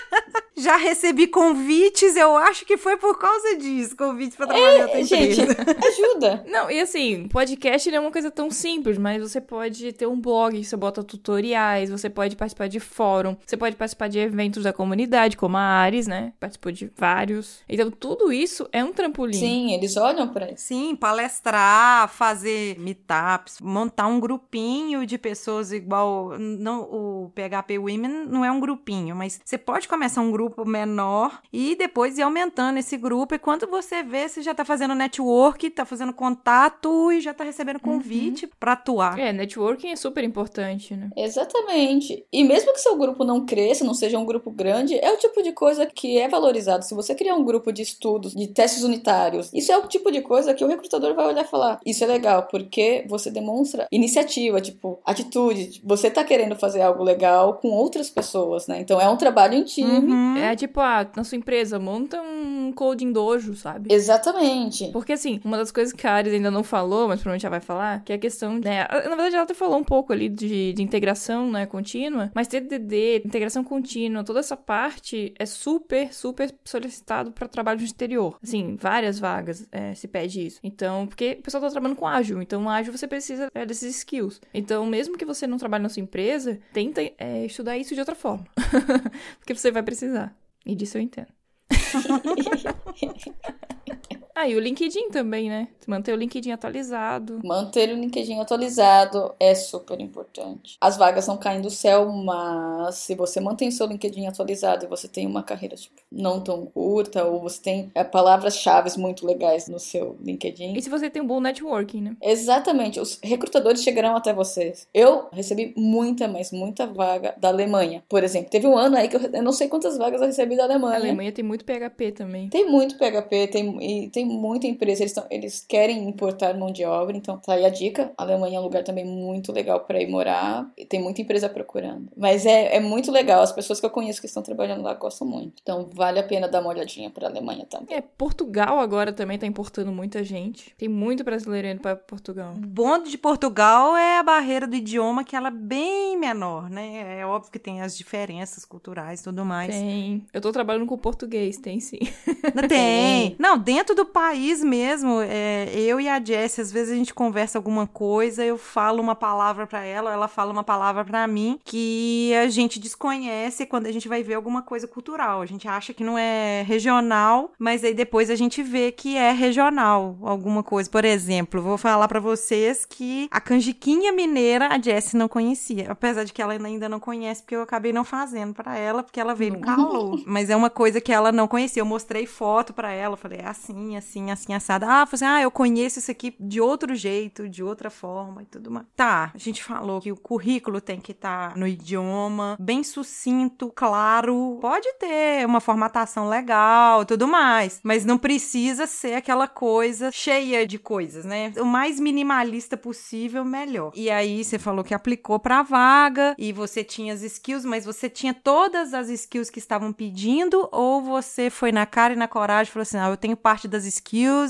Já 0.58 0.78
recebi 0.78 1.28
convites, 1.28 2.16
eu 2.16 2.38
acho 2.38 2.66
que 2.66 2.78
foi 2.78 2.96
por 2.98 3.18
causa 3.20 3.58
disso, 3.58 3.96
convites 3.96 4.38
pra 4.38 4.48
trabalhar 4.48 4.78
em 4.78 4.82
outra 4.84 5.00
É, 5.00 5.04
gente, 5.04 5.42
empresa. 5.42 5.66
ajuda. 5.88 6.46
Não, 6.48 6.72
e 6.72 6.80
assim, 6.80 7.28
podcast 7.28 7.90
não 7.92 7.98
é 7.98 8.00
uma 8.02 8.12
coisa 8.12 8.32
tão 8.32 8.50
simples, 8.50 8.98
mas 8.98 9.22
você 9.22 9.42
pode 9.42 9.92
ter 9.94 10.08
um 10.08 10.20
blog, 10.20 10.64
você 10.64 10.78
bota 10.78 11.04
tutoriais, 11.04 11.90
você 11.90 12.10
pode 12.10 12.36
participar 12.38 12.68
de 12.70 12.80
fórum, 12.80 13.36
você 13.46 13.58
pode 13.58 13.76
participar 13.76 14.08
de 14.08 14.20
eventos 14.20 14.64
da 14.64 14.72
comunidade, 14.72 15.36
como 15.36 15.58
a 15.58 15.62
Ares, 15.62 16.08
né? 16.08 16.32
Participou 16.40 16.72
de 16.72 16.90
vários. 16.96 17.60
Então, 17.68 17.92
tudo 17.92 18.32
isso 18.32 18.68
é 18.72 18.84
um 18.84 18.94
trampolim. 18.94 19.34
Sim, 19.38 19.74
eles 19.74 19.98
olham 19.98 20.28
para 20.30 20.52
isso. 20.52 20.68
Sim, 20.68 20.96
palestrar, 20.96 22.08
fazer 22.10 22.80
meetups, 22.80 23.60
montar 23.62 24.08
um 24.08 24.20
grupinho 24.20 25.06
de 25.06 25.18
pessoas 25.18 25.72
igual. 25.72 26.38
Não, 26.40 26.82
o 26.84 27.32
PHP 27.36 27.78
Women 27.78 28.26
não 28.30 28.46
é 28.46 28.52
um 28.52 28.60
grupinho, 28.60 29.16
mas 29.16 29.40
você 29.44 29.58
pode 29.58 29.88
começar 29.88 30.22
um 30.22 30.32
grupo 30.32 30.45
menor 30.66 31.42
e 31.52 31.76
depois 31.76 32.18
ir 32.18 32.22
aumentando 32.22 32.78
esse 32.78 32.98
grupo. 32.98 33.36
E 33.36 33.40
quando 33.40 33.68
você 33.68 34.04
vê, 34.04 34.28
você 34.28 34.42
já 34.42 34.54
tá 34.54 34.66
fazendo 34.66 34.96
network, 34.96 35.70
tá 35.70 35.86
fazendo 35.86 36.14
contato 36.14 37.12
e 37.12 37.22
já 37.22 37.34
tá 37.34 37.44
recebendo 37.44 37.80
convite 37.80 38.50
pra 38.60 38.74
atuar. 38.74 39.18
É, 39.20 39.32
networking 39.32 39.90
é 39.90 39.96
super 39.96 40.24
importante, 40.24 40.96
né? 40.96 41.10
Exatamente. 41.16 42.26
E 42.32 42.44
mesmo 42.44 42.74
que 42.74 42.80
seu 42.80 42.98
grupo 42.98 43.24
não 43.24 43.46
cresça, 43.46 43.84
não 43.84 43.94
seja 43.94 44.18
um 44.18 44.26
grupo 44.26 44.52
grande, 44.52 44.98
é 45.00 45.12
o 45.12 45.18
tipo 45.18 45.42
de 45.42 45.52
coisa 45.52 45.86
que 45.86 46.18
é 46.18 46.28
valorizado. 46.28 46.86
Se 46.86 46.94
você 46.94 47.16
criar 47.16 47.36
um 47.36 47.44
grupo 47.44 47.72
de 47.72 47.82
estudos, 47.82 48.34
de 48.34 48.48
testes 48.48 48.84
unitários, 48.84 49.50
isso 49.54 49.72
é 49.72 49.78
o 49.78 49.88
tipo 49.88 50.12
de 50.12 50.22
coisa 50.22 50.54
que 50.54 50.64
o 50.64 50.68
recrutador 50.68 51.14
vai 51.14 51.28
olhar 51.28 51.44
e 51.44 51.48
falar: 51.48 51.80
Isso 51.86 52.04
é 52.04 52.08
legal, 52.08 52.44
porque 52.44 53.06
você 53.08 53.32
demonstra 53.32 53.88
iniciativa, 53.92 54.62
tipo, 54.62 55.00
atitude. 55.06 55.82
Você 55.84 56.10
tá 56.10 56.24
querendo 56.24 56.56
fazer 56.56 56.82
algo 56.82 57.04
legal 57.04 57.56
com 57.56 57.70
outras 57.70 58.10
pessoas, 58.10 58.68
né? 58.68 58.80
Então 58.80 59.00
é 59.00 59.10
um 59.10 59.18
trabalho 59.18 59.56
em 59.56 59.64
time. 59.64 60.12
Uhum. 60.12 60.35
É 60.40 60.56
tipo, 60.56 60.80
ah, 60.80 61.08
na 61.16 61.24
sua 61.24 61.38
empresa, 61.38 61.80
monta 61.80 62.22
um 62.22 62.72
coding 62.74 63.12
dojo, 63.12 63.56
sabe? 63.56 63.94
Exatamente. 63.94 64.90
Porque, 64.92 65.14
assim, 65.14 65.40
uma 65.44 65.58
das 65.58 65.72
coisas 65.72 65.94
que 65.94 66.06
a 66.06 66.14
Ares 66.14 66.34
ainda 66.34 66.52
não 66.52 66.64
falou, 66.64 67.08
mas 67.08 67.20
provavelmente 67.20 67.44
já 67.44 67.50
vai 67.50 67.60
falar, 67.60 68.04
que 68.04 68.12
é 68.12 68.16
a 68.16 68.20
questão, 68.20 68.60
né? 68.60 68.88
Na 68.90 69.16
verdade, 69.16 69.36
ela 69.36 69.44
até 69.44 69.54
falou 69.54 69.78
um 69.78 69.84
pouco 69.84 70.14
ali 70.14 70.30
de, 70.30 70.74
de 70.74 70.82
integração, 70.82 71.52
né, 71.52 71.66
contínua, 71.66 72.32
mas 72.34 72.48
TDD, 72.48 73.24
integração 73.26 73.64
contínua, 73.64 74.24
toda 74.24 74.40
essa 74.40 74.58
parte 74.58 75.34
é 75.38 75.46
super, 75.46 76.14
super 76.14 76.54
solicitado 76.64 77.32
para 77.32 77.48
trabalho 77.48 77.80
no 77.80 77.86
exterior. 77.86 78.38
Assim, 78.42 78.76
várias 78.76 79.20
vagas 79.20 79.68
é, 79.72 79.94
se 79.94 80.08
pede 80.08 80.46
isso. 80.46 80.60
Então, 80.64 81.08
porque 81.08 81.38
o 81.40 81.44
pessoal 81.44 81.62
tá 81.62 81.70
trabalhando 81.70 81.98
com 81.98 82.08
ágil, 82.08 82.42
então 82.42 82.70
ágil 82.70 82.96
você 82.96 83.08
precisa 83.08 83.50
é, 83.54 83.66
desses 83.66 83.96
skills. 83.98 84.42
Então, 84.54 84.86
mesmo 84.86 85.18
que 85.18 85.26
você 85.26 85.48
não 85.48 85.58
trabalhe 85.58 85.84
na 85.84 85.90
sua 85.90 86.02
empresa, 86.02 86.60
tenta 86.74 87.02
é, 87.18 87.46
estudar 87.46 87.78
isso 87.78 87.94
de 87.94 88.00
outra 88.00 88.16
forma. 88.16 88.46
porque 89.40 89.54
você 89.54 89.72
vai 89.72 89.84
precisar. 89.84 90.25
E 90.66 90.76
disso 90.76 90.98
eu 90.98 91.02
entendo. 91.02 91.32
Ah, 94.38 94.50
e 94.50 94.56
o 94.56 94.60
LinkedIn 94.60 95.10
também, 95.12 95.48
né? 95.48 95.70
Manter 95.88 96.12
o 96.12 96.18
LinkedIn 96.18 96.52
atualizado. 96.52 97.40
Manter 97.42 97.90
o 97.90 97.96
LinkedIn 97.96 98.38
atualizado 98.42 99.34
é 99.40 99.56
super 99.56 100.02
importante. 100.02 100.76
As 100.82 100.98
vagas 100.98 101.26
não 101.26 101.38
caem 101.38 101.62
do 101.62 101.70
céu, 101.70 102.12
mas 102.12 102.96
se 102.96 103.16
você 103.16 103.40
mantém 103.40 103.72
seu 103.72 103.88
LinkedIn 103.88 104.28
atualizado 104.28 104.86
e 104.86 104.90
você 104.90 105.08
tem 105.08 105.26
uma 105.26 105.42
carreira 105.42 105.78
tipo, 105.78 105.96
não 106.12 106.42
tão 106.42 106.66
curta, 106.66 107.24
ou 107.24 107.40
você 107.40 107.62
tem 107.62 107.92
é, 107.96 108.04
palavras-chave 108.04 109.00
muito 109.00 109.26
legais 109.26 109.70
no 109.70 109.80
seu 109.80 110.18
LinkedIn. 110.22 110.74
E 110.76 110.82
se 110.82 110.90
você 110.90 111.10
tem 111.10 111.22
um 111.22 111.28
bom 111.28 111.40
networking, 111.40 112.02
né? 112.02 112.18
Exatamente, 112.22 113.00
os 113.00 113.18
recrutadores 113.24 113.82
chegarão 113.82 114.18
até 114.18 114.34
vocês. 114.34 114.86
Eu 114.94 115.30
recebi 115.32 115.74
muita, 115.78 116.28
mas 116.28 116.52
muita 116.52 116.86
vaga 116.86 117.34
da 117.38 117.48
Alemanha, 117.48 118.04
por 118.10 118.22
exemplo. 118.22 118.50
Teve 118.50 118.68
um 118.68 118.78
ano 118.78 118.98
aí 118.98 119.08
que 119.08 119.16
eu, 119.16 119.22
eu 119.22 119.44
não 119.44 119.54
sei 119.54 119.70
quantas 119.70 119.98
vagas 119.98 120.20
eu 120.20 120.28
recebi 120.28 120.58
da 120.58 120.64
A 120.64 120.66
Alemanha. 120.66 120.98
Alemanha 120.98 121.32
tem 121.32 121.46
muito 121.46 121.64
PHP 121.64 122.12
também. 122.12 122.50
Tem 122.50 122.70
muito 122.70 122.98
PHP, 122.98 123.48
tem, 123.48 124.06
e 124.06 124.10
tem 124.10 124.25
muita 124.26 124.68
empresa, 124.68 125.04
eles, 125.04 125.14
tão, 125.14 125.26
eles 125.30 125.66
querem 125.68 126.08
importar 126.08 126.58
mão 126.58 126.72
de 126.72 126.84
obra, 126.84 127.16
então 127.16 127.38
tá 127.38 127.54
aí 127.54 127.66
a 127.66 127.70
dica. 127.70 128.12
A 128.18 128.24
Alemanha 128.24 128.58
é 128.58 128.60
um 128.60 128.64
lugar 128.64 128.84
também 128.84 129.06
muito 129.06 129.52
legal 129.52 129.82
para 129.82 130.02
ir 130.02 130.10
morar, 130.10 130.70
e 130.78 130.86
tem 130.86 131.02
muita 131.02 131.22
empresa 131.22 131.48
procurando. 131.48 132.10
Mas 132.16 132.46
é, 132.46 132.76
é 132.76 132.80
muito 132.80 133.12
legal, 133.12 133.42
as 133.42 133.52
pessoas 133.52 133.80
que 133.80 133.86
eu 133.86 133.90
conheço 133.90 134.20
que 134.20 134.28
estão 134.28 134.44
trabalhando 134.44 134.82
lá 134.82 134.94
gostam 134.94 135.28
muito. 135.28 135.54
Então 135.62 135.90
vale 135.94 136.20
a 136.20 136.24
pena 136.24 136.48
dar 136.48 136.62
uma 136.62 136.70
olhadinha 136.70 137.10
pra 137.10 137.28
Alemanha 137.28 137.66
também. 137.70 137.96
É, 137.96 138.02
Portugal 138.02 138.80
agora 138.80 139.14
também 139.14 139.38
tá 139.38 139.46
importando 139.46 139.92
muita 139.92 140.24
gente. 140.24 140.74
Tem 140.78 140.90
muito 140.90 141.24
brasileiro 141.24 141.68
indo 141.68 141.82
pra 141.82 141.96
Portugal. 141.96 142.54
O 142.56 142.68
bom 142.68 143.02
de 143.02 143.18
Portugal 143.18 143.96
é 143.96 144.20
a 144.20 144.24
barreira 144.24 144.68
do 144.68 144.76
idioma, 144.76 145.24
que 145.24 145.36
ela 145.36 145.50
é 145.50 145.52
bem 145.52 146.18
menor, 146.18 146.70
né? 146.70 147.20
É 147.20 147.26
óbvio 147.26 147.52
que 147.52 147.60
tem 147.60 147.82
as 147.82 147.98
diferenças 147.98 148.66
culturais 148.66 149.22
e 149.22 149.24
tudo 149.24 149.46
mais. 149.46 149.74
Tem. 149.76 150.26
Eu 150.34 150.42
tô 150.42 150.52
trabalhando 150.52 150.86
com 150.86 150.98
português, 150.98 151.58
tem 151.58 151.80
sim. 151.80 152.00
Tem. 152.68 153.36
Não, 153.40 153.58
dentro 153.58 153.96
do 153.96 154.06
país 154.16 154.64
mesmo, 154.64 155.20
é, 155.20 155.70
eu 155.76 156.00
e 156.00 156.08
a 156.08 156.24
Jessie, 156.24 156.62
às 156.62 156.72
vezes 156.72 156.94
a 156.94 156.96
gente 156.96 157.14
conversa 157.14 157.60
alguma 157.60 157.86
coisa, 157.86 158.46
eu 158.46 158.58
falo 158.58 159.02
uma 159.02 159.14
palavra 159.14 159.68
pra 159.68 159.84
ela, 159.84 160.14
ela 160.14 160.30
fala 160.30 160.54
uma 160.54 160.64
palavra 160.64 161.04
pra 161.04 161.28
mim, 161.28 161.60
que 161.66 162.34
a 162.36 162.48
gente 162.48 162.80
desconhece 162.80 163.66
quando 163.66 163.88
a 163.88 163.92
gente 163.92 164.08
vai 164.08 164.24
ver 164.24 164.36
alguma 164.36 164.62
coisa 164.62 164.88
cultural. 164.88 165.42
A 165.42 165.46
gente 165.46 165.68
acha 165.68 165.94
que 165.94 166.02
não 166.02 166.18
é 166.18 166.62
regional, 166.62 167.52
mas 167.60 167.84
aí 167.84 167.94
depois 167.94 168.30
a 168.30 168.36
gente 168.36 168.64
vê 168.64 168.90
que 168.90 169.18
é 169.18 169.34
regional 169.34 170.18
alguma 170.22 170.64
coisa. 170.64 170.90
Por 170.90 171.04
exemplo, 171.04 171.62
vou 171.62 171.78
falar 171.78 172.08
pra 172.08 172.22
vocês 172.22 172.86
que 172.86 173.28
a 173.30 173.42
canjiquinha 173.42 174.14
mineira 174.14 174.70
a 174.70 174.82
Jessie 174.82 175.18
não 175.18 175.28
conhecia, 175.28 175.92
apesar 175.92 176.24
de 176.24 176.32
que 176.32 176.42
ela 176.42 176.54
ainda 176.54 176.88
não 176.88 177.02
conhece, 177.02 177.42
porque 177.42 177.58
eu 177.58 177.62
acabei 177.62 177.92
não 177.92 178.06
fazendo 178.06 178.54
pra 178.54 178.78
ela, 178.78 179.04
porque 179.04 179.20
ela 179.20 179.36
veio 179.36 179.56
no 179.56 179.60
calor. 179.60 180.24
Mas 180.26 180.50
é 180.50 180.56
uma 180.56 180.70
coisa 180.70 181.02
que 181.02 181.12
ela 181.12 181.34
não 181.34 181.50
conhecia. 181.50 181.82
Eu 181.82 181.86
mostrei 181.86 182.26
foto 182.26 182.74
pra 182.74 182.94
ela, 182.94 183.18
falei, 183.18 183.40
é 183.40 183.48
assim, 183.48 183.98
assim, 184.06 184.32
assim, 184.32 184.54
assada. 184.54 184.88
Ah, 184.88 185.08
assim, 185.12 185.26
ah, 185.26 185.42
eu 185.42 185.52
conheço 185.52 186.00
isso 186.00 186.12
aqui 186.12 186.36
de 186.40 186.62
outro 186.62 186.96
jeito, 186.96 187.50
de 187.50 187.64
outra 187.64 187.90
forma 187.90 188.44
e 188.44 188.46
tudo 188.46 188.70
mais. 188.72 188.86
Tá, 188.96 189.32
a 189.34 189.38
gente 189.38 189.64
falou 189.64 190.00
que 190.00 190.12
o 190.12 190.16
currículo 190.16 190.80
tem 190.80 191.00
que 191.00 191.12
estar 191.12 191.58
no 191.58 191.68
idioma, 191.68 192.56
bem 192.60 192.84
sucinto, 192.84 193.72
claro. 193.76 194.60
Pode 194.62 194.92
ter 195.00 195.46
uma 195.46 195.60
formatação 195.60 196.30
legal 196.30 197.02
e 197.02 197.06
tudo 197.06 197.28
mais, 197.28 197.80
mas 197.84 198.06
não 198.06 198.18
precisa 198.18 198.86
ser 198.86 199.16
aquela 199.16 199.48
coisa 199.48 200.12
cheia 200.12 200.66
de 200.68 200.78
coisas, 200.78 201.26
né? 201.26 201.52
O 201.58 201.66
mais 201.66 202.00
minimalista 202.00 202.78
possível, 202.78 203.44
melhor. 203.44 203.92
E 203.96 204.10
aí 204.10 204.44
você 204.44 204.60
falou 204.60 204.84
que 204.84 204.94
aplicou 204.94 205.40
pra 205.40 205.64
vaga 205.64 206.36
e 206.38 206.54
você 206.54 206.84
tinha 206.84 207.14
as 207.14 207.22
skills, 207.24 207.66
mas 207.66 207.86
você 207.86 208.10
tinha 208.10 208.34
todas 208.34 208.94
as 208.94 209.10
skills 209.10 209.50
que 209.50 209.60
estavam 209.60 209.92
pedindo 209.92 210.68
ou 210.72 211.02
você 211.02 211.50
foi 211.50 211.72
na 211.72 211.86
cara 211.86 212.14
e 212.14 212.18
na 212.18 212.28
coragem 212.28 212.70
e 212.70 212.74
falou 212.74 212.84
assim: 212.84 212.98
"Ah, 212.98 213.10
eu 213.10 213.18
tenho 213.18 213.36
parte 213.36 213.68
das 213.68 213.86
skills 213.86 213.95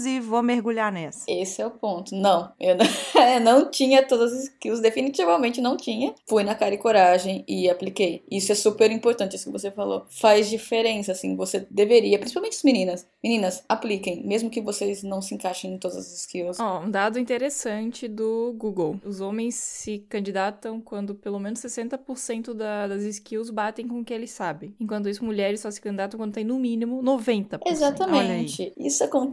e 0.05 0.19
vou 0.19 0.41
mergulhar 0.41 0.91
nessa. 0.91 1.25
Esse 1.27 1.61
é 1.61 1.67
o 1.67 1.71
ponto. 1.71 2.15
Não, 2.15 2.51
eu 2.59 2.75
não, 2.75 2.85
eu 3.35 3.39
não 3.41 3.69
tinha 3.69 4.05
todas 4.05 4.33
as 4.33 4.43
skills, 4.43 4.79
definitivamente 4.79 5.61
não 5.61 5.77
tinha. 5.77 6.13
Fui 6.27 6.43
na 6.43 6.55
cara 6.55 6.75
e 6.75 6.77
coragem 6.77 7.43
e 7.47 7.69
apliquei. 7.69 8.23
Isso 8.29 8.51
é 8.51 8.55
super 8.55 8.91
importante, 8.91 9.35
isso 9.35 9.45
que 9.45 9.51
você 9.51 9.71
falou. 9.71 10.05
Faz 10.09 10.49
diferença, 10.49 11.11
assim, 11.11 11.35
você 11.35 11.65
deveria, 11.69 12.17
principalmente 12.17 12.57
as 12.57 12.63
meninas. 12.63 13.07
Meninas, 13.23 13.63
apliquem, 13.67 14.25
mesmo 14.25 14.49
que 14.49 14.61
vocês 14.61 15.03
não 15.03 15.21
se 15.21 15.35
encaixem 15.35 15.73
em 15.73 15.77
todas 15.77 15.97
as 15.97 16.19
skills. 16.21 16.59
Ó, 16.59 16.81
um 16.81 16.91
dado 16.91 17.19
interessante 17.19 18.07
do 18.07 18.53
Google. 18.57 18.99
Os 19.03 19.21
homens 19.21 19.55
se 19.55 19.99
candidatam 20.09 20.79
quando 20.81 21.15
pelo 21.15 21.39
menos 21.39 21.59
60% 21.59 22.53
da, 22.53 22.87
das 22.87 23.03
skills 23.03 23.49
batem 23.49 23.87
com 23.87 23.99
o 23.99 24.05
que 24.05 24.13
eles 24.13 24.31
sabem. 24.31 24.75
Enquanto 24.79 25.09
isso, 25.09 25.23
mulheres 25.23 25.61
só 25.61 25.71
se 25.71 25.81
candidatam 25.81 26.19
quando 26.19 26.33
tem 26.33 26.43
no 26.43 26.57
mínimo 26.57 27.01
90%. 27.01 27.61
Exatamente. 27.65 28.73
Isso 28.77 29.03
acontece 29.03 29.24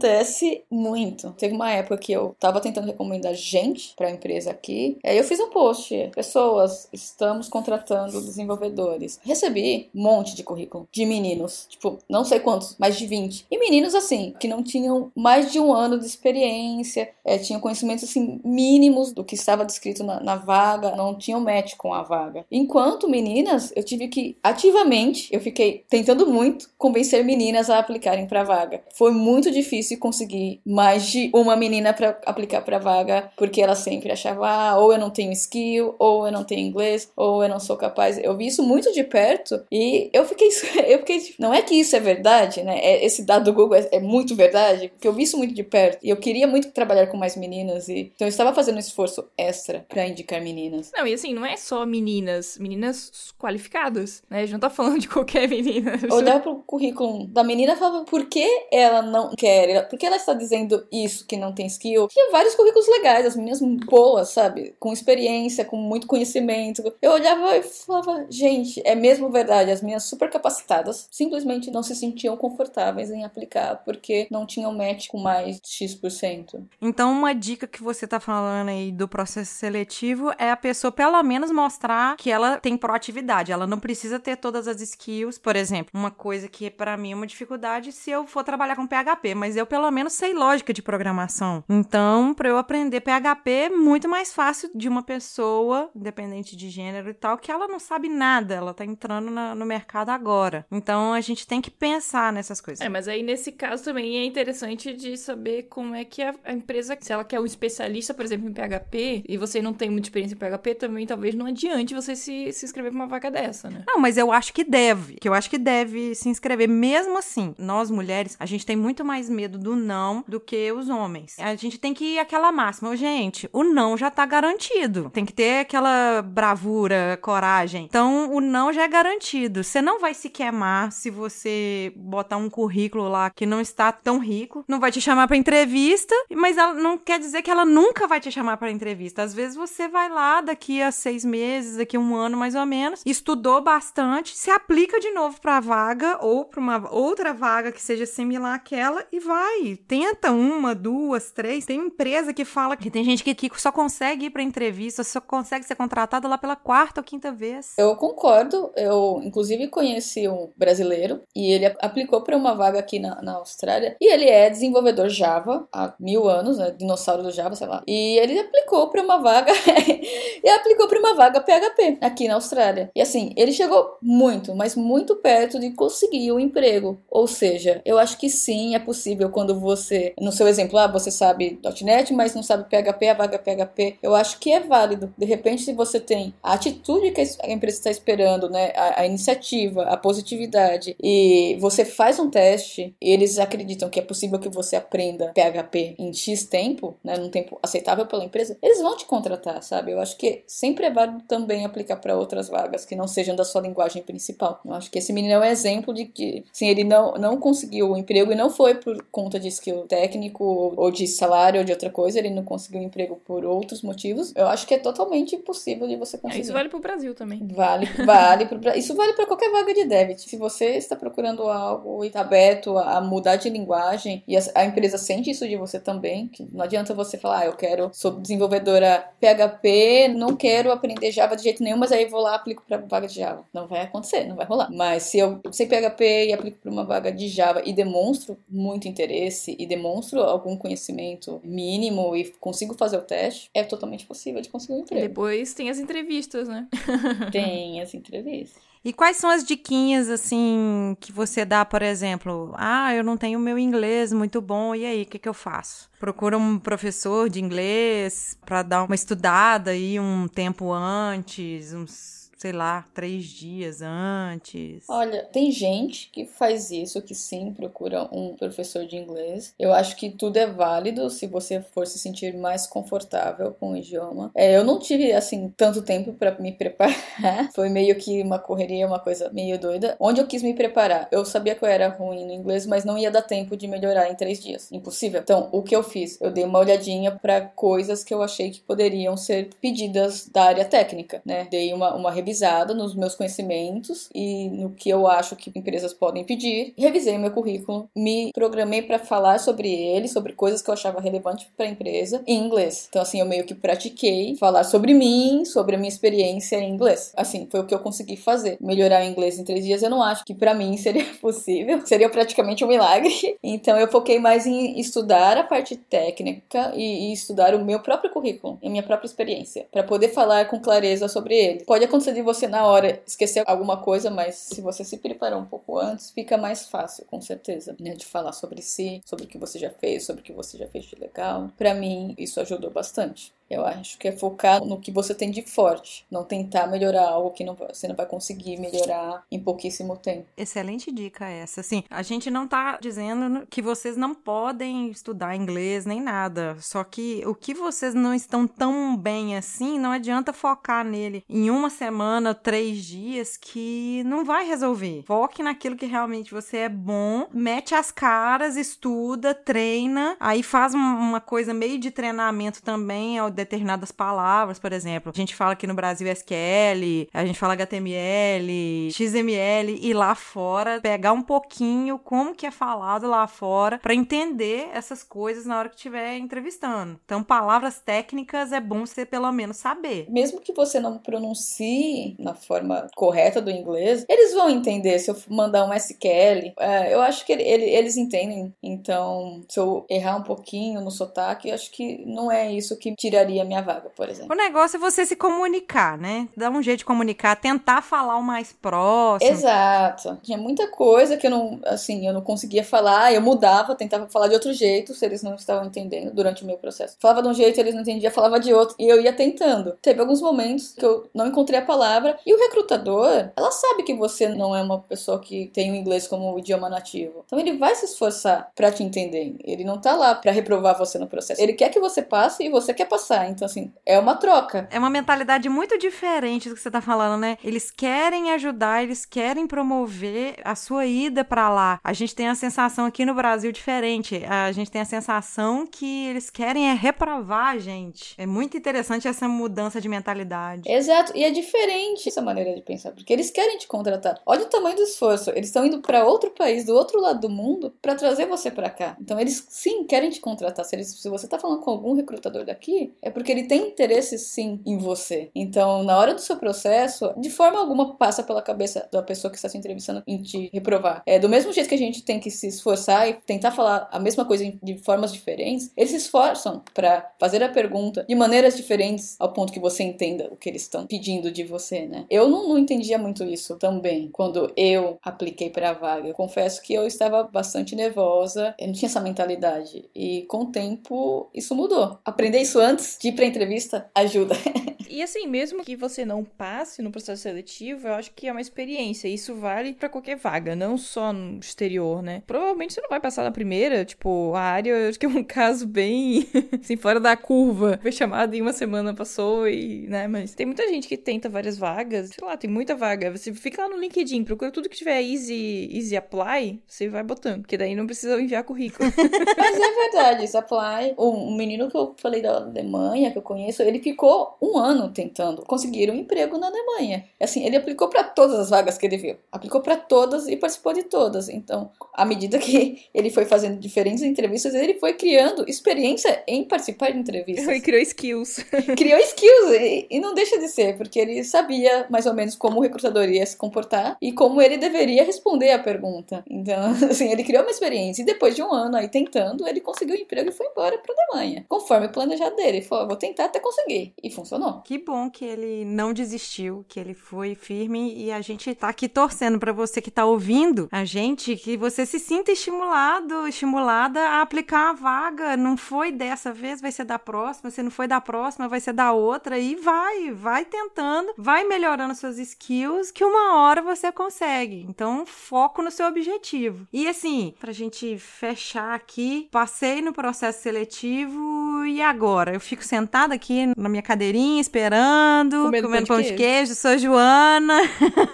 muito. 0.69 1.31
Teve 1.31 1.53
uma 1.53 1.71
época 1.71 1.97
que 1.97 2.11
eu 2.11 2.35
tava 2.39 2.59
tentando 2.59 2.87
recomendar 2.87 3.33
gente 3.33 3.93
pra 3.95 4.09
empresa 4.09 4.51
aqui. 4.51 4.97
Aí 5.03 5.17
eu 5.17 5.23
fiz 5.23 5.39
um 5.39 5.49
post. 5.49 6.11
Pessoas, 6.13 6.87
estamos 6.91 7.47
contratando 7.47 8.21
desenvolvedores. 8.21 9.19
Recebi 9.23 9.89
um 9.93 10.03
monte 10.03 10.35
de 10.35 10.43
currículo 10.43 10.87
de 10.91 11.05
meninos. 11.05 11.65
Tipo, 11.69 11.99
não 12.09 12.23
sei 12.23 12.39
quantos, 12.39 12.75
mais 12.77 12.97
de 12.97 13.05
20. 13.05 13.45
E 13.49 13.57
meninos, 13.57 13.95
assim, 13.95 14.33
que 14.39 14.47
não 14.47 14.63
tinham 14.63 15.11
mais 15.15 15.51
de 15.51 15.59
um 15.59 15.73
ano 15.73 15.99
de 15.99 16.05
experiência, 16.05 17.09
é, 17.23 17.37
tinham 17.37 17.61
conhecimentos, 17.61 18.03
assim, 18.03 18.39
mínimos 18.43 19.11
do 19.11 19.23
que 19.23 19.35
estava 19.35 19.65
descrito 19.65 20.03
na, 20.03 20.19
na 20.19 20.35
vaga, 20.35 20.95
não 20.95 21.15
tinham 21.15 21.39
match 21.39 21.75
com 21.77 21.93
a 21.93 22.03
vaga. 22.03 22.45
Enquanto 22.51 23.09
meninas, 23.09 23.71
eu 23.75 23.83
tive 23.83 24.07
que 24.07 24.37
ativamente, 24.41 25.29
eu 25.31 25.39
fiquei 25.39 25.83
tentando 25.89 26.27
muito 26.27 26.69
convencer 26.77 27.23
meninas 27.23 27.69
a 27.69 27.79
aplicarem 27.79 28.27
pra 28.27 28.43
vaga. 28.43 28.81
Foi 28.95 29.11
muito 29.11 29.51
difícil 29.51 29.82
conseguir 29.97 30.61
mais 30.65 31.07
de 31.07 31.29
uma 31.33 31.55
menina 31.55 31.93
para 31.93 32.19
aplicar 32.25 32.61
pra 32.61 32.79
vaga, 32.79 33.31
porque 33.37 33.61
ela 33.61 33.75
sempre 33.75 34.11
achava, 34.11 34.47
ah, 34.47 34.77
ou 34.77 34.93
eu 34.93 34.99
não 34.99 35.09
tenho 35.09 35.31
skill, 35.31 35.95
ou 35.99 36.25
eu 36.25 36.31
não 36.31 36.43
tenho 36.43 36.61
inglês, 36.61 37.11
ou 37.15 37.43
eu 37.43 37.49
não 37.49 37.59
sou 37.59 37.77
capaz. 37.77 38.17
Eu 38.17 38.35
vi 38.35 38.47
isso 38.47 38.63
muito 38.63 38.91
de 38.91 39.03
perto 39.03 39.63
e 39.71 40.09
eu 40.13 40.25
fiquei, 40.25 40.49
eu 40.87 40.99
fiquei, 40.99 41.35
não 41.39 41.53
é 41.53 41.61
que 41.61 41.75
isso 41.75 41.95
é 41.95 41.99
verdade, 41.99 42.63
né? 42.63 42.79
É, 42.79 43.05
esse 43.05 43.23
dado 43.23 43.45
do 43.45 43.53
Google 43.53 43.77
é, 43.77 43.87
é 43.91 43.99
muito 43.99 44.35
verdade, 44.35 44.89
porque 44.89 45.07
eu 45.07 45.13
vi 45.13 45.23
isso 45.23 45.37
muito 45.37 45.53
de 45.53 45.63
perto 45.63 45.99
e 46.03 46.09
eu 46.09 46.17
queria 46.17 46.47
muito 46.47 46.71
trabalhar 46.71 47.07
com 47.07 47.17
mais 47.17 47.35
meninas 47.35 47.87
e 47.87 48.11
então 48.15 48.27
eu 48.27 48.29
estava 48.29 48.53
fazendo 48.53 48.75
um 48.75 48.79
esforço 48.79 49.25
extra 49.37 49.85
para 49.89 50.07
indicar 50.07 50.41
meninas. 50.41 50.91
Não, 50.95 51.05
e 51.05 51.13
assim, 51.13 51.33
não 51.33 51.45
é 51.45 51.57
só 51.57 51.85
meninas, 51.85 52.57
meninas 52.57 53.33
qualificadas, 53.37 54.23
né? 54.29 54.39
A 54.39 54.41
gente 54.41 54.53
não 54.53 54.59
tá 54.59 54.69
falando 54.69 54.99
de 54.99 55.07
qualquer 55.07 55.47
menina. 55.49 55.99
Eu 56.01 56.15
olhava 56.15 56.39
pro 56.39 56.55
currículo 56.65 57.27
da 57.27 57.43
menina 57.43 57.73
e 57.73 57.75
falava, 57.75 58.05
por 58.05 58.25
que 58.25 58.47
ela 58.71 59.01
não 59.01 59.35
quer? 59.35 59.69
Por 59.81 59.97
que 59.97 60.05
ela 60.05 60.15
está 60.15 60.33
dizendo 60.33 60.85
isso, 60.91 61.25
que 61.25 61.37
não 61.37 61.53
tem 61.53 61.65
skill? 61.67 62.07
Tinha 62.07 62.31
vários 62.31 62.55
currículos 62.55 62.87
legais, 62.87 63.25
as 63.25 63.35
meninas 63.35 63.59
boas, 63.85 64.29
sabe? 64.29 64.75
Com 64.79 64.93
experiência, 64.93 65.65
com 65.65 65.77
muito 65.77 66.07
conhecimento. 66.07 66.83
Eu 67.01 67.11
olhava 67.11 67.57
e 67.57 67.63
falava, 67.63 68.25
gente, 68.29 68.81
é 68.85 68.95
mesmo 68.95 69.31
verdade, 69.31 69.71
as 69.71 69.81
meninas 69.81 70.03
super 70.03 70.29
capacitadas 70.29 71.07
simplesmente 71.11 71.71
não 71.71 71.83
se 71.83 71.95
sentiam 71.95 72.37
confortáveis 72.37 73.09
em 73.09 73.23
aplicar 73.23 73.83
porque 73.83 74.27
não 74.29 74.45
tinham 74.45 74.73
match 74.73 75.07
com 75.07 75.17
mais 75.17 75.59
X%. 75.63 76.65
Então, 76.81 77.11
uma 77.11 77.33
dica 77.33 77.67
que 77.67 77.81
você 77.81 78.07
tá 78.07 78.19
falando 78.19 78.69
aí 78.69 78.91
do 78.91 79.07
processo 79.07 79.53
seletivo 79.53 80.31
é 80.37 80.51
a 80.51 80.57
pessoa, 80.57 80.91
pelo 80.91 81.21
menos, 81.23 81.51
mostrar 81.51 82.15
que 82.17 82.29
ela 82.29 82.57
tem 82.57 82.77
proatividade. 82.77 83.51
Ela 83.51 83.67
não 83.67 83.79
precisa 83.79 84.19
ter 84.19 84.37
todas 84.37 84.67
as 84.67 84.81
skills. 84.81 85.37
Por 85.37 85.55
exemplo, 85.55 85.91
uma 85.93 86.11
coisa 86.11 86.47
que 86.47 86.69
para 86.69 86.97
mim 86.97 87.11
é 87.11 87.15
uma 87.15 87.27
dificuldade 87.27 87.91
se 87.91 88.11
eu 88.11 88.25
for 88.25 88.43
trabalhar 88.43 88.75
com 88.75 88.87
PHP, 88.87 89.35
mas 89.35 89.55
eu 89.55 89.62
pelo 89.65 89.89
menos 89.91 90.13
sei 90.13 90.33
lógica 90.33 90.73
de 90.73 90.81
programação. 90.81 91.63
Então, 91.69 92.33
para 92.33 92.49
eu 92.49 92.57
aprender 92.57 93.01
PHP 93.01 93.49
é 93.51 93.69
muito 93.69 94.07
mais 94.09 94.33
fácil 94.33 94.69
de 94.73 94.87
uma 94.87 95.03
pessoa, 95.03 95.89
independente 95.95 96.55
de 96.55 96.69
gênero 96.69 97.09
e 97.09 97.13
tal, 97.13 97.37
que 97.37 97.51
ela 97.51 97.67
não 97.67 97.79
sabe 97.79 98.09
nada, 98.09 98.53
ela 98.55 98.73
tá 98.73 98.85
entrando 98.85 99.29
na- 99.31 99.55
no 99.55 99.65
mercado 99.65 100.09
agora. 100.09 100.65
Então, 100.71 101.13
a 101.13 101.21
gente 101.21 101.47
tem 101.47 101.61
que 101.61 101.71
pensar 101.71 102.31
nessas 102.33 102.59
coisas. 102.61 102.85
É, 102.85 102.89
mas 102.89 103.07
aí 103.07 103.23
nesse 103.23 103.51
caso 103.51 103.83
também 103.83 104.17
é 104.17 104.25
interessante 104.25 104.93
de 104.93 105.17
saber 105.17 105.63
como 105.63 105.95
é 105.95 106.03
que 106.05 106.21
a, 106.21 106.33
a 106.43 106.53
empresa, 106.53 106.97
se 106.99 107.11
ela 107.11 107.23
quer 107.23 107.39
um 107.39 107.45
especialista, 107.45 108.13
por 108.13 108.23
exemplo, 108.25 108.49
em 108.49 108.53
PHP, 108.53 109.23
e 109.27 109.37
você 109.37 109.61
não 109.61 109.73
tem 109.73 109.89
muita 109.89 110.07
experiência 110.07 110.35
em 110.35 110.37
PHP, 110.37 110.75
também 110.75 111.05
talvez 111.05 111.35
não 111.35 111.45
adiante 111.45 111.93
você 111.93 112.15
se, 112.15 112.51
se 112.51 112.65
inscrever 112.65 112.91
pra 112.91 112.99
uma 112.99 113.07
vaga 113.07 113.29
dessa, 113.31 113.69
né? 113.69 113.83
Não, 113.87 113.99
mas 113.99 114.17
eu 114.17 114.31
acho 114.31 114.53
que 114.53 114.63
deve. 114.63 115.15
Que 115.15 115.27
eu 115.27 115.33
acho 115.33 115.49
que 115.49 115.57
deve 115.57 116.15
se 116.15 116.29
inscrever. 116.29 116.67
Mesmo 116.67 117.17
assim, 117.17 117.53
nós 117.57 117.89
mulheres, 117.89 118.35
a 118.39 118.45
gente 118.45 118.65
tem 118.65 118.75
muito 118.75 119.03
mais 119.05 119.29
medo 119.29 119.52
do 119.57 119.75
não 119.75 120.23
do 120.27 120.39
que 120.39 120.71
os 120.71 120.89
homens. 120.89 121.37
A 121.39 121.55
gente 121.55 121.77
tem 121.77 121.93
que 121.93 122.15
ir 122.15 122.19
aquela 122.19 122.51
máxima. 122.51 122.95
Gente, 122.95 123.49
o 123.51 123.63
não 123.63 123.97
já 123.97 124.09
tá 124.09 124.25
garantido. 124.25 125.09
Tem 125.11 125.25
que 125.25 125.33
ter 125.33 125.61
aquela 125.61 126.21
bravura, 126.21 127.17
coragem. 127.21 127.85
Então, 127.85 128.33
o 128.33 128.39
não 128.39 128.71
já 128.71 128.83
é 128.83 128.87
garantido. 128.87 129.63
Você 129.63 129.81
não 129.81 129.99
vai 129.99 130.13
se 130.13 130.29
queimar 130.29 130.91
se 130.91 131.09
você 131.09 131.93
botar 131.95 132.37
um 132.37 132.49
currículo 132.49 133.07
lá 133.09 133.29
que 133.29 133.45
não 133.45 133.61
está 133.61 133.91
tão 133.91 134.19
rico. 134.19 134.63
Não 134.67 134.79
vai 134.79 134.91
te 134.91 135.01
chamar 135.01 135.27
pra 135.27 135.37
entrevista, 135.37 136.15
mas 136.31 136.57
ela 136.57 136.73
não 136.73 136.97
quer 136.97 137.19
dizer 137.19 137.41
que 137.41 137.51
ela 137.51 137.65
nunca 137.65 138.07
vai 138.07 138.19
te 138.19 138.31
chamar 138.31 138.57
pra 138.57 138.71
entrevista. 138.71 139.23
Às 139.23 139.33
vezes 139.33 139.55
você 139.55 139.87
vai 139.87 140.09
lá 140.09 140.41
daqui 140.41 140.81
a 140.81 140.91
seis 140.91 141.25
meses, 141.25 141.77
daqui 141.77 141.97
a 141.97 141.99
um 141.99 142.15
ano 142.15 142.37
mais 142.37 142.55
ou 142.55 142.65
menos, 142.65 143.01
estudou 143.05 143.61
bastante, 143.61 144.35
se 144.37 144.51
aplica 144.51 144.99
de 144.99 145.11
novo 145.11 145.39
pra 145.39 145.59
vaga 145.59 146.17
ou 146.21 146.45
pra 146.45 146.59
uma 146.59 146.89
outra 146.91 147.33
vaga 147.33 147.71
que 147.71 147.81
seja 147.81 148.05
similar 148.05 148.55
àquela 148.55 149.05
e 149.11 149.19
vai. 149.19 149.42
Tenta 149.87 150.31
uma, 150.31 150.73
duas, 150.73 151.31
três. 151.31 151.65
Tem 151.65 151.79
empresa 151.79 152.33
que 152.33 152.43
fala 152.43 152.75
que 152.75 152.89
tem 152.89 153.03
gente 153.03 153.23
que, 153.23 153.33
que 153.33 153.61
só 153.61 153.71
consegue 153.71 154.25
ir 154.25 154.29
pra 154.29 154.41
entrevista, 154.41 155.03
só 155.03 155.21
consegue 155.21 155.65
ser 155.65 155.75
contratada 155.75 156.27
lá 156.27 156.37
pela 156.37 156.55
quarta 156.55 156.99
ou 156.99 157.03
quinta 157.03 157.31
vez. 157.31 157.73
Eu 157.77 157.95
concordo. 157.95 158.71
Eu, 158.75 159.21
inclusive, 159.23 159.67
conheci 159.67 160.27
um 160.27 160.51
brasileiro 160.57 161.21
e 161.35 161.51
ele 161.51 161.65
aplicou 161.79 162.21
para 162.21 162.35
uma 162.35 162.55
vaga 162.55 162.79
aqui 162.79 162.99
na, 162.99 163.21
na 163.21 163.35
Austrália. 163.35 163.95
E 164.01 164.11
ele 164.11 164.25
é 164.29 164.49
desenvolvedor 164.49 165.09
Java 165.09 165.67
há 165.71 165.93
mil 165.99 166.27
anos, 166.27 166.57
né? 166.57 166.71
Dinossauro 166.71 167.23
do 167.23 167.31
Java, 167.31 167.55
sei 167.55 167.67
lá. 167.67 167.83
E 167.87 168.17
ele 168.19 168.39
aplicou 168.39 168.89
para 168.89 169.01
uma 169.01 169.17
vaga. 169.17 169.51
e 170.43 170.49
aplicou 170.49 170.87
para 170.87 170.99
uma 170.99 171.15
vaga 171.15 171.39
PHP 171.39 171.99
aqui 172.01 172.27
na 172.27 172.35
Austrália. 172.35 172.91
E 172.95 173.01
assim, 173.01 173.33
ele 173.37 173.51
chegou 173.51 173.97
muito, 174.01 174.55
mas 174.55 174.75
muito 174.75 175.15
perto 175.17 175.59
de 175.59 175.71
conseguir 175.71 176.31
o 176.31 176.39
emprego. 176.39 177.01
Ou 177.09 177.27
seja, 177.27 177.81
eu 177.85 177.97
acho 177.97 178.17
que 178.17 178.29
sim, 178.29 178.75
é 178.75 178.79
possível 178.79 179.29
quando 179.33 179.59
você, 179.59 180.13
no 180.19 180.31
seu 180.31 180.47
exemplo, 180.47 180.77
ah, 180.77 180.87
você 180.87 181.11
sabe 181.11 181.59
.NET, 181.81 182.13
mas 182.13 182.33
não 182.33 182.43
sabe 182.43 182.69
PHP, 182.69 183.09
a 183.09 183.13
vaga 183.13 183.39
PHP. 183.39 183.97
Eu 184.01 184.15
acho 184.15 184.39
que 184.39 184.51
é 184.51 184.59
válido. 184.59 185.13
De 185.17 185.25
repente, 185.25 185.63
se 185.63 185.73
você 185.73 185.99
tem 185.99 186.33
a 186.41 186.53
atitude 186.53 187.11
que 187.11 187.21
a 187.21 187.51
empresa 187.51 187.77
está 187.77 187.91
esperando, 187.91 188.49
né, 188.49 188.71
a, 188.75 189.01
a 189.01 189.05
iniciativa, 189.05 189.83
a 189.83 189.97
positividade, 189.97 190.95
e 191.01 191.57
você 191.59 191.83
faz 191.83 192.19
um 192.19 192.29
teste, 192.29 192.95
eles 193.01 193.39
acreditam 193.39 193.89
que 193.89 193.99
é 193.99 194.03
possível 194.03 194.39
que 194.39 194.49
você 194.49 194.75
aprenda 194.75 195.33
PHP 195.33 195.95
em 195.97 196.13
X 196.13 196.45
tempo, 196.45 196.95
né, 197.03 197.17
num 197.17 197.29
tempo 197.29 197.59
aceitável 197.61 198.05
pela 198.05 198.23
empresa, 198.23 198.57
eles 198.61 198.81
vão 198.81 198.95
te 198.95 199.05
contratar, 199.05 199.61
sabe? 199.63 199.91
Eu 199.91 199.99
acho 199.99 200.15
que 200.17 200.43
sempre 200.47 200.85
é 200.85 200.91
válido 200.91 201.23
também 201.27 201.65
aplicar 201.65 201.97
para 201.97 202.15
outras 202.15 202.49
vagas 202.49 202.85
que 202.85 202.95
não 202.95 203.07
sejam 203.07 203.35
da 203.35 203.43
sua 203.43 203.61
linguagem 203.61 204.03
principal. 204.03 204.61
Eu 204.63 204.73
acho 204.73 204.91
que 204.91 204.99
esse 204.99 205.11
menino 205.11 205.33
é 205.33 205.39
um 205.39 205.43
exemplo 205.43 205.93
de 205.93 206.05
que, 206.05 206.43
sim, 206.51 206.67
ele 206.67 206.83
não, 206.83 207.13
não 207.13 207.37
conseguiu 207.39 207.91
o 207.91 207.97
emprego 207.97 208.31
e 208.31 208.35
não 208.35 208.49
foi 208.49 208.75
por 208.75 209.01
conta 209.23 209.39
de 209.39 209.47
skill 209.47 209.85
técnico 209.87 210.73
ou 210.75 210.91
de 210.91 211.07
salário 211.07 211.59
ou 211.59 211.65
de 211.65 211.71
outra 211.71 211.89
coisa, 211.89 212.19
ele 212.19 212.29
não 212.29 212.43
conseguiu 212.43 212.81
o 212.81 212.83
emprego 212.83 213.15
por 213.25 213.45
outros 213.45 213.81
motivos. 213.81 214.33
Eu 214.35 214.47
acho 214.47 214.67
que 214.67 214.73
é 214.73 214.77
totalmente 214.77 215.37
possível 215.37 215.87
de 215.87 215.95
você 215.95 216.17
É, 216.17 216.19
conseguir. 216.19 216.41
isso 216.41 216.53
vale 216.53 216.69
pro 216.69 216.79
Brasil 216.79 217.13
também. 217.15 217.39
Vale, 217.47 217.85
vale. 218.05 218.45
pro 218.45 218.59
isso 218.77 218.95
vale 218.95 219.13
para 219.13 219.25
qualquer 219.25 219.51
vaga 219.51 219.73
de 219.73 219.85
dev. 219.85 220.17
Se 220.17 220.37
você 220.37 220.71
está 220.77 220.95
procurando 220.95 221.43
algo 221.43 222.03
e 222.03 222.07
está 222.07 222.21
aberto 222.21 222.77
a 222.77 222.99
mudar 223.01 223.35
de 223.37 223.49
linguagem 223.49 224.23
e 224.27 224.35
a, 224.37 224.41
a 224.55 224.65
empresa 224.65 224.97
sente 224.97 225.29
isso 225.31 225.47
de 225.47 225.55
você 225.55 225.79
também, 225.79 226.27
que 226.27 226.47
não 226.51 226.63
adianta 226.63 226.93
você 226.93 227.17
falar, 227.17 227.39
ah, 227.39 227.45
eu 227.45 227.53
quero, 227.53 227.89
sou 227.93 228.11
desenvolvedora 228.11 229.05
PHP, 229.19 230.07
não 230.09 230.35
quero 230.35 230.71
aprender 230.71 231.11
Java 231.11 231.35
de 231.35 231.43
jeito 231.43 231.63
nenhum, 231.63 231.77
mas 231.77 231.91
aí 231.91 232.05
vou 232.05 232.21
lá 232.21 232.33
e 232.33 232.35
aplico 232.35 232.63
para 232.67 232.77
vaga 232.77 233.07
de 233.07 233.15
Java. 233.15 233.43
Não 233.53 233.67
vai 233.67 233.81
acontecer, 233.81 234.25
não 234.25 234.35
vai 234.35 234.45
rolar. 234.45 234.69
Mas 234.71 235.03
se 235.03 235.17
eu 235.19 235.39
sei 235.51 235.65
PHP 235.67 236.27
e 236.27 236.33
aplico 236.33 236.57
para 236.61 236.71
uma 236.71 236.83
vaga 236.85 237.11
de 237.11 237.27
Java 237.27 237.61
e 237.65 237.73
demonstro 237.73 238.37
muito 238.49 238.87
interesse 238.87 239.02
e 239.11 239.65
demonstro 239.65 240.21
algum 240.21 240.55
conhecimento 240.57 241.41
mínimo 241.43 242.15
e 242.15 242.25
consigo 242.39 242.73
fazer 242.73 242.97
o 242.97 243.01
teste, 243.01 243.49
é 243.53 243.63
totalmente 243.63 244.05
possível 244.05 244.41
de 244.41 244.49
conseguir 244.49 244.73
um 244.73 244.77
E 244.77 244.81
emprego. 244.81 245.07
depois 245.07 245.53
tem 245.53 245.69
as 245.69 245.79
entrevistas, 245.79 246.47
né? 246.47 246.67
Tem 247.31 247.81
as 247.81 247.93
entrevistas. 247.93 248.61
E 248.85 248.91
quais 248.91 249.15
são 249.15 249.29
as 249.29 249.45
diquinhas, 249.45 250.09
assim, 250.09 250.97
que 250.99 251.09
você 251.09 251.45
dá, 251.45 251.63
por 251.63 251.81
exemplo? 251.81 252.53
Ah, 252.57 252.93
eu 252.93 253.01
não 253.01 253.15
tenho 253.15 253.39
meu 253.39 253.57
inglês 253.57 254.11
muito 254.11 254.41
bom, 254.41 254.75
e 254.75 254.85
aí, 254.85 255.03
o 255.03 255.05
que, 255.05 255.17
que 255.17 255.29
eu 255.29 255.33
faço? 255.33 255.89
Procura 255.97 256.37
um 256.37 256.59
professor 256.59 257.29
de 257.29 257.39
inglês 257.41 258.37
para 258.45 258.61
dar 258.61 258.83
uma 258.83 258.93
estudada 258.93 259.71
aí 259.71 259.97
um 260.01 260.27
tempo 260.27 260.73
antes, 260.73 261.73
uns 261.73 262.22
sei 262.43 262.51
lá, 262.51 262.85
três 262.93 263.23
dias 263.27 263.81
antes? 263.81 264.83
Olha, 264.89 265.23
tem 265.31 265.49
gente 265.49 266.09
que 266.11 266.25
faz 266.25 266.71
isso, 266.71 267.01
que 267.01 267.15
sim 267.15 267.53
procura 267.53 268.09
um 268.11 268.35
professor 268.35 268.85
de 268.85 268.97
inglês. 268.97 269.53
Eu 269.57 269.71
acho 269.71 269.95
que 269.95 270.09
tudo 270.09 270.35
é 270.35 270.45
válido 270.45 271.09
se 271.09 271.25
você 271.25 271.61
for 271.61 271.87
se 271.87 271.97
sentir 271.97 272.35
mais 272.35 272.67
confortável 272.67 273.55
com 273.57 273.71
o 273.71 273.77
idioma. 273.77 274.29
É, 274.35 274.57
eu 274.57 274.65
não 274.65 274.77
tive 274.77 275.13
assim 275.13 275.53
tanto 275.55 275.81
tempo 275.81 276.11
para 276.11 276.37
me 276.37 276.51
preparar. 276.51 276.93
Foi 277.55 277.69
meio 277.69 277.95
que 277.95 278.21
uma 278.21 278.37
correria, 278.37 278.85
uma 278.85 278.99
coisa 278.99 279.31
meio 279.31 279.57
doida. 279.57 279.95
Onde 279.97 280.19
eu 280.19 280.27
quis 280.27 280.43
me 280.43 280.53
preparar, 280.53 281.07
eu 281.13 281.23
sabia 281.23 281.55
que 281.55 281.63
eu 281.63 281.69
era 281.69 281.87
ruim 281.87 282.25
no 282.25 282.33
inglês, 282.33 282.65
mas 282.65 282.83
não 282.83 282.97
ia 282.97 283.09
dar 283.09 283.21
tempo 283.21 283.55
de 283.55 283.69
melhorar 283.69 284.11
em 284.11 284.15
três 284.15 284.43
dias. 284.43 284.69
Impossível. 284.69 285.21
Então, 285.21 285.47
o 285.53 285.63
que 285.63 285.73
eu 285.73 285.81
fiz? 285.81 286.19
Eu 286.19 286.29
dei 286.29 286.43
uma 286.43 286.59
olhadinha 286.59 287.11
para 287.11 287.39
coisas 287.39 288.03
que 288.03 288.13
eu 288.13 288.21
achei 288.21 288.51
que 288.51 288.59
poderiam 288.59 289.15
ser 289.15 289.49
pedidas 289.61 290.27
da 290.27 290.43
área 290.43 290.65
técnica, 290.65 291.21
né? 291.25 291.47
Dei 291.49 291.71
uma, 291.71 291.95
uma 291.95 292.11
revisada 292.33 292.73
nos 292.73 292.95
meus 292.95 293.13
conhecimentos 293.13 294.09
e 294.13 294.49
no 294.49 294.71
que 294.71 294.89
eu 294.89 295.07
acho 295.07 295.35
que 295.35 295.51
empresas 295.55 295.93
podem 295.93 296.23
pedir. 296.23 296.73
Revisei 296.75 297.17
meu 297.17 297.29
currículo, 297.29 297.87
me 297.95 298.31
programei 298.33 298.81
para 298.81 298.97
falar 298.97 299.39
sobre 299.39 299.71
ele, 299.71 300.07
sobre 300.07 300.33
coisas 300.33 300.61
que 300.61 300.69
eu 300.69 300.73
achava 300.73 300.99
relevante 300.99 301.47
para 301.55 301.67
a 301.67 301.69
empresa 301.69 302.23
em 302.25 302.43
inglês. 302.43 302.87
Então, 302.89 303.01
assim, 303.01 303.19
eu 303.19 303.25
meio 303.25 303.45
que 303.45 303.53
pratiquei 303.53 304.35
falar 304.37 304.63
sobre 304.63 304.93
mim, 304.93 305.45
sobre 305.45 305.75
a 305.75 305.77
minha 305.77 305.89
experiência 305.89 306.57
em 306.57 306.73
inglês. 306.73 307.13
Assim, 307.15 307.47
foi 307.49 307.59
o 307.59 307.65
que 307.65 307.73
eu 307.73 307.79
consegui 307.79 308.17
fazer. 308.17 308.57
Melhorar 308.59 309.03
o 309.03 309.05
inglês 309.05 309.37
em 309.37 309.43
três 309.43 309.63
dias, 309.63 309.83
eu 309.83 309.89
não 309.89 310.01
acho 310.01 310.25
que 310.25 310.33
para 310.33 310.53
mim 310.53 310.75
seria 310.77 311.05
possível. 311.21 311.85
Seria 311.85 312.09
praticamente 312.09 312.65
um 312.65 312.67
milagre. 312.67 313.13
Então, 313.45 313.77
eu 313.77 313.87
foquei 313.87 314.19
mais 314.19 314.47
em 314.47 314.79
estudar 314.79 315.37
a 315.37 315.43
parte 315.43 315.75
técnica 315.75 316.71
e, 316.75 317.09
e 317.09 317.13
estudar 317.13 317.53
o 317.53 317.63
meu 317.63 317.79
próprio 317.81 318.09
currículo, 318.09 318.57
a 318.63 318.69
minha 318.69 318.81
própria 318.81 319.05
experiência, 319.05 319.67
para 319.71 319.83
poder 319.83 320.09
falar 320.09 320.45
com 320.45 320.59
clareza 320.59 321.07
sobre 321.07 321.35
ele. 321.35 321.63
Pode 321.65 321.83
acontecer 321.83 322.13
de 322.13 322.21
você 322.23 322.47
na 322.47 322.65
hora 322.65 323.01
esquecer 323.05 323.43
alguma 323.45 323.77
coisa, 323.77 324.09
mas 324.09 324.35
se 324.35 324.61
você 324.61 324.83
se 324.83 324.97
preparar 324.97 325.37
um 325.37 325.45
pouco 325.45 325.77
antes, 325.77 326.11
fica 326.11 326.37
mais 326.37 326.65
fácil, 326.65 327.05
com 327.05 327.21
certeza, 327.21 327.75
né, 327.79 327.93
de 327.93 328.05
falar 328.05 328.31
sobre 328.31 328.61
si, 328.61 329.01
sobre 329.05 329.25
o 329.25 329.27
que 329.27 329.37
você 329.37 329.59
já 329.59 329.69
fez, 329.69 330.05
sobre 330.05 330.21
o 330.21 330.23
que 330.25 330.33
você 330.33 330.57
já 330.57 330.67
fez 330.67 330.85
de 330.85 330.95
legal. 330.95 331.51
Para 331.57 331.73
mim, 331.73 332.15
isso 332.17 332.39
ajudou 332.39 332.71
bastante. 332.71 333.33
Eu 333.49 333.65
acho 333.65 333.97
que 333.97 334.07
é 334.07 334.11
focar 334.11 334.63
no 334.63 334.79
que 334.79 334.91
você 334.91 335.13
tem 335.13 335.29
de 335.29 335.41
forte, 335.41 336.05
não 336.09 336.23
tentar 336.23 336.67
melhorar 336.67 337.09
algo 337.09 337.31
que 337.31 337.43
não, 337.43 337.55
você 337.55 337.87
não 337.87 337.95
vai 337.95 338.05
conseguir 338.05 338.57
melhorar 338.57 339.23
em 339.31 339.39
pouquíssimo 339.39 339.97
tempo. 339.97 340.27
Excelente 340.35 340.91
dica 340.91 341.27
essa. 341.27 341.61
Assim, 341.61 341.83
a 341.89 342.01
gente 342.01 342.31
não 342.31 342.47
tá 342.47 342.77
dizendo 342.81 343.45
que 343.47 343.61
vocês 343.61 343.95
não 343.97 344.15
podem 344.15 344.89
estudar 344.89 345.35
inglês 345.35 345.85
nem 345.85 346.01
nada, 346.01 346.57
só 346.59 346.83
que 346.83 347.23
o 347.25 347.35
que 347.35 347.53
vocês 347.53 347.93
não 347.93 348.13
estão 348.13 348.47
tão 348.47 348.95
bem 348.97 349.37
assim, 349.37 349.77
não 349.77 349.91
adianta 349.91 350.33
focar 350.33 350.83
nele 350.83 351.23
em 351.29 351.49
uma 351.49 351.69
semana, 351.69 352.33
três 352.33 352.83
dias, 352.83 353.37
que 353.37 354.03
não 354.05 354.25
vai 354.25 354.45
resolver. 354.45 355.03
Foque 355.05 355.43
naquilo 355.43 355.75
que 355.75 355.85
realmente 355.85 356.33
você 356.33 356.57
é 356.57 356.69
bom, 356.69 357.27
mete 357.31 357.75
as 357.75 357.91
caras, 357.91 358.55
estuda, 358.55 359.33
treina, 359.33 360.15
aí 360.19 360.41
faz 360.41 360.73
uma 360.73 361.21
coisa 361.21 361.53
meio 361.53 361.77
de 361.77 361.91
treinamento 361.91 362.61
também 362.61 363.17
ao 363.17 363.29
determinadas 363.33 363.91
palavras, 363.91 364.59
por 364.59 364.71
exemplo. 364.71 365.11
A 365.13 365.17
gente 365.17 365.35
fala 365.35 365.53
aqui 365.53 365.67
no 365.67 365.73
Brasil 365.73 366.07
SQL, 366.07 367.09
a 367.13 367.25
gente 367.25 367.39
fala 367.39 367.53
HTML, 367.53 368.89
XML 368.91 369.79
e 369.81 369.93
lá 369.93 370.15
fora 370.15 370.79
pegar 370.81 371.13
um 371.13 371.21
pouquinho 371.21 371.99
como 371.99 372.35
que 372.35 372.45
é 372.45 372.51
falado 372.51 373.07
lá 373.07 373.27
fora 373.27 373.79
para 373.79 373.93
entender 373.93 374.69
essas 374.73 375.03
coisas 375.03 375.45
na 375.45 375.57
hora 375.57 375.69
que 375.69 375.75
estiver 375.75 376.17
entrevistando. 376.17 376.99
Então, 377.05 377.23
palavras 377.23 377.79
técnicas 377.79 378.51
é 378.51 378.59
bom 378.59 378.85
você 378.85 379.05
pelo 379.05 379.31
menos 379.31 379.57
saber. 379.57 380.05
Mesmo 380.09 380.39
que 380.39 380.53
você 380.53 380.79
não 380.79 380.97
pronuncie 380.97 382.15
na 382.19 382.33
forma 382.33 382.87
correta 382.95 383.41
do 383.41 383.49
inglês, 383.49 384.05
eles 384.09 384.33
vão 384.33 384.49
entender 384.49 384.99
se 384.99 385.09
eu 385.09 385.15
mandar 385.29 385.65
um 385.65 385.73
SQL. 385.73 386.53
É, 386.59 386.93
eu 386.93 387.01
acho 387.01 387.25
que 387.25 387.31
ele, 387.31 387.43
ele, 387.43 387.65
eles 387.65 387.97
entendem. 387.97 388.53
Então, 388.61 389.43
se 389.47 389.59
eu 389.59 389.85
errar 389.89 390.17
um 390.17 390.23
pouquinho 390.23 390.81
no 390.81 390.91
sotaque, 390.91 391.49
eu 391.49 391.55
acho 391.55 391.71
que 391.71 392.03
não 392.05 392.31
é 392.31 392.51
isso 392.51 392.77
que 392.77 392.95
tiraria 393.23 393.41
a 393.41 393.45
minha 393.45 393.61
vaga, 393.61 393.89
por 393.89 394.09
exemplo. 394.09 394.33
O 394.33 394.35
negócio 394.35 394.77
é 394.77 394.79
você 394.79 395.05
se 395.05 395.15
comunicar, 395.15 395.97
né? 395.97 396.27
Dar 396.35 396.49
um 396.49 396.61
jeito 396.61 396.79
de 396.79 396.85
comunicar, 396.85 397.35
tentar 397.35 397.81
falar 397.81 398.17
o 398.17 398.23
mais 398.23 398.53
próximo. 398.53 399.31
Exato. 399.31 400.19
Tinha 400.21 400.37
muita 400.37 400.67
coisa 400.67 401.17
que 401.17 401.27
eu 401.27 401.31
não, 401.31 401.59
assim, 401.65 402.05
eu 402.07 402.13
não 402.13 402.21
conseguia 402.21 402.63
falar, 402.63 403.13
eu 403.13 403.21
mudava, 403.21 403.75
tentava 403.75 404.07
falar 404.07 404.27
de 404.27 404.33
outro 404.33 404.53
jeito, 404.53 404.93
se 404.93 405.05
eles 405.05 405.23
não 405.23 405.35
estavam 405.35 405.65
entendendo 405.65 406.13
durante 406.13 406.43
o 406.43 406.45
meu 406.45 406.57
processo. 406.57 406.95
Falava 406.99 407.21
de 407.21 407.27
um 407.29 407.33
jeito, 407.33 407.59
eles 407.59 407.73
não 407.73 407.81
entendiam, 407.81 408.11
falava 408.11 408.39
de 408.39 408.53
outro, 408.53 408.75
e 408.77 408.87
eu 408.87 409.01
ia 409.01 409.13
tentando. 409.13 409.77
Teve 409.81 410.01
alguns 410.01 410.21
momentos 410.21 410.73
que 410.73 410.85
eu 410.85 411.09
não 411.13 411.27
encontrei 411.27 411.59
a 411.59 411.65
palavra, 411.65 412.17
e 412.25 412.33
o 412.33 412.39
recrutador, 412.39 413.31
ela 413.35 413.51
sabe 413.51 413.83
que 413.83 413.93
você 413.93 414.27
não 414.27 414.55
é 414.55 414.61
uma 414.61 414.79
pessoa 414.79 415.19
que 415.19 415.47
tem 415.53 415.71
o 415.71 415.75
inglês 415.75 416.07
como 416.07 416.37
idioma 416.37 416.69
nativo. 416.69 417.23
Então 417.25 417.39
ele 417.39 417.57
vai 417.57 417.75
se 417.75 417.85
esforçar 417.85 418.51
para 418.55 418.71
te 418.71 418.83
entender. 418.83 419.35
Ele 419.43 419.63
não 419.63 419.79
tá 419.79 419.95
lá 419.95 420.15
para 420.15 420.31
reprovar 420.31 420.77
você 420.77 420.97
no 420.97 421.07
processo. 421.07 421.41
Ele 421.41 421.53
quer 421.53 421.69
que 421.69 421.79
você 421.79 422.01
passe 422.01 422.43
e 422.43 422.49
você 422.49 422.73
quer 422.73 422.85
passar. 422.85 423.12
Então, 423.29 423.45
assim, 423.45 423.73
é 423.85 423.97
uma 423.99 424.15
troca. 424.15 424.67
É 424.71 424.79
uma 424.79 424.89
mentalidade 424.89 425.47
muito 425.49 425.77
diferente 425.77 426.49
do 426.49 426.55
que 426.55 426.61
você 426.61 426.71
tá 426.71 426.81
falando, 426.81 427.19
né? 427.19 427.37
Eles 427.43 427.71
querem 427.71 428.31
ajudar, 428.31 428.83
eles 428.83 429.05
querem 429.05 429.47
promover 429.47 430.35
a 430.43 430.55
sua 430.55 430.85
ida 430.85 431.23
para 431.23 431.49
lá. 431.49 431.79
A 431.83 431.93
gente 431.93 432.15
tem 432.15 432.27
a 432.27 432.35
sensação 432.35 432.85
aqui 432.85 433.05
no 433.05 433.13
Brasil 433.13 433.51
diferente. 433.51 434.23
A 434.25 434.51
gente 434.51 434.71
tem 434.71 434.81
a 434.81 434.85
sensação 434.85 435.65
que 435.65 436.07
eles 436.07 436.29
querem 436.29 436.69
é 436.69 436.73
reprovar 436.73 437.55
a 437.55 437.57
gente. 437.57 438.15
É 438.17 438.25
muito 438.25 438.57
interessante 438.57 439.07
essa 439.07 439.27
mudança 439.27 439.79
de 439.79 439.87
mentalidade. 439.87 440.69
Exato, 440.69 441.11
e 441.15 441.23
é 441.23 441.31
diferente 441.31 442.09
essa 442.09 442.21
maneira 442.21 442.53
de 442.55 442.61
pensar, 442.61 442.91
porque 442.91 443.11
eles 443.11 443.29
querem 443.29 443.57
te 443.57 443.67
contratar. 443.67 444.19
Olha 444.25 444.43
o 444.43 444.49
tamanho 444.49 444.75
do 444.75 444.83
esforço. 444.83 445.29
Eles 445.31 445.47
estão 445.47 445.65
indo 445.65 445.81
para 445.81 446.05
outro 446.05 446.31
país, 446.31 446.65
do 446.65 446.73
outro 446.73 446.99
lado 446.99 447.19
do 447.19 447.29
mundo, 447.29 447.73
para 447.81 447.95
trazer 447.95 448.25
você 448.25 448.49
para 448.49 448.69
cá. 448.69 448.95
Então, 448.99 449.19
eles 449.19 449.45
sim 449.49 449.85
querem 449.85 450.09
te 450.09 450.19
contratar. 450.19 450.65
Se, 450.65 450.75
eles, 450.75 451.01
se 451.01 451.09
você 451.09 451.27
tá 451.27 451.37
falando 451.37 451.61
com 451.61 451.71
algum 451.71 451.93
recrutador 451.93 452.45
daqui, 452.45 452.93
é 453.03 453.09
porque 453.09 453.31
ele 453.31 453.43
tem 453.43 453.67
interesse 453.67 454.17
sim 454.17 454.61
em 454.65 454.77
você. 454.77 455.29
Então, 455.35 455.83
na 455.83 455.97
hora 455.97 456.13
do 456.13 456.21
seu 456.21 456.37
processo, 456.37 457.13
de 457.17 457.29
forma 457.29 457.59
alguma 457.59 457.95
passa 457.95 458.23
pela 458.23 458.41
cabeça 458.41 458.87
da 458.91 459.03
pessoa 459.03 459.29
que 459.29 459.37
está 459.37 459.49
se 459.49 459.57
entrevistando 459.57 460.01
em 460.07 460.21
te 460.21 460.49
reprovar. 460.53 461.03
É 461.05 461.19
do 461.19 461.29
mesmo 461.29 461.51
jeito 461.51 461.67
que 461.67 461.75
a 461.75 461.77
gente 461.77 462.01
tem 462.03 462.19
que 462.19 462.31
se 462.31 462.47
esforçar 462.47 463.09
e 463.09 463.13
tentar 463.13 463.51
falar 463.51 463.89
a 463.91 463.99
mesma 463.99 464.25
coisa 464.25 464.51
de 464.63 464.77
formas 464.77 465.11
diferentes, 465.11 465.71
eles 465.75 465.91
se 465.91 465.97
esforçam 465.97 466.63
para 466.73 467.11
fazer 467.19 467.43
a 467.43 467.49
pergunta 467.49 468.05
de 468.07 468.15
maneiras 468.15 468.55
diferentes 468.55 469.15
ao 469.19 469.33
ponto 469.33 469.51
que 469.51 469.59
você 469.59 469.83
entenda 469.83 470.29
o 470.31 470.37
que 470.37 470.49
eles 470.49 470.63
estão 470.63 470.87
pedindo 470.87 471.31
de 471.31 471.43
você, 471.43 471.85
né? 471.85 472.05
Eu 472.09 472.29
não, 472.29 472.47
não 472.47 472.57
entendia 472.57 472.97
muito 472.97 473.23
isso 473.23 473.57
também 473.57 474.09
quando 474.11 474.51
eu 474.55 474.97
apliquei 475.03 475.49
para 475.49 475.71
a 475.71 475.73
vaga. 475.73 476.07
Eu 476.07 476.13
confesso 476.13 476.61
que 476.61 476.73
eu 476.73 476.87
estava 476.87 477.23
bastante 477.23 477.75
nervosa, 477.75 478.55
eu 478.57 478.67
não 478.67 478.73
tinha 478.73 478.87
essa 478.87 479.01
mentalidade 479.01 479.89
e 479.93 480.23
com 480.23 480.43
o 480.43 480.51
tempo 480.51 481.29
isso 481.33 481.53
mudou. 481.53 481.99
Aprender 482.05 482.39
isso 482.39 482.59
antes 482.59 482.92
de 482.99 483.09
ir 483.09 483.11
para 483.13 483.25
entrevista 483.25 483.89
ajuda. 483.95 484.35
E 484.93 485.01
assim, 485.01 485.25
mesmo 485.25 485.63
que 485.63 485.75
você 485.75 486.05
não 486.05 486.23
passe 486.23 486.79
no 486.83 486.91
processo 486.91 487.23
seletivo, 487.23 487.87
eu 487.87 487.95
acho 487.95 488.11
que 488.13 488.27
é 488.27 488.31
uma 488.31 488.39
experiência. 488.39 489.07
Isso 489.07 489.33
vale 489.33 489.73
para 489.73 489.89
qualquer 489.89 490.15
vaga, 490.17 490.55
não 490.55 490.77
só 490.77 491.11
no 491.11 491.39
exterior, 491.39 492.03
né? 492.03 492.21
Provavelmente 492.27 492.75
você 492.75 492.81
não 492.81 492.89
vai 492.89 492.99
passar 492.99 493.23
na 493.23 493.31
primeira, 493.31 493.83
tipo, 493.83 494.35
a 494.35 494.41
área, 494.41 494.69
eu 494.69 494.89
acho 494.89 494.99
que 494.99 495.07
é 495.07 495.09
um 495.09 495.23
caso 495.25 495.65
bem 495.65 496.27
assim, 496.61 496.77
fora 496.77 496.99
da 496.99 497.17
curva. 497.17 497.79
Foi 497.81 497.91
chamado 497.91 498.35
em 498.35 498.41
uma 498.43 498.53
semana, 498.53 498.93
passou 498.93 499.47
e, 499.47 499.87
né? 499.87 500.07
Mas 500.07 500.35
tem 500.35 500.45
muita 500.45 500.67
gente 500.67 500.87
que 500.87 500.95
tenta 500.95 501.27
várias 501.27 501.57
vagas, 501.57 502.09
sei 502.09 502.27
lá, 502.27 502.37
tem 502.37 502.47
muita 502.47 502.75
vaga. 502.75 503.09
Você 503.17 503.33
fica 503.33 503.63
lá 503.63 503.69
no 503.69 503.79
LinkedIn, 503.79 504.23
procura 504.23 504.51
tudo 504.51 504.69
que 504.69 504.77
tiver 504.77 505.01
easy, 505.01 505.69
easy 505.71 505.97
apply, 505.97 506.61
você 506.67 506.87
vai 506.87 507.01
botando, 507.01 507.41
porque 507.41 507.57
daí 507.57 507.73
não 507.73 507.87
precisa 507.87 508.21
enviar 508.21 508.43
currículo. 508.43 508.87
Mas 509.37 509.57
é 509.57 509.89
verdade, 509.89 510.25
isso 510.25 510.37
apply. 510.37 510.93
Um 510.99 511.35
menino 511.35 511.67
que 511.67 511.75
eu 511.75 511.95
falei 511.97 512.21
da 512.21 512.35
Alemanha, 512.35 512.82
que 513.11 513.17
eu 513.17 513.21
conheço, 513.21 513.61
ele 513.61 513.79
ficou 513.79 514.37
um 514.41 514.57
ano 514.57 514.89
tentando 514.89 515.43
conseguir 515.43 515.89
um 515.89 515.95
emprego 515.95 516.37
na 516.37 516.47
Alemanha. 516.47 517.05
Assim, 517.21 517.45
ele 517.45 517.55
aplicou 517.55 517.87
para 517.87 518.03
todas 518.03 518.39
as 518.39 518.49
vagas 518.49 518.77
que 518.77 518.85
ele 518.85 518.97
viu. 518.97 519.15
Aplicou 519.31 519.61
para 519.61 519.75
todas 519.75 520.27
e 520.27 520.35
participou 520.35 520.73
de 520.73 520.83
todas. 520.83 521.29
Então, 521.29 521.71
à 521.93 522.05
medida 522.05 522.37
que 522.39 522.83
ele 522.93 523.09
foi 523.09 523.25
fazendo 523.25 523.59
diferentes 523.59 524.03
entrevistas, 524.03 524.53
ele 524.53 524.75
foi 524.75 524.93
criando 524.93 525.47
experiência 525.47 526.23
em 526.27 526.43
participar 526.43 526.91
de 526.91 526.99
entrevistas. 526.99 527.47
Ele 527.47 527.61
criou 527.61 527.81
skills. 527.81 528.45
criou 528.77 528.99
skills 528.99 529.51
e, 529.59 529.87
e 529.89 529.99
não 529.99 530.13
deixa 530.13 530.39
de 530.39 530.47
ser, 530.47 530.77
porque 530.77 530.99
ele 530.99 531.23
sabia 531.23 531.85
mais 531.89 532.05
ou 532.05 532.13
menos 532.13 532.35
como 532.35 532.59
o 532.59 532.61
recrutador 532.61 533.09
ia 533.09 533.25
se 533.25 533.37
comportar 533.37 533.97
e 534.01 534.11
como 534.11 534.41
ele 534.41 534.57
deveria 534.57 535.03
responder 535.03 535.51
a 535.51 535.59
pergunta. 535.59 536.23
Então, 536.29 536.71
assim, 536.89 537.11
ele 537.11 537.23
criou 537.23 537.43
uma 537.43 537.51
experiência 537.51 538.01
e 538.01 538.05
depois 538.05 538.35
de 538.35 538.41
um 538.41 538.51
ano 538.51 538.77
aí 538.77 538.87
tentando, 538.87 539.47
ele 539.47 539.61
conseguiu 539.61 539.95
um 539.95 539.99
emprego 539.99 540.29
e 540.29 540.33
foi 540.33 540.47
embora 540.47 540.77
para 540.77 540.93
Alemanha, 540.93 541.45
conforme 541.47 541.87
o 541.87 541.91
planejado 541.91 542.35
dele. 542.35 542.61
Falou, 542.73 542.87
vou 542.87 542.95
tentar 542.95 543.25
até 543.25 543.39
conseguir. 543.39 543.93
E 544.01 544.09
funcionou. 544.09 544.61
Que 544.61 544.79
bom 544.79 545.07
que 545.09 545.23
ele 545.23 545.63
não 545.63 545.93
desistiu, 545.93 546.65
que 546.67 546.79
ele 546.79 546.95
foi 546.95 547.35
firme 547.35 547.93
e 547.95 548.11
a 548.11 548.19
gente 548.19 548.53
tá 548.55 548.67
aqui 548.67 548.89
torcendo 548.89 549.37
para 549.37 549.51
você 549.51 549.79
que 549.79 549.91
tá 549.91 550.05
ouvindo 550.05 550.67
a 550.71 550.83
gente, 550.83 551.35
que 551.35 551.55
você 551.55 551.85
se 551.85 551.99
sinta 551.99 552.31
estimulado, 552.31 553.27
estimulada 553.27 553.99
a 553.99 554.21
aplicar 554.21 554.71
a 554.71 554.73
vaga. 554.73 555.37
Não 555.37 555.55
foi 555.55 555.91
dessa 555.91 556.33
vez, 556.33 556.61
vai 556.61 556.71
ser 556.71 556.85
da 556.85 556.97
próxima. 556.97 557.51
Se 557.51 557.61
não 557.61 557.69
foi 557.69 557.87
da 557.87 558.01
próxima, 558.01 558.47
vai 558.47 558.59
ser 558.59 558.73
da 558.73 558.91
outra. 558.91 559.37
E 559.37 559.55
vai, 559.55 560.11
vai 560.11 560.43
tentando, 560.43 561.13
vai 561.15 561.43
melhorando 561.43 561.93
suas 561.93 562.17
skills 562.17 562.89
que 562.89 563.05
uma 563.05 563.35
hora 563.35 563.61
você 563.61 563.91
consegue. 563.91 564.65
Então, 564.67 565.05
foco 565.05 565.61
no 565.61 565.69
seu 565.69 565.85
objetivo. 565.85 566.67
E 566.73 566.87
assim, 566.87 567.35
pra 567.39 567.51
gente 567.51 567.99
fechar 567.99 568.73
aqui, 568.73 569.27
passei 569.31 569.79
no 569.79 569.93
processo 569.93 570.41
seletivo 570.41 571.65
e 571.65 571.79
agora? 571.81 572.33
Eu 572.33 572.39
fico 572.39 572.62
sentada 572.65 573.13
aqui 573.13 573.51
na 573.57 573.69
minha 573.69 573.81
cadeirinha 573.81 574.41
esperando, 574.41 575.43
Comendo 575.45 575.67
comendo 575.67 575.87
pão 575.87 575.97
pão 575.97 576.01
de 576.01 576.11
de 576.11 576.17
queijo, 576.17 576.55
sou 576.55 576.77
Joana. 576.77 577.59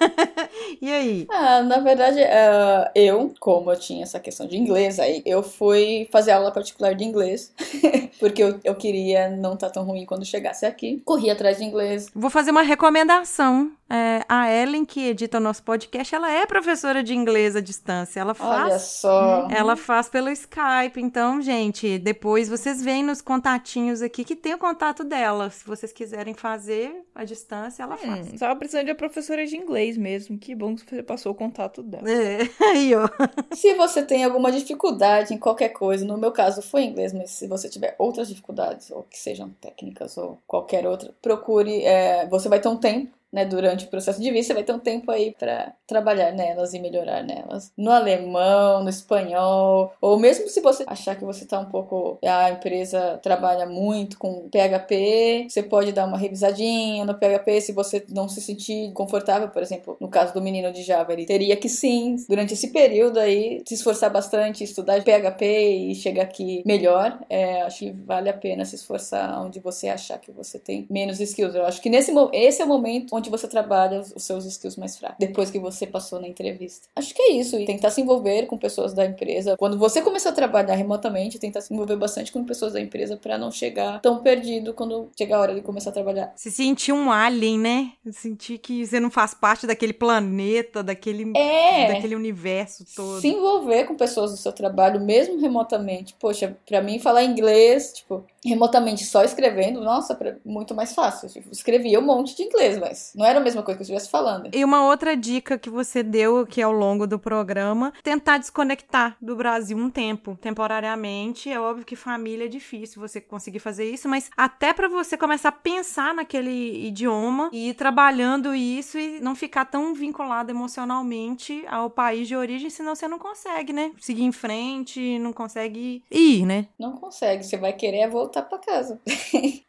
e 0.81 0.91
aí? 0.91 1.27
Ah, 1.29 1.61
na 1.61 1.79
verdade, 1.79 2.21
ah, 2.23 2.91
eu, 2.95 3.33
como 3.39 3.71
eu 3.71 3.79
tinha 3.79 4.03
essa 4.03 4.19
questão 4.19 4.47
de 4.47 4.57
inglês, 4.57 4.99
aí 4.99 5.21
eu 5.25 5.41
fui 5.43 6.07
fazer 6.11 6.31
aula 6.31 6.51
particular 6.51 6.93
de 6.93 7.03
inglês, 7.03 7.53
porque 8.19 8.43
eu, 8.43 8.59
eu 8.63 8.75
queria 8.75 9.29
não 9.29 9.53
estar 9.53 9.69
tão 9.69 9.83
ruim 9.83 10.05
quando 10.05 10.25
chegasse 10.25 10.65
aqui. 10.65 11.01
Corri 11.05 11.29
atrás 11.29 11.57
de 11.57 11.63
inglês. 11.63 12.07
Vou 12.13 12.29
fazer 12.29 12.51
uma 12.51 12.61
recomendação. 12.61 13.71
É, 13.89 14.23
a 14.29 14.51
Ellen, 14.53 14.85
que 14.85 15.07
edita 15.07 15.37
o 15.37 15.41
nosso 15.41 15.63
podcast, 15.63 16.13
ela 16.13 16.31
é 16.31 16.45
professora 16.45 17.01
de 17.01 17.15
inglês 17.15 17.55
à 17.55 17.59
distância. 17.59 18.19
Ela 18.19 18.35
Olha 18.39 18.69
faz. 18.69 18.81
só. 18.83 19.47
Ela 19.49 19.75
faz 19.75 20.07
pelo 20.07 20.29
Skype. 20.29 21.01
Então, 21.01 21.41
gente, 21.41 21.97
depois 21.97 22.47
vocês 22.47 22.83
veem 22.83 23.03
nos 23.03 23.19
contatinhos 23.19 24.03
aqui 24.03 24.23
que 24.23 24.35
tem 24.35 24.53
o 24.53 24.59
contato 24.59 25.03
dela. 25.03 25.49
Se 25.49 25.65
vocês 25.65 25.91
quiserem 25.91 26.35
fazer 26.35 27.03
à 27.15 27.23
distância, 27.23 27.81
ela 27.81 27.97
faz. 27.97 28.27
Hum, 28.27 28.37
tava 28.37 28.55
precisando 28.55 28.85
de 28.85 28.91
uma 28.91 28.97
professora 28.97 29.43
de 29.45 29.57
inglês 29.57 29.97
mesmo. 29.97 30.37
Que 30.37 30.53
bom 30.53 30.75
que 30.75 30.87
você 30.87 31.01
passou 31.01 31.31
o 31.31 31.35
contato 31.35 31.81
dela. 31.81 32.07
É, 32.07 32.47
aí, 32.63 32.93
ó. 32.93 33.09
Se 33.55 33.73
você 33.73 34.03
tem 34.03 34.23
alguma 34.23 34.51
dificuldade 34.51 35.33
em 35.33 35.37
qualquer 35.37 35.69
coisa, 35.69 36.05
no 36.05 36.17
meu 36.17 36.31
caso 36.31 36.61
foi 36.61 36.83
inglês, 36.83 37.11
mas 37.11 37.31
se 37.31 37.47
você 37.47 37.67
tiver 37.67 37.95
outras 37.97 38.27
dificuldades, 38.27 38.91
ou 38.91 39.03
que 39.03 39.17
sejam 39.17 39.49
técnicas 39.59 40.15
ou 40.15 40.37
qualquer 40.45 40.85
outra, 40.85 41.11
procure. 41.21 41.83
é, 41.83 42.27
você 42.27 42.47
vai 42.47 42.59
ter 42.59 42.67
um 42.67 42.77
tempo. 42.77 43.18
Né, 43.31 43.45
durante 43.45 43.85
o 43.85 43.89
processo 43.89 44.19
de 44.19 44.31
vista, 44.31 44.55
vai 44.55 44.63
ter 44.63 44.73
um 44.73 44.79
tempo 44.79 45.11
aí 45.11 45.35
pra 45.37 45.73
trabalhar 45.85 46.31
nelas 46.31 46.73
e 46.73 46.79
melhorar 46.79 47.23
nelas. 47.23 47.71
No 47.77 47.91
alemão, 47.91 48.83
no 48.83 48.89
espanhol, 48.89 49.93
ou 50.01 50.17
mesmo 50.17 50.47
se 50.47 50.59
você 50.61 50.83
achar 50.87 51.15
que 51.15 51.23
você 51.23 51.45
tá 51.45 51.59
um 51.59 51.65
pouco. 51.65 52.17
A 52.25 52.49
empresa 52.51 53.19
trabalha 53.21 53.67
muito 53.67 54.17
com 54.17 54.49
PHP, 54.49 55.45
você 55.47 55.61
pode 55.61 55.91
dar 55.91 56.07
uma 56.07 56.17
revisadinha 56.17 57.05
no 57.05 57.13
PHP 57.13 57.61
se 57.61 57.71
você 57.71 58.03
não 58.09 58.27
se 58.27 58.41
sentir 58.41 58.91
confortável, 58.93 59.49
por 59.49 59.61
exemplo, 59.61 59.95
no 59.99 60.07
caso 60.07 60.33
do 60.33 60.41
menino 60.41 60.71
de 60.71 60.81
Java, 60.81 61.13
ele 61.13 61.25
teria 61.25 61.55
que 61.55 61.69
sim, 61.69 62.15
durante 62.27 62.53
esse 62.53 62.69
período 62.69 63.19
aí, 63.19 63.61
se 63.67 63.75
esforçar 63.75 64.09
bastante, 64.09 64.63
estudar 64.63 65.03
PHP 65.03 65.45
e 65.45 65.95
chegar 65.95 66.23
aqui 66.23 66.63
melhor. 66.65 67.19
É, 67.29 67.61
acho 67.61 67.79
que 67.79 67.91
vale 67.91 68.29
a 68.29 68.33
pena 68.33 68.65
se 68.65 68.75
esforçar 68.75 69.41
onde 69.43 69.59
você 69.59 69.87
achar 69.87 70.17
que 70.19 70.31
você 70.31 70.57
tem 70.57 70.87
menos 70.89 71.19
skills. 71.19 71.55
Eu 71.55 71.65
acho 71.65 71.81
que 71.81 71.89
nesse 71.89 72.11
esse 72.33 72.61
é 72.61 72.65
o 72.65 72.67
momento 72.67 73.18
onde 73.19 73.29
você 73.29 73.47
trabalha 73.47 73.99
os 73.99 74.23
seus 74.23 74.45
skills 74.45 74.75
mais 74.77 74.97
fracos, 74.97 75.17
depois 75.19 75.51
que 75.51 75.59
você 75.59 75.85
passou 75.85 76.19
na 76.19 76.27
entrevista. 76.27 76.87
Acho 76.95 77.13
que 77.13 77.21
é 77.21 77.31
isso, 77.33 77.57
e 77.59 77.65
tentar 77.65 77.91
se 77.91 78.01
envolver 78.01 78.45
com 78.47 78.57
pessoas 78.57 78.93
da 78.93 79.05
empresa. 79.05 79.55
Quando 79.57 79.77
você 79.77 80.01
começar 80.01 80.29
a 80.29 80.33
trabalhar 80.33 80.75
remotamente, 80.75 81.37
tentar 81.37 81.61
se 81.61 81.73
envolver 81.73 81.95
bastante 81.97 82.31
com 82.31 82.43
pessoas 82.43 82.73
da 82.73 82.81
empresa 82.81 83.17
para 83.17 83.37
não 83.37 83.51
chegar 83.51 83.99
tão 84.01 84.19
perdido 84.19 84.73
quando 84.73 85.09
chegar 85.17 85.37
a 85.37 85.41
hora 85.41 85.55
de 85.55 85.61
começar 85.61 85.89
a 85.89 85.93
trabalhar. 85.93 86.33
Se 86.35 86.49
sentir 86.51 86.91
um 86.93 87.11
alien, 87.11 87.59
né? 87.59 87.91
Sentir 88.11 88.57
que 88.57 88.85
você 88.85 88.99
não 88.99 89.11
faz 89.11 89.33
parte 89.33 89.67
daquele 89.67 89.93
planeta, 89.93 90.81
daquele, 90.81 91.31
É. 91.37 91.93
daquele 91.93 92.15
universo 92.15 92.85
todo. 92.95 93.19
Se 93.21 93.27
envolver 93.27 93.83
com 93.85 93.95
pessoas 93.95 94.31
do 94.31 94.37
seu 94.37 94.51
trabalho, 94.51 94.99
mesmo 95.01 95.39
remotamente. 95.39 96.15
Poxa, 96.19 96.55
pra 96.65 96.81
mim 96.81 96.99
falar 96.99 97.23
inglês, 97.23 97.93
tipo, 97.93 98.23
remotamente 98.43 99.03
só 99.05 99.23
escrevendo, 99.23 99.81
nossa, 99.81 100.17
muito 100.45 100.73
mais 100.73 100.93
fácil. 100.93 101.29
Tipo, 101.29 101.49
escrevia 101.51 101.99
um 101.99 102.03
monte 102.03 102.35
de 102.35 102.43
inglês, 102.43 102.77
mas 102.77 103.11
não 103.15 103.25
era 103.25 103.39
a 103.39 103.43
mesma 103.43 103.61
coisa 103.61 103.77
que 103.77 103.81
eu 103.81 103.83
estivesse 103.83 104.09
falando. 104.09 104.49
E 104.53 104.63
uma 104.63 104.85
outra 104.85 105.15
dica 105.15 105.57
que 105.57 105.69
você 105.69 106.01
deu 106.03 106.39
aqui 106.39 106.61
ao 106.61 106.71
longo 106.71 107.05
do 107.05 107.19
programa, 107.19 107.93
tentar 108.03 108.37
desconectar 108.37 109.17
do 109.21 109.35
Brasil 109.35 109.77
um 109.77 109.89
tempo, 109.89 110.37
temporariamente. 110.41 111.49
É 111.49 111.59
óbvio 111.59 111.85
que 111.85 111.95
família 111.95 112.45
é 112.45 112.47
difícil 112.47 113.01
você 113.01 113.19
conseguir 113.19 113.59
fazer 113.59 113.89
isso, 113.89 114.07
mas 114.07 114.29
até 114.35 114.73
pra 114.73 114.87
você 114.87 115.17
começar 115.17 115.49
a 115.49 115.53
pensar 115.53 116.13
naquele 116.13 116.87
idioma 116.87 117.49
e 117.51 117.69
ir 117.69 117.73
trabalhando 117.73 118.55
isso 118.55 118.97
e 118.97 119.19
não 119.19 119.35
ficar 119.35 119.65
tão 119.65 119.93
vinculado 119.93 120.51
emocionalmente 120.51 121.63
ao 121.67 121.89
país 121.89 122.27
de 122.27 122.35
origem, 122.35 122.69
senão 122.69 122.95
você 122.95 123.07
não 123.07 123.19
consegue, 123.19 123.73
né? 123.73 123.91
Seguir 123.99 124.23
em 124.23 124.31
frente, 124.31 125.19
não 125.19 125.33
consegue 125.33 126.03
ir, 126.09 126.45
né? 126.45 126.67
Não 126.79 126.93
consegue, 126.93 127.43
você 127.43 127.57
vai 127.57 127.73
querer 127.73 127.99
é 127.99 128.07
voltar 128.29 128.43
pra 128.43 128.59
casa. 128.59 128.99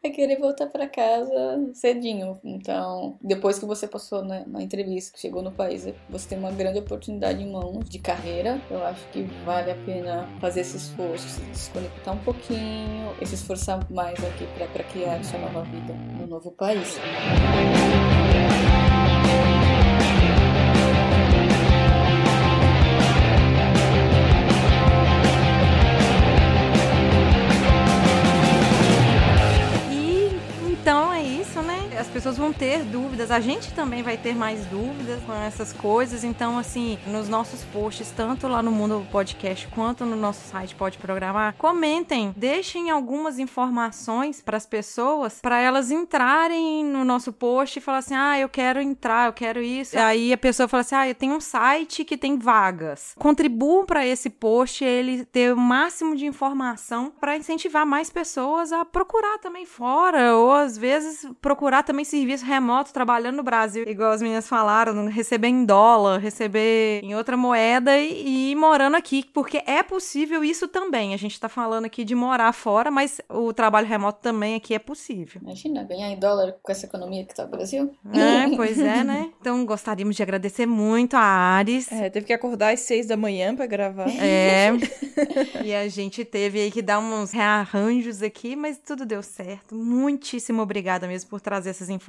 vai 0.01 0.11
querer 0.13 0.37
voltar 0.37 0.67
pra 0.67 0.87
casa 0.87 1.69
cedinho. 1.73 2.39
Então, 2.43 3.17
depois 3.21 3.57
que 3.57 3.65
você 3.65 3.87
passou 3.87 4.23
na, 4.23 4.45
na 4.45 4.61
entrevista, 4.61 5.13
que 5.13 5.19
chegou 5.19 5.41
no 5.41 5.51
país, 5.51 5.87
você 6.09 6.29
tem 6.29 6.37
uma 6.37 6.51
grande 6.51 6.79
oportunidade 6.79 7.41
em 7.41 7.51
mãos 7.51 7.89
de 7.89 7.99
carreira. 7.99 8.61
Eu 8.69 8.83
acho 8.85 9.05
que 9.09 9.23
vale 9.43 9.71
a 9.71 9.75
pena 9.75 10.29
fazer 10.39 10.61
esse 10.61 10.77
esforço, 10.77 11.27
se 11.27 11.41
desconectar 11.41 12.13
um 12.13 12.23
pouquinho 12.23 13.13
e 13.19 13.25
se 13.25 13.35
esforçar 13.35 13.91
mais 13.91 14.23
aqui 14.23 14.45
pra 14.55 14.83
criar 14.83 15.23
sua 15.23 15.39
nova 15.39 15.63
vida 15.63 15.93
no 16.19 16.27
novo 16.27 16.51
país. 16.51 16.99
Pessoas 32.21 32.37
vão 32.37 32.53
ter 32.53 32.83
dúvidas, 32.83 33.31
a 33.31 33.39
gente 33.39 33.73
também 33.73 34.03
vai 34.03 34.15
ter 34.15 34.35
mais 34.35 34.63
dúvidas 34.67 35.19
com 35.23 35.33
essas 35.33 35.73
coisas. 35.73 36.23
Então, 36.23 36.55
assim, 36.55 36.99
nos 37.07 37.27
nossos 37.27 37.63
posts, 37.63 38.11
tanto 38.11 38.47
lá 38.47 38.61
no 38.61 38.71
Mundo 38.71 39.03
Podcast 39.11 39.67
quanto 39.69 40.05
no 40.05 40.15
nosso 40.15 40.47
site 40.47 40.75
Pode 40.75 40.99
Programar, 40.99 41.55
comentem, 41.57 42.31
deixem 42.37 42.91
algumas 42.91 43.39
informações 43.39 44.39
para 44.39 44.55
as 44.55 44.67
pessoas, 44.67 45.39
para 45.41 45.59
elas 45.61 45.89
entrarem 45.89 46.85
no 46.85 47.03
nosso 47.03 47.33
post 47.33 47.79
e 47.79 47.81
falar 47.81 47.97
assim: 47.97 48.13
ah, 48.13 48.37
eu 48.37 48.47
quero 48.47 48.79
entrar, 48.79 49.27
eu 49.27 49.33
quero 49.33 49.59
isso. 49.59 49.97
Aí 49.97 50.31
a 50.31 50.37
pessoa 50.37 50.67
fala 50.67 50.81
assim: 50.81 50.93
ah, 50.93 51.07
eu 51.07 51.15
tenho 51.15 51.33
um 51.33 51.41
site 51.41 52.05
que 52.05 52.15
tem 52.15 52.37
vagas. 52.37 53.15
Contribuam 53.17 53.83
para 53.83 54.05
esse 54.05 54.29
post, 54.29 54.85
ele 54.85 55.25
ter 55.25 55.51
o 55.51 55.57
máximo 55.57 56.15
de 56.15 56.27
informação 56.27 57.11
para 57.19 57.35
incentivar 57.35 57.83
mais 57.83 58.11
pessoas 58.11 58.71
a 58.71 58.85
procurar 58.85 59.39
também 59.39 59.65
fora, 59.65 60.35
ou 60.35 60.51
às 60.51 60.77
vezes 60.77 61.27
procurar 61.41 61.81
também 61.81 62.05
serviço 62.11 62.45
remoto 62.45 62.91
trabalhando 62.91 63.37
no 63.37 63.43
Brasil, 63.43 63.85
igual 63.87 64.11
as 64.11 64.21
meninas 64.21 64.47
falaram, 64.47 65.07
receber 65.07 65.47
em 65.47 65.63
dólar, 65.63 66.19
receber 66.19 67.01
em 67.01 67.15
outra 67.15 67.37
moeda 67.37 67.97
e, 67.97 68.11
e 68.11 68.51
ir 68.51 68.55
morando 68.55 68.97
aqui, 68.97 69.23
porque 69.33 69.63
é 69.65 69.81
possível 69.81 70.43
isso 70.43 70.67
também. 70.67 71.13
A 71.13 71.17
gente 71.17 71.39
tá 71.39 71.47
falando 71.47 71.85
aqui 71.85 72.03
de 72.03 72.13
morar 72.13 72.51
fora, 72.51 72.91
mas 72.91 73.21
o 73.29 73.53
trabalho 73.53 73.87
remoto 73.87 74.19
também 74.21 74.55
aqui 74.55 74.73
é 74.73 74.79
possível. 74.79 75.41
Imagina, 75.41 75.83
ganhar 75.85 76.09
em 76.09 76.19
dólar 76.19 76.55
com 76.61 76.71
essa 76.71 76.85
economia 76.85 77.25
que 77.25 77.33
tá 77.33 77.45
o 77.45 77.47
Brasil. 77.47 77.95
É, 78.13 78.49
pois 78.57 78.77
é, 78.77 79.03
né? 79.05 79.31
Então 79.39 79.65
gostaríamos 79.65 80.15
de 80.15 80.21
agradecer 80.21 80.65
muito 80.65 81.15
a 81.15 81.21
Ares. 81.21 81.89
É, 81.91 82.09
teve 82.09 82.25
que 82.25 82.33
acordar 82.33 82.73
às 82.73 82.81
seis 82.81 83.07
da 83.07 83.15
manhã 83.15 83.55
pra 83.55 83.65
gravar. 83.65 84.09
É. 84.09 84.71
e 85.63 85.73
a 85.73 85.87
gente 85.87 86.25
teve 86.25 86.59
aí 86.59 86.71
que 86.71 86.81
dar 86.81 86.99
uns 86.99 87.31
rearranjos 87.31 88.21
aqui, 88.21 88.53
mas 88.53 88.77
tudo 88.77 89.05
deu 89.05 89.23
certo. 89.23 89.73
Muitíssimo 89.73 90.61
obrigada 90.61 91.07
mesmo 91.07 91.29
por 91.29 91.39
trazer 91.39 91.69
essas 91.69 91.87
informações 91.87 92.00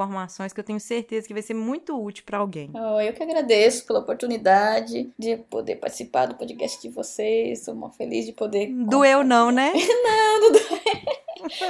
que 0.53 0.61
eu 0.61 0.65
tenho 0.65 0.81
certeza 0.81 1.27
que 1.27 1.33
vai 1.33 1.43
ser 1.43 1.55
muito 1.55 2.01
útil 2.01 2.25
para 2.25 2.39
alguém. 2.39 2.71
Oh, 2.75 3.01
eu 3.01 3.13
que 3.13 3.23
agradeço 3.23 3.87
pela 3.87 4.01
oportunidade 4.01 5.11
de 5.19 5.37
poder 5.37 5.77
participar 5.77 6.27
do 6.27 6.35
podcast 6.35 6.81
de 6.81 6.89
vocês. 6.89 7.61
Estou 7.61 7.75
muito 7.75 7.97
feliz 7.97 8.27
de 8.27 8.33
poder. 8.33 8.73
Doeu 8.73 9.23
não, 9.23 9.51
né? 9.51 9.73
Não, 10.03 10.41
não 10.41 10.53
doeu. 10.53 11.22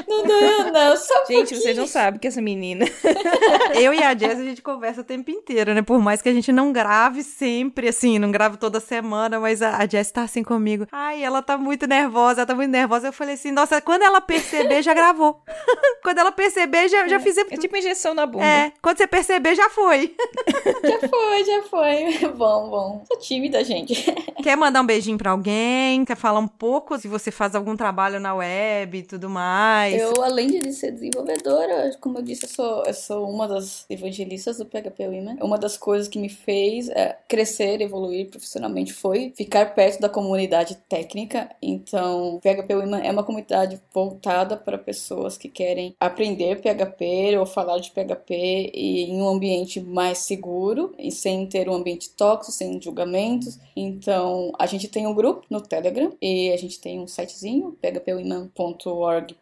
Não 0.09 0.25
doeu, 0.27 0.73
não. 0.73 0.97
Só 0.97 1.15
um 1.23 1.27
Gente, 1.27 1.37
pouquinho. 1.39 1.61
vocês 1.61 1.77
não 1.79 1.87
sabem 1.87 2.19
que 2.21 2.27
essa 2.29 2.41
menina. 2.43 2.85
Eu 3.81 3.93
e 3.95 4.03
a 4.03 4.17
Jess, 4.17 4.39
a 4.39 4.45
gente 4.45 4.63
conversa 4.63 5.01
o 5.01 5.05
tempo 5.05 5.31
inteiro, 5.31 5.75
né? 5.75 5.83
Por 5.83 5.99
mais 6.01 6.21
que 6.23 6.29
a 6.29 6.33
gente 6.33 6.53
não 6.53 6.73
grave 6.73 7.23
sempre, 7.23 7.89
assim, 7.89 8.19
não 8.19 8.31
grave 8.31 8.57
toda 8.57 8.81
semana, 8.81 9.39
mas 9.41 9.63
a, 9.63 9.77
a 9.79 9.87
Jess 9.87 10.11
tá 10.11 10.23
assim 10.23 10.43
comigo. 10.43 10.87
Ai, 10.93 11.23
ela 11.23 11.43
tá 11.43 11.57
muito 11.57 11.87
nervosa, 11.87 12.41
ela 12.41 12.47
tá 12.47 12.55
muito 12.55 12.71
nervosa. 12.71 13.09
Eu 13.09 13.13
falei 13.13 13.35
assim, 13.35 13.51
nossa, 13.51 13.81
quando 13.81 14.03
ela 14.03 14.21
perceber, 14.21 14.83
já 14.83 14.95
gravou. 14.95 15.43
quando 16.03 16.19
ela 16.19 16.33
perceber, 16.33 16.89
já, 16.89 17.07
já 17.09 17.19
fizemos 17.21 17.53
É 17.53 17.57
tipo 17.57 17.77
injeção 17.77 18.15
na 18.15 18.27
bunda. 18.27 18.45
É, 18.45 18.73
quando 18.83 18.99
você 18.99 19.07
perceber, 19.07 19.55
já 19.55 19.69
foi. 19.71 20.15
Já 20.83 21.09
foi, 21.09 21.45
já 21.45 21.63
foi. 21.65 22.29
Bom, 22.37 22.69
bom. 22.71 23.05
Sou 23.07 23.19
tímida, 23.19 23.63
gente. 23.63 23.95
Quer 24.43 24.57
mandar 24.57 24.81
um 24.81 24.87
beijinho 24.87 25.17
pra 25.17 25.31
alguém? 25.31 26.05
Quer 26.05 26.17
falar 26.17 26.41
um 26.41 26.49
pouco 26.49 26.99
se 26.99 27.07
você 27.09 27.31
faz 27.31 27.55
algum 27.55 27.77
trabalho 27.77 28.19
na 28.19 28.35
web 28.35 28.99
e 28.99 29.03
tudo 29.03 29.29
mais? 29.31 29.62
Mais? 29.63 30.01
Eu, 30.01 30.23
além 30.23 30.49
de 30.49 30.73
ser 30.73 30.91
desenvolvedora, 30.91 31.97
como 32.01 32.19
eu 32.19 32.23
disse, 32.23 32.45
eu 32.45 32.49
sou, 32.49 32.85
eu 32.85 32.95
sou 32.95 33.31
uma 33.31 33.47
das 33.47 33.87
evangelistas 33.89 34.59
do 34.59 34.67
PHP 34.67 35.07
Women. 35.07 35.37
Uma 35.41 35.57
das 35.57 35.77
coisas 35.77 36.09
que 36.09 36.19
me 36.19 36.29
fez 36.29 36.89
é, 36.89 37.17
crescer, 37.29 37.81
evoluir 37.81 38.29
profissionalmente 38.29 38.93
foi 38.93 39.33
ficar 39.37 39.75
perto 39.75 40.01
da 40.01 40.09
comunidade 40.09 40.77
técnica. 40.89 41.51
Então, 41.63 42.41
PHP 42.43 42.75
Women 42.75 43.07
é 43.07 43.11
uma 43.13 43.23
comunidade 43.23 43.81
voltada 43.95 44.57
para 44.57 44.77
pessoas 44.77 45.39
que 45.39 45.49
querem 45.49 45.95
aprender 46.01 46.61
PHP 46.61 47.39
ou 47.39 47.47
falar 47.47 47.79
de 47.79 47.91
PHP 47.91 48.73
e 48.75 49.05
em 49.05 49.23
um 49.23 49.29
ambiente 49.29 49.81
mais 49.81 50.19
seguro 50.19 50.93
e 50.99 51.11
sem 51.11 51.47
ter 51.47 51.69
um 51.69 51.75
ambiente 51.75 52.11
tóxico, 52.11 52.53
sem 52.53 52.81
julgamentos. 52.81 53.59
Então, 53.77 54.53
a 54.59 54.67
gente 54.67 54.89
tem 54.89 55.07
um 55.07 55.15
grupo 55.15 55.45
no 55.49 55.61
Telegram 55.61 56.13
e 56.21 56.51
a 56.53 56.57
gente 56.57 56.81
tem 56.81 57.01
um 57.01 57.07
sitezinho, 57.07 57.77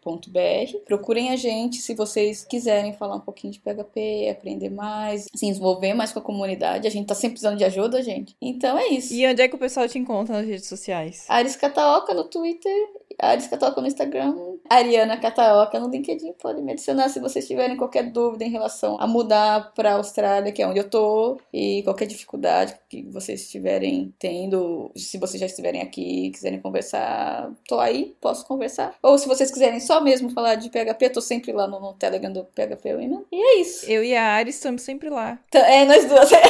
phpwomen.org.br. 0.01 0.79
Procurem 0.85 1.31
a 1.31 1.37
gente 1.37 1.77
se 1.77 1.95
vocês 1.95 2.45
quiserem 2.45 2.93
falar 2.93 3.17
um 3.17 3.21
pouquinho 3.21 3.53
de 3.53 3.61
PHP, 3.61 4.29
aprender 4.31 4.71
mais, 4.71 5.27
se 5.35 5.47
envolver 5.47 5.95
mais 5.95 6.13
com 6.13 6.19
a 6.19 6.23
comunidade. 6.23 6.87
A 6.87 6.91
gente 6.91 7.07
tá 7.07 7.15
sempre 7.15 7.33
precisando 7.33 7.59
de 7.59 7.65
ajuda, 7.65 8.03
gente. 8.03 8.37
Então 8.41 8.79
é 8.79 8.89
isso. 8.89 9.13
E 9.13 9.27
onde 9.27 9.43
é 9.43 9.49
que 9.49 9.55
o 9.55 9.59
pessoal 9.59 9.89
te 9.89 9.99
encontra 9.99 10.37
nas 10.37 10.47
redes 10.47 10.67
sociais? 10.67 11.25
Aris 11.29 11.57
Cataoca 11.57 12.15
no 12.15 12.25
Twitter, 12.25 12.75
Aris 13.21 13.47
Cataoca 13.47 13.81
no 13.81 13.87
Instagram, 13.87 14.35
Ariana 14.69 15.17
Cataoca 15.17 15.79
no 15.79 15.89
LinkedIn. 15.89 16.33
Podem 16.35 16.63
me 16.63 16.73
adicionar 16.73 17.09
se 17.09 17.21
vocês 17.21 17.47
tiverem 17.47 17.77
qualquer 17.77 18.11
dúvida 18.11 18.45
em 18.45 18.51
relação 18.51 18.97
a 19.01 19.07
mudar 19.07 19.73
pra 19.75 19.95
Austrália, 19.95 20.53
que 20.53 20.63
é 20.63 20.67
onde 20.67 20.79
eu 20.79 20.89
tô, 20.89 21.39
e 21.53 21.83
qualquer 21.83 22.07
dificuldade 22.07 22.77
que 22.89 23.03
vocês 23.11 23.43
estiverem 23.43 24.15
tendo, 24.19 24.91
se 24.97 25.19
vocês 25.19 25.41
já 25.41 25.47
estiverem 25.47 25.83
aqui, 25.83 26.31
quiserem 26.31 26.61
conversar, 26.61 27.51
tô 27.69 27.79
aí, 27.81 28.17
posso 28.21 28.47
conversar. 28.47 28.95
Ou 29.03 29.19
se 29.19 29.29
vocês 29.29 29.51
quiserem 29.51 29.81
só 29.81 30.01
mesmo 30.01 30.31
falar 30.31 30.55
de 30.55 30.71
PHP, 30.71 31.11
tô 31.11 31.21
sempre 31.21 31.53
lá 31.53 31.67
no, 31.67 31.81
no 31.81 31.95
Telegram 31.95 32.33
do 32.33 32.45
PHP 32.45 32.95
Women. 32.95 33.25
E 33.33 33.43
é 33.43 33.61
isso. 33.61 33.91
Eu 33.91 34.05
e 34.05 34.15
a 34.15 34.35
Ari 34.35 34.51
estamos 34.51 34.83
sempre 34.83 35.11
lá. 35.11 35.39
É, 35.53 35.85
nós 35.85 36.05
duas. 36.07 36.31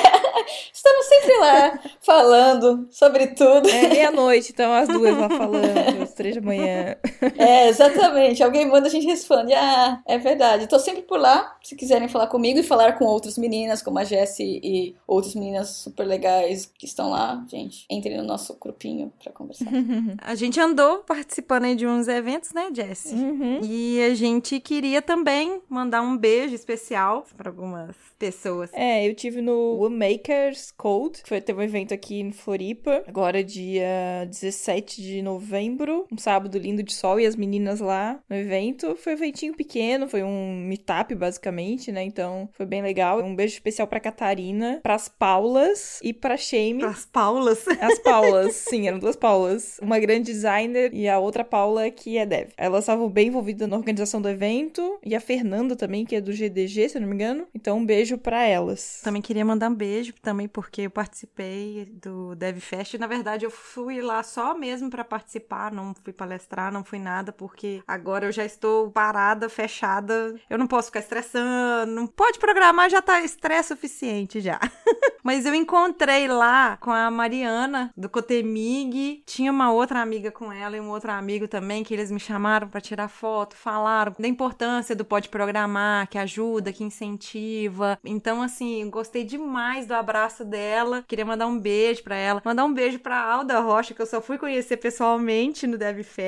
Estamos 0.73 1.07
sempre 1.07 1.37
lá 1.39 1.81
falando 2.01 2.89
sobre 2.91 3.29
tudo. 3.29 3.69
É 3.69 3.89
meia-noite, 3.89 4.53
então 4.53 4.73
as 4.73 4.89
duas 4.89 5.17
lá 5.17 5.29
falando, 5.29 6.03
às 6.03 6.15
três 6.15 6.35
da 6.35 6.41
manhã. 6.41 6.60
É, 7.37 7.69
exatamente. 7.69 8.43
Alguém 8.43 8.67
manda, 8.67 8.87
a 8.87 8.91
gente 8.91 9.07
responde. 9.07 9.53
Ah, 9.55 10.03
é 10.07 10.19
verdade. 10.19 10.67
Tô 10.67 10.79
sempre 10.79 11.03
por 11.03 11.19
lá, 11.19 11.57
se 11.63 11.75
quiserem 11.75 12.09
falar 12.09 12.27
comigo 12.27 12.59
e 12.59 12.63
falar 12.63 12.93
com 12.99 13.05
outras 13.05 13.39
meninas, 13.39 13.83
como 13.83 13.99
a 13.99 14.05
Jessie 14.05 14.61
e 14.63 14.97
outras 15.07 15.35
meninas 15.35 15.71
super 15.71 16.05
legais 16.05 16.67
que 16.67 16.87
estão 16.87 17.11
lá, 17.11 17.45
gente, 17.49 17.87
entrem 17.91 18.17
no 18.17 18.25
nosso 18.25 18.57
grupinho 18.61 19.13
pra 19.23 19.33
conversar. 19.33 19.71
A 20.23 20.35
gente 20.35 20.61
andou 20.61 20.99
participando 20.99 21.65
aí 21.65 21.75
de 21.75 21.87
uns 21.87 22.09
eventos, 22.09 22.53
né, 22.53 22.71
Jess? 22.75 23.13
Uhum. 23.13 23.61
E 23.63 24.01
a 24.03 24.15
gente 24.15 24.61
queria 24.61 25.03
também 25.03 25.61
mandar 25.69 26.03
um 26.03 26.17
beijo 26.17 26.55
especial 26.55 27.27
para 27.37 27.51
algumas 27.51 27.97
pessoas. 28.19 28.71
É, 28.73 29.09
eu 29.09 29.15
tive 29.15 29.41
no 29.41 29.77
Woodmakers 29.77 30.71
Code, 30.77 31.23
foi, 31.25 31.41
teve 31.41 31.59
um 31.59 31.63
evento 31.63 31.95
aqui 31.95 32.21
em 32.21 32.33
Floripa, 32.33 33.03
agora 33.07 33.43
dia 33.43 34.27
17 34.29 35.03
de 35.03 35.23
novembro, 35.23 36.07
um 36.13 36.19
sábado 36.19 36.40
lindo 36.49 36.83
de 36.83 36.93
sol 36.93 37.21
e 37.21 37.27
as 37.27 37.37
meninas 37.37 37.81
lá 37.81 38.19
no 38.29 38.37
evento. 38.37 38.97
Foi 38.97 39.13
um 39.13 39.17
eventinho 39.17 39.55
pequeno, 39.55 40.09
foi 40.09 40.23
um 40.23 40.65
meetup 40.67 41.15
basicamente, 41.15 41.93
né? 41.93 42.03
Então 42.03 42.49
foi 42.53 42.67
bem 42.67 42.83
legal. 42.83 43.23
Um 43.23 43.35
beijo 43.35 43.55
especial 43.55 43.87
pra 43.87 44.01
Catarina, 44.01 44.81
pras 44.83 45.09
Paulas 45.09 45.99
e 46.03 46.13
pra 46.13 46.37
Shame. 46.37 46.85
As 46.85 47.05
Paulas. 47.07 47.65
As 47.81 47.99
Paulas, 47.99 48.55
sim, 48.55 48.89
eram 48.89 48.99
duas 48.99 49.17
Paulas. 49.17 49.79
Uma 49.83 49.99
grande 49.99 50.33
designer 50.33 50.93
e 50.95 51.09
a 51.09 51.19
outra 51.19 51.45
Paula 51.45 51.91
que 51.91 52.17
é 52.17 52.27
dev. 52.27 52.51
Elas 52.57 52.85
estavam 52.85 53.09
bem 53.09 53.29
envolvidas 53.29 53.69
na 53.69 53.77
organização 53.77 54.21
do 54.21 54.29
evento. 54.29 54.99
E 55.05 55.15
a 55.15 55.21
Fernanda 55.21 55.77
também, 55.77 56.05
que 56.05 56.17
é 56.17 56.21
do 56.21 56.33
GDG, 56.33 56.89
se 56.89 56.97
eu 56.97 57.01
não 57.01 57.09
me 57.09 57.15
engano. 57.15 57.47
Então, 57.55 57.79
um 57.79 57.87
beijo 57.87 58.19
pra 58.19 58.45
elas. 58.45 59.01
Também 59.03 59.23
queria 59.23 59.45
mandar 59.45 59.71
um 59.71 59.75
beijo 59.75 60.13
também 60.23 60.49
porque 60.49 60.83
eu 60.83 60.91
participei 60.91 61.87
do 61.87 62.35
DevFest. 62.35 62.99
Na 62.99 63.07
verdade, 63.07 63.45
eu 63.45 63.51
fui 63.51 64.01
lá 64.01 64.23
só 64.23 64.57
mesmo 64.57 64.91
para 64.91 65.05
participar, 65.05 65.73
não 65.73 65.95
fui 66.03 66.13
palestrar, 66.31 66.73
não 66.73 66.85
fui 66.85 66.99
nada, 66.99 67.33
porque 67.33 67.83
agora 67.89 68.27
eu 68.27 68.33
já 68.33 68.45
estou 68.45 68.91
parada, 68.91 69.49
fechada. 69.49 70.37
Eu 70.49 70.57
não 70.57 70.67
posso 70.67 70.87
ficar 70.87 71.01
estressando. 71.01 71.91
Não 71.91 72.07
pode 72.07 72.39
programar, 72.39 72.89
já 72.89 73.03
tá 73.03 73.21
estresse 73.21 73.69
suficiente 73.69 74.41
já. 74.41 74.61
Mas 75.23 75.45
eu 75.45 75.55
encontrei 75.55 76.29
lá 76.29 76.77
com 76.79 76.91
a 76.91 77.11
Mariana 77.11 77.93
do 77.97 78.09
Cotemig. 78.09 79.23
Tinha 79.27 79.51
uma 79.51 79.73
outra 79.73 80.01
amiga 80.01 80.31
com 80.31 80.53
ela 80.53 80.77
e 80.77 80.81
um 80.81 80.89
outro 80.89 81.11
amigo 81.11 81.49
também 81.49 81.83
que 81.83 81.93
eles 81.93 82.11
me 82.11 82.21
chamaram 82.21 82.69
para 82.69 82.81
tirar 82.81 83.09
foto, 83.09 83.57
falaram 83.57 84.15
da 84.19 84.29
importância 84.29 84.95
do 84.97 85.05
pode 85.05 85.29
programar, 85.29 86.09
que 86.09 86.19
ajuda, 86.19 86.73
que 86.73 86.85
incentiva. 86.85 87.99
Então 88.05 88.41
assim, 88.41 88.89
gostei 88.89 89.25
demais 89.25 89.87
do 89.87 89.95
abraço 89.95 90.45
dela. 90.45 91.05
Queria 91.07 91.25
mandar 91.25 91.47
um 91.47 91.59
beijo 91.59 92.03
para 92.03 92.17
ela, 92.17 92.41
mandar 92.45 92.65
um 92.65 92.73
beijo 92.73 92.99
para 92.99 93.21
Alda 93.21 93.61
Rocha 93.61 93.95
que 93.95 94.01
eu 94.01 94.07
só 94.07 94.21
fui 94.21 94.39
conhecer 94.39 94.79
pessoalmente 94.79 95.67
no 95.67 95.77
DevFest, 95.77 96.20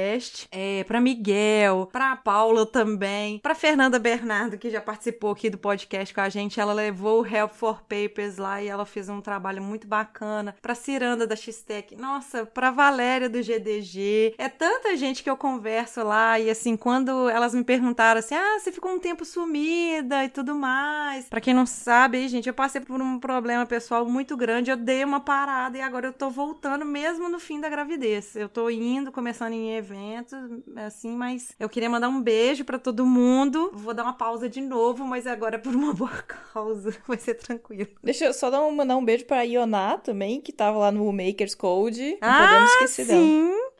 é, 0.51 0.84
para 0.84 1.01
Miguel, 1.01 1.88
para 1.93 2.16
Paula 2.16 2.64
também, 2.64 3.38
para 3.38 3.55
Fernanda 3.55 3.99
Bernardo 3.99 4.57
que 4.57 4.70
já 4.70 4.80
participou 4.80 5.32
aqui 5.32 5.51
do 5.51 5.59
podcast 5.59 6.14
com 6.14 6.20
a 6.20 6.28
gente. 6.28 6.61
Ela 6.61 6.72
levou 6.72 7.22
o 7.22 7.26
Help 7.26 7.53
for 7.53 7.82
Papers 7.82 8.36
lá 8.36 8.62
e 8.62 8.68
ela 8.68 8.86
fez 8.86 9.09
um 9.09 9.20
trabalho 9.20 9.62
muito 9.62 9.86
bacana. 9.86 10.55
Pra 10.62 10.74
Ciranda 10.74 11.26
da 11.26 11.36
X-Tech, 11.36 11.97
nossa, 11.97 12.47
pra 12.47 12.70
Valéria 12.70 13.28
do 13.28 13.43
GDG. 13.43 14.34
É 14.38 14.49
tanta 14.49 14.97
gente 14.97 15.22
que 15.22 15.30
eu 15.30 15.36
converso 15.36 16.03
lá 16.03 16.38
e 16.38 16.49
assim, 16.49 16.76
quando 16.76 17.28
elas 17.28 17.55
me 17.55 17.64
perguntaram 17.64 18.18
assim: 18.18 18.34
"Ah, 18.34 18.59
você 18.59 18.72
ficou 18.72 18.93
um 18.93 18.99
tempo 18.99 19.24
sumida 19.24 20.24
e 20.24 20.28
tudo 20.28 20.55
mais". 20.55 21.26
Pra 21.26 21.40
quem 21.40 21.55
não 21.55 21.66
sabe, 21.66 22.26
gente, 22.28 22.49
eu 22.49 22.55
passei 22.55 22.80
por 22.80 23.01
um 23.01 23.18
problema 23.18 23.66
pessoal 23.66 24.07
muito 24.07 24.36
grande, 24.36 24.70
eu 24.70 24.76
dei 24.76 25.05
uma 25.05 25.20
parada 25.20 25.76
e 25.76 25.80
agora 25.80 26.07
eu 26.07 26.12
tô 26.12 26.30
voltando 26.30 26.84
mesmo 26.84 27.28
no 27.28 27.38
fim 27.38 27.61
da 27.61 27.68
gravidez. 27.68 28.36
Eu 28.36 28.49
tô 28.49 28.70
indo, 28.70 29.12
começando 29.12 29.53
em 29.53 29.76
eventos, 29.83 30.39
assim, 30.76 31.11
mas 31.16 31.53
eu 31.59 31.68
queria 31.68 31.91
mandar 31.91 32.09
um 32.09 32.22
beijo 32.22 32.64
pra 32.64 32.78
todo 32.78 33.05
mundo. 33.05 33.70
Vou 33.74 33.93
dar 33.93 34.05
uma 34.05 34.12
pausa 34.14 34.49
de 34.49 34.61
novo, 34.61 35.05
mas 35.05 35.26
agora 35.26 35.59
por 35.59 35.74
uma 35.74 35.93
boa 35.95 36.11
causa. 36.22 36.95
Vai 37.07 37.18
ser 37.18 37.35
tranquilo. 37.35 37.89
Deixa 38.03 38.24
eu 38.24 38.33
só 38.33 38.49
dar 38.51 38.62
um, 38.62 38.70
mandar 38.74 38.97
um 38.97 39.05
beijo 39.05 39.24
pra 39.24 39.43
Ioná 39.43 39.99
também, 39.99 40.41
que 40.41 40.53
tava 40.53 40.78
lá 40.78 40.93
no 40.93 41.11
Makers 41.12 41.55
Code. 41.55 42.18
Não 42.22 42.28
Ah, 42.28 42.39
podemos 42.47 42.70
esquecer 42.72 43.07
dela. 43.07 43.22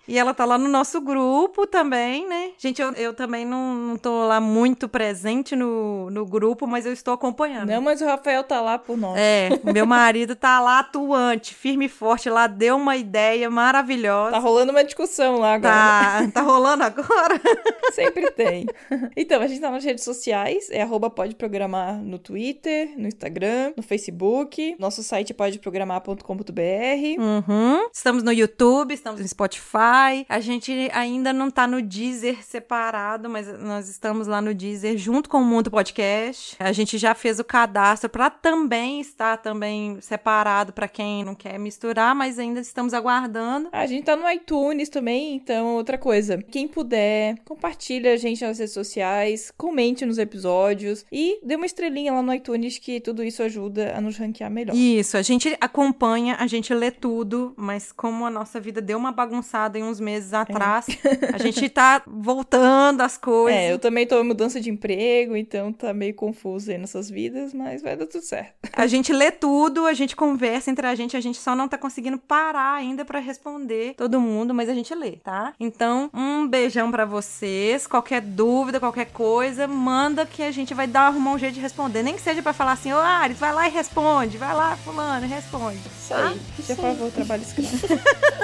E 0.07 0.19
ela 0.19 0.35
tá 0.35 0.45
lá 0.45 0.59
no 0.59 0.69
nosso 0.69 1.01
grupo 1.01 1.67
também, 1.67 2.29
né? 2.29 2.51
Gente, 2.59 2.83
eu, 2.83 2.93
eu 2.93 3.15
também 3.15 3.47
não, 3.47 3.75
não 3.75 3.97
tô 3.97 4.27
lá 4.27 4.41
muito 4.41 4.89
presente 4.89 5.55
no, 5.55 6.11
no 6.11 6.27
grupo, 6.27 6.67
mas 6.67 6.85
eu 6.85 6.93
estou 6.93 7.15
acompanhando. 7.15 7.69
Não, 7.69 7.81
mas 7.81 8.01
o 8.01 8.07
Rafael 8.07 8.43
tá 8.43 8.61
lá 8.61 8.79
por 8.79 8.97
nós. 8.97 9.17
É, 9.17 9.51
meu 9.73 9.87
marido 9.87 10.35
tá 10.35 10.61
lá 10.61 10.81
atuante, 10.81 11.55
firme 11.55 11.87
e 11.87 11.89
forte 11.89 12.29
lá, 12.29 12.47
deu 12.47 12.77
uma 12.77 12.97
ideia 12.97 13.49
maravilhosa. 13.49 14.33
Tá 14.33 14.39
rolando 14.39 14.73
uma 14.73 14.83
discussão 14.83 15.39
lá 15.39 15.55
agora. 15.55 15.73
Tá, 15.73 16.31
tá 16.35 16.41
rolando 16.43 16.83
agora? 16.83 17.41
Sempre 17.93 18.31
tem. 18.33 18.67
Então, 19.17 19.41
a 19.41 19.47
gente 19.47 19.61
tá 19.61 19.71
nas 19.71 19.85
redes 19.85 20.03
sociais, 20.03 20.69
é 20.71 20.83
arroba 20.83 21.11
pode 21.11 21.37
programar 21.37 21.97
no 22.03 22.19
Twitter, 22.19 22.93
no 22.97 23.07
Instagram, 23.07 23.73
no 23.77 23.83
Facebook. 23.83 24.75
Nosso 24.79 25.03
site 25.03 25.31
é 25.31 25.35
podeprogramar.com.br. 25.35 26.23
Uhum. 27.19 27.89
Estamos 27.93 28.23
no 28.23 28.33
YouTube, 28.33 28.95
estamos 28.95 29.21
no 29.21 29.29
Spotify. 29.29 29.92
A 30.29 30.41
gente 30.41 30.73
ainda 30.95 31.35
não 31.35 31.51
tá 31.51 31.67
no 31.67 31.83
Deezer 31.83 32.43
separado, 32.43 33.29
mas 33.29 33.47
nós 33.61 33.91
estamos 33.91 34.27
lá 34.27 34.41
no 34.41 34.55
Deezer 34.55 34.97
junto 34.97 35.29
com 35.29 35.37
o 35.37 35.45
Mundo 35.45 35.71
Podcast. 35.71 36.57
A 36.59 36.73
gente 36.73 36.97
já 36.97 37.15
fez 37.15 37.39
o 37.39 37.45
cadastro 37.45 38.09
para 38.09 38.31
também 38.31 39.03
estar 39.03 39.37
também 39.37 40.01
separado 40.01 40.73
para 40.73 40.89
quem 40.89 41.23
não 41.25 41.35
quer 41.35 41.59
misturar, 41.59 42.15
mas 42.15 42.39
ainda 42.39 42.61
estamos 42.61 42.95
aguardando. 42.95 43.69
A 43.71 43.85
gente 43.85 44.05
tá 44.05 44.17
no 44.17 44.27
iTunes 44.31 44.89
também, 44.89 45.35
então 45.35 45.75
outra 45.75 45.99
coisa. 45.99 46.39
Quem 46.39 46.67
puder, 46.67 47.37
compartilha 47.45 48.15
a 48.15 48.17
gente 48.17 48.43
nas 48.43 48.59
redes 48.59 48.73
sociais, 48.73 49.53
comente 49.59 50.07
nos 50.07 50.17
episódios 50.17 51.05
e 51.13 51.39
dê 51.43 51.55
uma 51.55 51.67
estrelinha 51.67 52.15
lá 52.15 52.23
no 52.23 52.33
iTunes 52.33 52.79
que 52.79 52.99
tudo 52.99 53.23
isso 53.23 53.43
ajuda 53.43 53.95
a 53.95 54.01
nos 54.01 54.17
ranquear 54.17 54.51
melhor. 54.51 54.75
Isso, 54.75 55.19
a 55.19 55.23
gente 55.23 55.55
acompanha, 55.61 56.37
a 56.39 56.47
gente 56.47 56.73
lê 56.73 56.91
tudo, 56.91 57.53
mas 57.59 57.93
como 57.93 58.25
a 58.25 58.31
nossa 58.31 58.59
vida 58.59 58.81
deu 58.81 58.97
uma 58.97 59.13
bagunçada 59.13 59.82
em 59.82 59.82
uns 59.83 60.01
meses 60.01 60.33
atrás, 60.33 60.87
a 61.33 61.39
gente 61.43 61.69
tá 61.69 62.03
voltando 62.07 63.01
as 63.01 63.17
coisas. 63.17 63.61
É, 63.61 63.73
eu 63.73 63.79
também 63.79 64.07
tô 64.07 64.21
em 64.21 64.25
mudança 64.25 64.61
de 64.61 64.71
emprego, 64.71 65.37
então 65.37 65.73
tá 65.73 65.93
meio 65.93 66.15
confuso 66.15 66.71
aí 66.71 66.79
nessas 66.79 67.11
vidas, 67.11 67.53
mas 67.53 67.83
vai 67.83 67.97
dar 67.97 68.07
tudo 68.07 68.23
certo. 68.23 68.53
A 68.73 68.87
gente 68.87 69.13
lê 69.13 69.31
tudo, 69.31 69.87
a 69.87 69.93
gente 69.93 70.17
conversa 70.17 70.71
entre 70.71 70.87
a 70.87 70.95
gente, 70.95 71.17
a 71.17 71.21
gente 71.21 71.39
só 71.39 71.55
não 71.55 71.69
tá 71.69 71.77
conseguindo 71.79 72.19
parar 72.19 72.75
ainda 72.75 73.05
pra 73.05 73.19
responder 73.19 73.95
todo 73.97 74.21
mundo, 74.21 74.55
mas 74.55 74.69
a 74.69 74.75
gente 74.75 74.95
lê, 74.95 75.13
tá? 75.13 75.53
Então, 75.59 76.11
um 76.13 76.47
beijão 76.47 76.91
pra 76.91 77.05
vocês. 77.05 77.87
Qualquer 77.87 78.21
dúvida, 78.21 78.81
qualquer 78.81 79.07
coisa, 79.07 79.67
manda 79.67 80.25
que 80.27 80.43
a 80.43 80.51
gente 80.51 80.75
vai 80.75 80.87
dar 80.87 81.09
arrumar 81.09 81.33
um 81.33 81.39
jeito 81.39 81.55
de 81.55 81.61
responder. 81.61 82.03
Nem 82.03 82.15
que 82.15 82.21
seja 82.21 82.43
pra 82.43 82.53
falar 82.53 82.73
assim, 82.73 82.93
ô 82.93 82.99
Ares, 82.99 83.39
vai 83.39 83.53
lá 83.53 83.69
e 83.69 83.71
responde, 83.71 84.39
vai 84.39 84.55
lá, 84.55 84.77
fulano, 84.77 85.27
responde. 85.27 85.79
Isso 85.79 86.15
aí. 86.15 86.41
Por 86.67 86.77
favor, 86.77 87.11
trabalho 87.11 87.43
escravo. 87.43 87.73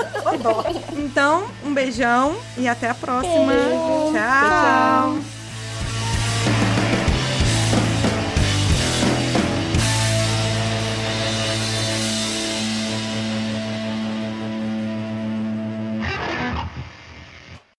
Então, 0.99 1.28
Então, 1.29 1.45
um 1.62 1.74
beijão 1.74 2.35
e 2.57 2.66
até 2.66 2.89
a 2.89 2.95
próxima. 2.95 3.53
Beijo. 3.53 4.12
Tchau. 4.14 5.38